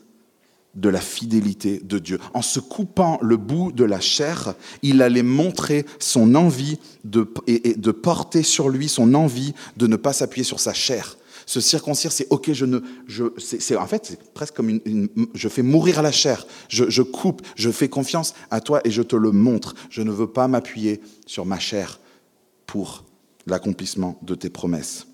de 0.75 0.89
la 0.89 1.01
fidélité 1.01 1.81
de 1.83 1.99
Dieu. 1.99 2.21
En 2.35 2.43
se 2.43 2.61
coupant 2.61 3.19
le 3.21 3.37
bout 3.37 3.73
de 3.73 3.85
la 3.85 4.01
chair, 4.01 4.55
il 4.83 5.03
allait 5.03 5.23
montrer 5.23 5.85
son 5.99 6.35
envie 6.35 6.79
de, 7.05 7.29
et, 7.47 7.75
de 7.75 7.91
porter 7.91 8.43
sur 8.43 8.69
lui 8.69 8.89
son 8.89 9.15
envie 9.15 9.55
de 9.77 9.87
ne 9.87 9.97
pas 9.97 10.13
s'appuyer 10.13 10.45
sur 10.45 10.61
sa 10.61 10.73
chair. 10.73 11.18
Se 11.49 11.63
circoncire, 11.63 12.13
c'est 12.13 12.27
ok, 12.29 12.53
je 12.53 12.67
ne, 12.67 12.81
je, 13.07 13.25
c'est, 13.39 13.75
en 13.75 13.87
fait, 13.87 14.05
c'est 14.05 14.33
presque 14.35 14.55
comme 14.55 14.69
une, 14.69 15.09
je 15.33 15.49
fais 15.49 15.63
mourir 15.63 16.03
la 16.03 16.13
chair. 16.13 16.47
Je 16.69 17.01
coupe, 17.01 17.41
je 17.57 17.71
fais 17.71 17.89
confiance 17.89 18.35
à 18.51 18.61
toi 18.61 18.83
et 18.85 18.91
je 18.91 19.01
te 19.01 19.17
le 19.17 19.33
montre. 19.33 19.75
Je 19.89 20.03
ne 20.03 20.11
veux 20.11 20.27
pas 20.27 20.47
m'appuyer 20.47 21.01
sur 21.25 21.47
ma 21.47 21.59
chair 21.59 22.01
pour 22.67 23.07
l'accomplissement 23.47 24.19
de 24.21 24.35
tes 24.35 24.51
promesses. 24.51 25.07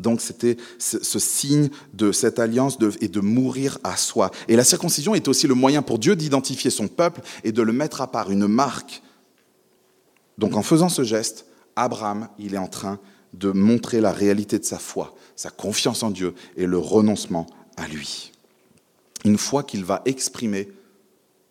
Donc 0.00 0.20
c'était 0.20 0.56
ce 0.80 1.20
signe 1.20 1.68
de 1.92 2.10
cette 2.10 2.40
alliance 2.40 2.76
et 3.00 3.06
de 3.06 3.20
mourir 3.20 3.78
à 3.84 3.96
soi. 3.96 4.32
Et 4.48 4.56
la 4.56 4.64
circoncision 4.64 5.14
est 5.14 5.28
aussi 5.28 5.46
le 5.46 5.54
moyen 5.54 5.82
pour 5.82 6.00
Dieu 6.00 6.16
d'identifier 6.16 6.72
son 6.72 6.88
peuple 6.88 7.20
et 7.44 7.52
de 7.52 7.62
le 7.62 7.72
mettre 7.72 8.00
à 8.00 8.10
part, 8.10 8.32
une 8.32 8.48
marque. 8.48 9.02
Donc 10.36 10.56
en 10.56 10.62
faisant 10.62 10.88
ce 10.88 11.04
geste, 11.04 11.46
Abraham, 11.76 12.28
il 12.40 12.54
est 12.54 12.58
en 12.58 12.66
train 12.66 12.98
de 13.34 13.50
montrer 13.50 14.00
la 14.00 14.12
réalité 14.12 14.58
de 14.58 14.64
sa 14.64 14.78
foi, 14.78 15.14
sa 15.36 15.50
confiance 15.50 16.02
en 16.02 16.10
Dieu 16.10 16.34
et 16.56 16.66
le 16.66 16.78
renoncement 16.78 17.46
à 17.76 17.86
lui. 17.88 18.32
Une 19.24 19.38
foi 19.38 19.62
qu'il 19.62 19.84
va 19.84 20.02
exprimer 20.04 20.70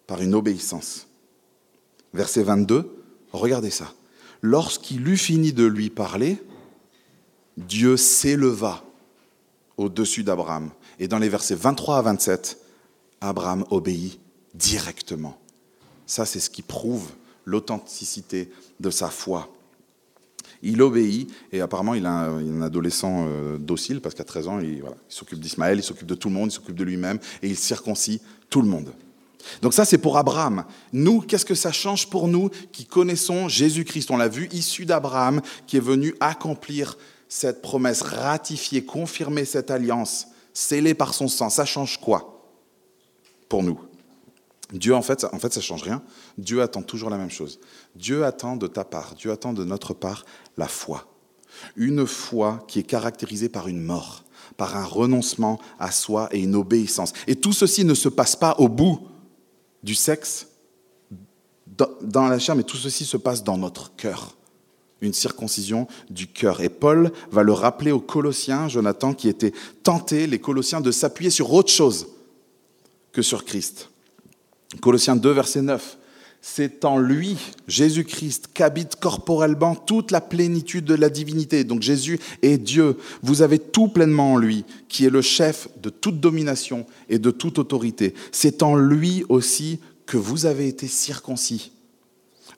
par 0.08 0.22
une 0.22 0.36
obéissance. 0.36 1.08
Verset 2.14 2.44
22, 2.44 3.04
regardez 3.32 3.70
ça. 3.70 3.94
Lorsqu'il 4.42 5.08
eut 5.08 5.18
fini 5.18 5.54
de 5.54 5.66
lui 5.66 5.90
parler, 5.90 6.42
Dieu 7.58 7.98
s'éleva 7.98 8.84
au-dessus 9.78 10.24
d'Abraham. 10.24 10.72
Et 11.00 11.08
dans 11.08 11.20
les 11.20 11.30
versets 11.30 11.56
23 11.56 11.98
à 11.98 12.02
27, 12.02 12.58
Abraham 13.22 13.66
obéit 13.72 14.20
directement. 14.54 15.38
Ça, 16.06 16.26
c'est 16.26 16.40
ce 16.40 16.50
qui 16.50 16.62
prouve 16.62 17.10
l'authenticité 17.46 18.52
de 18.80 18.90
sa 18.90 19.10
foi. 19.10 19.50
Il 20.64 20.82
obéit, 20.82 21.30
et 21.52 21.62
apparemment, 21.62 21.94
il 21.94 22.06
a 22.06 22.30
un, 22.30 22.62
adolescent 22.62 23.26
euh, 23.28 23.58
docile, 23.58 24.02
parce 24.02 24.16
qu'à 24.16 24.24
13 24.24 24.48
ans, 24.48 24.60
il, 24.60 24.82
s'occupe 25.10 25.40
d'Ismaël, 25.40 25.78
il 25.78 25.84
s'occupe 25.84 26.08
de 26.08 26.16
tout 26.16 26.30
le 26.30 26.34
monde, 26.34 26.50
il 26.50 26.54
s'occupe 26.54 26.76
de 26.76 26.84
lui-même, 26.84 27.20
et 27.42 27.48
il 27.48 27.58
circoncie 27.58 28.22
tout 28.50 28.62
le 28.62 28.68
monde. 28.68 28.94
Donc 29.62 29.74
ça, 29.74 29.84
c'est 29.84 29.98
pour 29.98 30.18
Abraham. 30.18 30.64
Nous, 30.94 31.22
qu'est-ce 31.22 31.46
que 31.46 31.56
ça 31.56 31.72
change 31.72 32.10
pour 32.10 32.28
nous 32.30 32.50
qui 32.72 32.86
connaissons 32.86 33.50
Jésus-Christ? 33.50 34.10
On 34.10 34.18
l'a 34.18 34.30
vu, 34.30 34.48
issu 34.54 34.86
d'Abraham, 34.86 35.42
qui 35.68 35.78
est 35.78 35.82
venu 35.82 36.16
accomplir 36.22 36.98
cette 37.28 37.62
promesse, 37.62 38.02
ratifier, 38.02 38.86
confirmer 38.86 39.44
cette 39.44 39.70
alliance, 39.70 40.28
scellée 40.54 40.94
par 40.94 41.14
son 41.14 41.28
sang, 41.28 41.50
ça 41.50 41.66
change 41.66 42.00
quoi 42.00 42.30
pour 43.50 43.64
nous? 43.64 43.80
Dieu, 44.74 44.96
en 44.96 45.02
fait, 45.02 45.26
en 45.32 45.40
fait, 45.40 45.54
ça 45.54 45.62
change 45.62 45.84
rien. 45.84 46.02
Dieu 46.38 46.62
attend 46.62 46.82
toujours 46.82 47.10
la 47.10 47.18
même 47.18 47.30
chose. 47.30 47.60
Dieu 47.96 48.26
attend 48.26 48.56
de 48.56 48.68
ta 48.68 48.84
part, 48.84 49.16
Dieu 49.16 49.32
attend 49.32 49.54
de 49.54 49.64
notre 49.64 49.94
part 49.94 50.26
la 50.58 50.68
foi. 50.68 51.08
Une 51.76 52.06
foi 52.08 52.66
qui 52.68 52.80
est 52.80 52.84
caractérisée 52.84 53.50
par 53.50 53.68
une 53.68 53.82
mort, 53.82 54.24
par 54.58 54.76
un 54.76 54.86
renoncement 54.86 55.60
à 55.80 55.92
soi 55.92 56.28
et 56.32 56.40
une 56.40 56.56
obéissance. 56.56 57.14
Et 57.28 57.36
tout 57.36 57.54
ceci 57.54 57.86
ne 57.86 57.94
se 57.94 58.10
passe 58.10 58.36
pas 58.36 58.56
au 58.58 58.68
bout 58.68 59.00
du 59.84 59.96
sexe, 59.96 60.48
dans 62.02 62.28
la 62.28 62.38
chair, 62.38 62.56
mais 62.56 62.64
tout 62.64 62.78
ceci 62.78 63.06
se 63.06 63.18
passe 63.18 63.44
dans 63.44 63.58
notre 63.58 63.96
cœur 63.96 64.36
une 65.04 65.14
circoncision 65.14 65.88
du 66.10 66.28
cœur. 66.28 66.62
Et 66.62 66.70
Paul 66.70 67.12
va 67.32 67.44
le 67.44 67.52
rappeler 67.52 67.92
aux 67.92 68.00
Colossiens, 68.00 68.68
Jonathan, 68.68 69.14
qui 69.14 69.28
était 69.28 69.54
tenté, 69.84 70.28
les 70.28 70.40
Colossiens, 70.40 70.82
de 70.82 70.92
s'appuyer 70.92 71.30
sur 71.30 71.52
autre 71.54 71.72
chose 71.72 72.08
que 73.12 73.22
sur 73.22 73.46
Christ. 73.46 73.90
Colossiens 74.82 75.16
2, 75.16 75.32
verset 75.32 75.62
9. 75.62 75.98
C'est 76.46 76.84
en 76.84 76.98
lui, 76.98 77.38
Jésus-Christ, 77.70 78.50
qu'habite 78.54 78.98
corporellement 78.98 79.76
toute 79.76 80.12
la 80.12 80.20
plénitude 80.20 80.84
de 80.84 80.94
la 80.94 81.10
divinité. 81.10 81.64
Donc 81.64 81.82
Jésus 81.82 82.20
est 82.42 82.58
Dieu. 82.58 82.98
Vous 83.22 83.42
avez 83.42 83.60
tout 83.60 83.88
pleinement 83.88 84.34
en 84.34 84.38
lui, 84.38 84.66
qui 84.90 85.06
est 85.06 85.10
le 85.10 85.22
chef 85.22 85.70
de 85.82 85.90
toute 85.90 86.20
domination 86.20 86.86
et 87.08 87.18
de 87.18 87.32
toute 87.32 87.60
autorité. 87.60 88.14
C'est 88.34 88.62
en 88.62 88.76
lui 88.76 89.24
aussi 89.30 89.80
que 90.06 90.18
vous 90.18 90.46
avez 90.46 90.68
été 90.68 90.88
circoncis. 90.88 91.72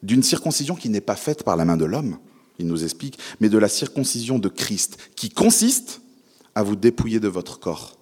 D'une 0.02 0.24
circoncision 0.24 0.76
qui 0.76 0.90
n'est 0.90 1.00
pas 1.00 1.16
faite 1.16 1.44
par 1.44 1.56
la 1.56 1.66
main 1.66 1.78
de 1.78 1.86
l'homme, 1.86 2.18
il 2.58 2.66
nous 2.66 2.84
explique, 2.84 3.20
mais 3.40 3.50
de 3.50 3.58
la 3.60 3.70
circoncision 3.70 4.40
de 4.40 4.50
Christ, 4.50 4.98
qui 5.16 5.30
consiste 5.30 6.02
à 6.56 6.64
vous 6.64 6.76
dépouiller 6.76 7.20
de 7.20 7.28
votre 7.28 7.60
corps, 7.60 8.00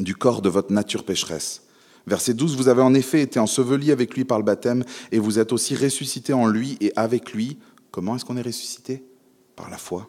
du 0.00 0.16
corps 0.16 0.42
de 0.42 0.48
votre 0.48 0.72
nature 0.72 1.04
pécheresse. 1.04 1.62
Verset 2.06 2.34
12, 2.34 2.56
vous 2.56 2.68
avez 2.68 2.82
en 2.82 2.94
effet 2.94 3.22
été 3.22 3.38
enseveli 3.38 3.92
avec 3.92 4.14
lui 4.14 4.24
par 4.24 4.38
le 4.38 4.44
baptême, 4.44 4.84
et 5.12 5.18
vous 5.18 5.38
êtes 5.38 5.52
aussi 5.52 5.74
ressuscité 5.74 6.32
en 6.32 6.46
lui 6.46 6.76
et 6.80 6.92
avec 6.96 7.32
lui. 7.32 7.58
Comment 7.90 8.16
est-ce 8.16 8.24
qu'on 8.24 8.36
est 8.36 8.42
ressuscité? 8.42 9.04
Par 9.54 9.70
la 9.70 9.76
foi, 9.76 10.08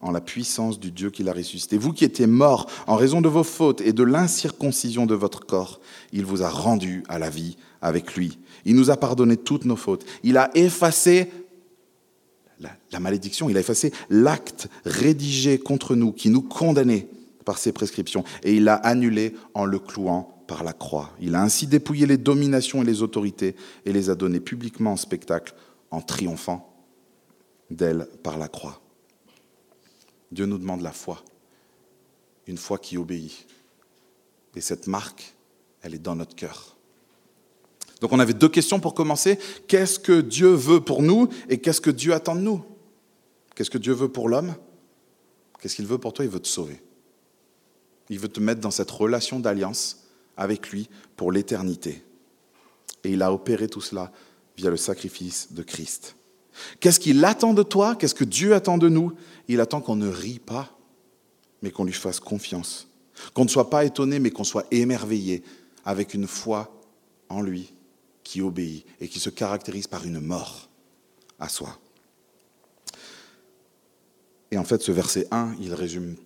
en 0.00 0.10
la 0.12 0.20
puissance 0.20 0.78
du 0.78 0.92
Dieu 0.92 1.10
qui 1.10 1.22
l'a 1.22 1.32
ressuscité. 1.32 1.78
Vous 1.78 1.92
qui 1.92 2.04
étiez 2.04 2.26
morts 2.26 2.68
en 2.86 2.96
raison 2.96 3.20
de 3.20 3.28
vos 3.28 3.42
fautes 3.42 3.80
et 3.80 3.92
de 3.92 4.02
l'incirconcision 4.02 5.06
de 5.06 5.14
votre 5.14 5.40
corps, 5.40 5.80
il 6.12 6.24
vous 6.24 6.42
a 6.42 6.48
rendu 6.48 7.02
à 7.08 7.18
la 7.18 7.30
vie 7.30 7.56
avec 7.80 8.14
lui. 8.14 8.38
Il 8.64 8.76
nous 8.76 8.90
a 8.90 8.96
pardonné 8.96 9.36
toutes 9.36 9.64
nos 9.64 9.76
fautes. 9.76 10.04
Il 10.22 10.36
a 10.36 10.50
effacé 10.54 11.30
la, 12.90 13.00
malédiction, 13.00 13.50
il 13.50 13.56
a 13.56 13.60
effacé 13.60 13.92
l'acte 14.08 14.68
rédigé 14.84 15.58
contre 15.58 15.94
nous 15.94 16.12
qui 16.12 16.30
nous 16.30 16.42
condamnait 16.42 17.08
par 17.46 17.56
ses 17.56 17.72
prescriptions 17.72 18.24
et 18.42 18.56
il 18.56 18.64
l'a 18.64 18.74
annulé 18.74 19.34
en 19.54 19.64
le 19.64 19.78
clouant 19.78 20.42
par 20.46 20.64
la 20.64 20.74
croix. 20.74 21.12
Il 21.20 21.34
a 21.34 21.42
ainsi 21.42 21.66
dépouillé 21.66 22.04
les 22.04 22.18
dominations 22.18 22.82
et 22.82 22.84
les 22.84 23.00
autorités 23.00 23.56
et 23.86 23.92
les 23.92 24.10
a 24.10 24.14
données 24.14 24.40
publiquement 24.40 24.92
en 24.92 24.96
spectacle 24.96 25.54
en 25.90 26.02
triomphant 26.02 26.74
d'elles 27.70 28.08
par 28.22 28.36
la 28.36 28.48
croix. 28.48 28.82
Dieu 30.32 30.44
nous 30.44 30.58
demande 30.58 30.82
la 30.82 30.92
foi, 30.92 31.22
une 32.46 32.58
foi 32.58 32.78
qui 32.78 32.98
obéit. 32.98 33.46
Et 34.56 34.60
cette 34.60 34.88
marque, 34.88 35.34
elle 35.82 35.94
est 35.94 36.02
dans 36.02 36.16
notre 36.16 36.34
cœur. 36.34 36.76
Donc 38.00 38.12
on 38.12 38.18
avait 38.18 38.34
deux 38.34 38.48
questions 38.48 38.80
pour 38.80 38.92
commencer. 38.92 39.38
Qu'est-ce 39.68 40.00
que 40.00 40.20
Dieu 40.20 40.48
veut 40.48 40.80
pour 40.80 41.02
nous 41.02 41.28
et 41.48 41.58
qu'est-ce 41.58 41.80
que 41.80 41.90
Dieu 41.90 42.12
attend 42.12 42.34
de 42.34 42.40
nous? 42.40 42.64
Qu'est-ce 43.54 43.70
que 43.70 43.78
Dieu 43.78 43.94
veut 43.94 44.08
pour 44.08 44.28
l'homme? 44.28 44.54
Qu'est-ce 45.60 45.76
qu'il 45.76 45.86
veut 45.86 45.98
pour 45.98 46.12
toi? 46.12 46.24
Il 46.24 46.30
veut 46.30 46.40
te 46.40 46.48
sauver. 46.48 46.82
Il 48.08 48.18
veut 48.18 48.28
te 48.28 48.40
mettre 48.40 48.60
dans 48.60 48.70
cette 48.70 48.90
relation 48.90 49.40
d'alliance 49.40 50.04
avec 50.36 50.70
lui 50.70 50.88
pour 51.16 51.32
l'éternité. 51.32 52.04
Et 53.04 53.12
il 53.12 53.22
a 53.22 53.32
opéré 53.32 53.68
tout 53.68 53.80
cela 53.80 54.12
via 54.56 54.70
le 54.70 54.76
sacrifice 54.76 55.52
de 55.52 55.62
Christ. 55.62 56.16
Qu'est-ce 56.80 57.00
qu'il 57.00 57.24
attend 57.24 57.52
de 57.52 57.62
toi? 57.62 57.96
Qu'est-ce 57.96 58.14
que 58.14 58.24
Dieu 58.24 58.54
attend 58.54 58.78
de 58.78 58.88
nous? 58.88 59.12
Il 59.48 59.60
attend 59.60 59.80
qu'on 59.80 59.96
ne 59.96 60.08
rie 60.08 60.38
pas, 60.38 60.76
mais 61.62 61.70
qu'on 61.70 61.84
lui 61.84 61.92
fasse 61.92 62.20
confiance. 62.20 62.88
Qu'on 63.34 63.44
ne 63.44 63.50
soit 63.50 63.70
pas 63.70 63.84
étonné, 63.84 64.18
mais 64.18 64.30
qu'on 64.30 64.44
soit 64.44 64.66
émerveillé 64.70 65.42
avec 65.84 66.14
une 66.14 66.26
foi 66.26 66.72
en 67.28 67.42
lui 67.42 67.72
qui 68.24 68.42
obéit 68.42 68.84
et 69.00 69.08
qui 69.08 69.20
se 69.20 69.30
caractérise 69.30 69.86
par 69.86 70.04
une 70.04 70.20
mort 70.20 70.68
à 71.38 71.48
soi. 71.48 71.78
Et 74.50 74.58
en 74.58 74.64
fait, 74.64 74.82
ce 74.82 74.92
verset 74.92 75.26
1, 75.30 75.56
il 75.60 75.74
résume. 75.74 76.16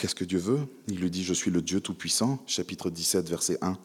Qu'est-ce 0.00 0.14
que 0.14 0.24
Dieu 0.24 0.38
veut? 0.38 0.60
Il 0.88 0.98
lui 0.98 1.10
dit, 1.10 1.22
je 1.22 1.34
suis 1.34 1.50
le 1.50 1.60
Dieu 1.60 1.82
Tout-Puissant, 1.82 2.38
chapitre 2.46 2.88
17, 2.88 3.28
verset 3.28 3.58
1. 3.60 3.76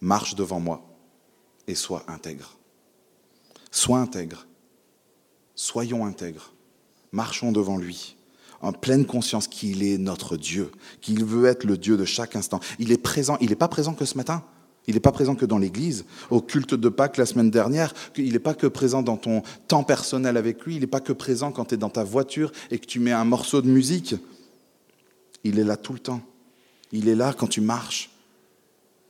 Marche 0.00 0.34
devant 0.34 0.58
moi 0.58 0.84
et 1.68 1.76
sois 1.76 2.02
intègre. 2.08 2.58
Sois 3.70 4.00
intègre. 4.00 4.48
Soyons 5.54 6.06
intègres. 6.06 6.52
Marchons 7.12 7.52
devant 7.52 7.78
lui 7.78 8.16
en 8.62 8.72
pleine 8.72 9.06
conscience 9.06 9.46
qu'il 9.46 9.84
est 9.84 9.96
notre 9.96 10.36
Dieu, 10.36 10.72
qu'il 11.00 11.24
veut 11.24 11.46
être 11.46 11.62
le 11.62 11.78
Dieu 11.78 11.96
de 11.96 12.04
chaque 12.04 12.34
instant. 12.34 12.58
Il 12.80 12.90
est 12.90 12.98
présent, 12.98 13.36
il 13.40 13.50
n'est 13.50 13.54
pas 13.54 13.68
présent 13.68 13.94
que 13.94 14.06
ce 14.06 14.16
matin, 14.16 14.42
il 14.88 14.94
n'est 14.94 15.00
pas 15.00 15.12
présent 15.12 15.36
que 15.36 15.46
dans 15.46 15.58
l'Église, 15.58 16.04
au 16.30 16.40
culte 16.40 16.74
de 16.74 16.88
Pâques 16.88 17.16
la 17.16 17.26
semaine 17.26 17.50
dernière, 17.50 17.94
il 18.16 18.32
n'est 18.32 18.38
pas 18.40 18.54
que 18.54 18.66
présent 18.66 19.02
dans 19.02 19.18
ton 19.18 19.42
temps 19.68 19.84
personnel 19.84 20.36
avec 20.36 20.64
lui, 20.64 20.74
il 20.74 20.80
n'est 20.80 20.88
pas 20.88 21.00
que 21.00 21.12
présent 21.12 21.52
quand 21.52 21.66
tu 21.66 21.74
es 21.74 21.78
dans 21.78 21.90
ta 21.90 22.02
voiture 22.02 22.50
et 22.72 22.80
que 22.80 22.86
tu 22.86 22.98
mets 22.98 23.12
un 23.12 23.24
morceau 23.24 23.62
de 23.62 23.68
musique. 23.68 24.16
Il 25.44 25.58
est 25.58 25.64
là 25.64 25.76
tout 25.76 25.92
le 25.92 25.98
temps. 25.98 26.22
Il 26.92 27.08
est 27.08 27.14
là 27.14 27.34
quand 27.36 27.46
tu 27.46 27.60
marches, 27.60 28.10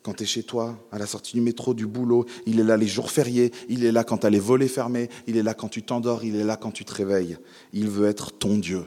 quand 0.03 0.15
tu 0.15 0.25
es 0.25 0.27
chez 0.27 0.43
toi, 0.43 0.79
à 0.93 0.99
la 0.99 1.07
sortie 1.07 1.33
du 1.33 1.41
métro, 1.41 1.73
du 1.73 1.87
boulot. 1.87 2.27
Il 2.47 2.61
est 2.61 2.65
là 2.65 2.77
les 2.77 2.87
jours 2.87 3.11
fériés, 3.11 3.53
il 3.69 3.85
est 3.85 3.93
là 3.93 4.05
quand 4.05 4.19
tu 4.19 4.27
as 4.27 4.31
les 4.31 4.39
volets 4.39 4.69
fermés, 4.69 5.09
il 5.27 5.37
est 5.37 5.43
là 5.43 5.55
quand 5.55 5.69
tu 5.69 5.83
t'endors, 5.83 6.25
il 6.25 6.37
est 6.37 6.45
là 6.45 6.57
quand 6.57 6.73
tu 6.73 6.85
te 6.85 6.93
réveilles. 6.93 7.39
Il 7.73 7.89
veut 7.89 8.07
être 8.07 8.31
ton 8.31 8.59
Dieu. 8.59 8.85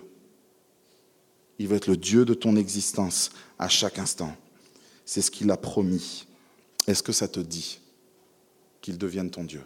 Il 1.59 1.67
veut 1.67 1.75
être 1.75 1.87
le 1.87 1.97
Dieu 1.97 2.23
de 2.23 2.35
ton 2.35 2.55
existence 2.55 3.31
à 3.57 3.67
chaque 3.67 3.97
instant. 3.97 4.35
C'est 5.05 5.21
ce 5.21 5.31
qu'il 5.31 5.49
a 5.49 5.57
promis. 5.57 6.27
Est-ce 6.85 7.01
que 7.01 7.11
ça 7.11 7.27
te 7.27 7.39
dit 7.39 7.79
qu'il 8.81 8.97
devienne 8.97 9.31
ton 9.31 9.43
Dieu? 9.43 9.63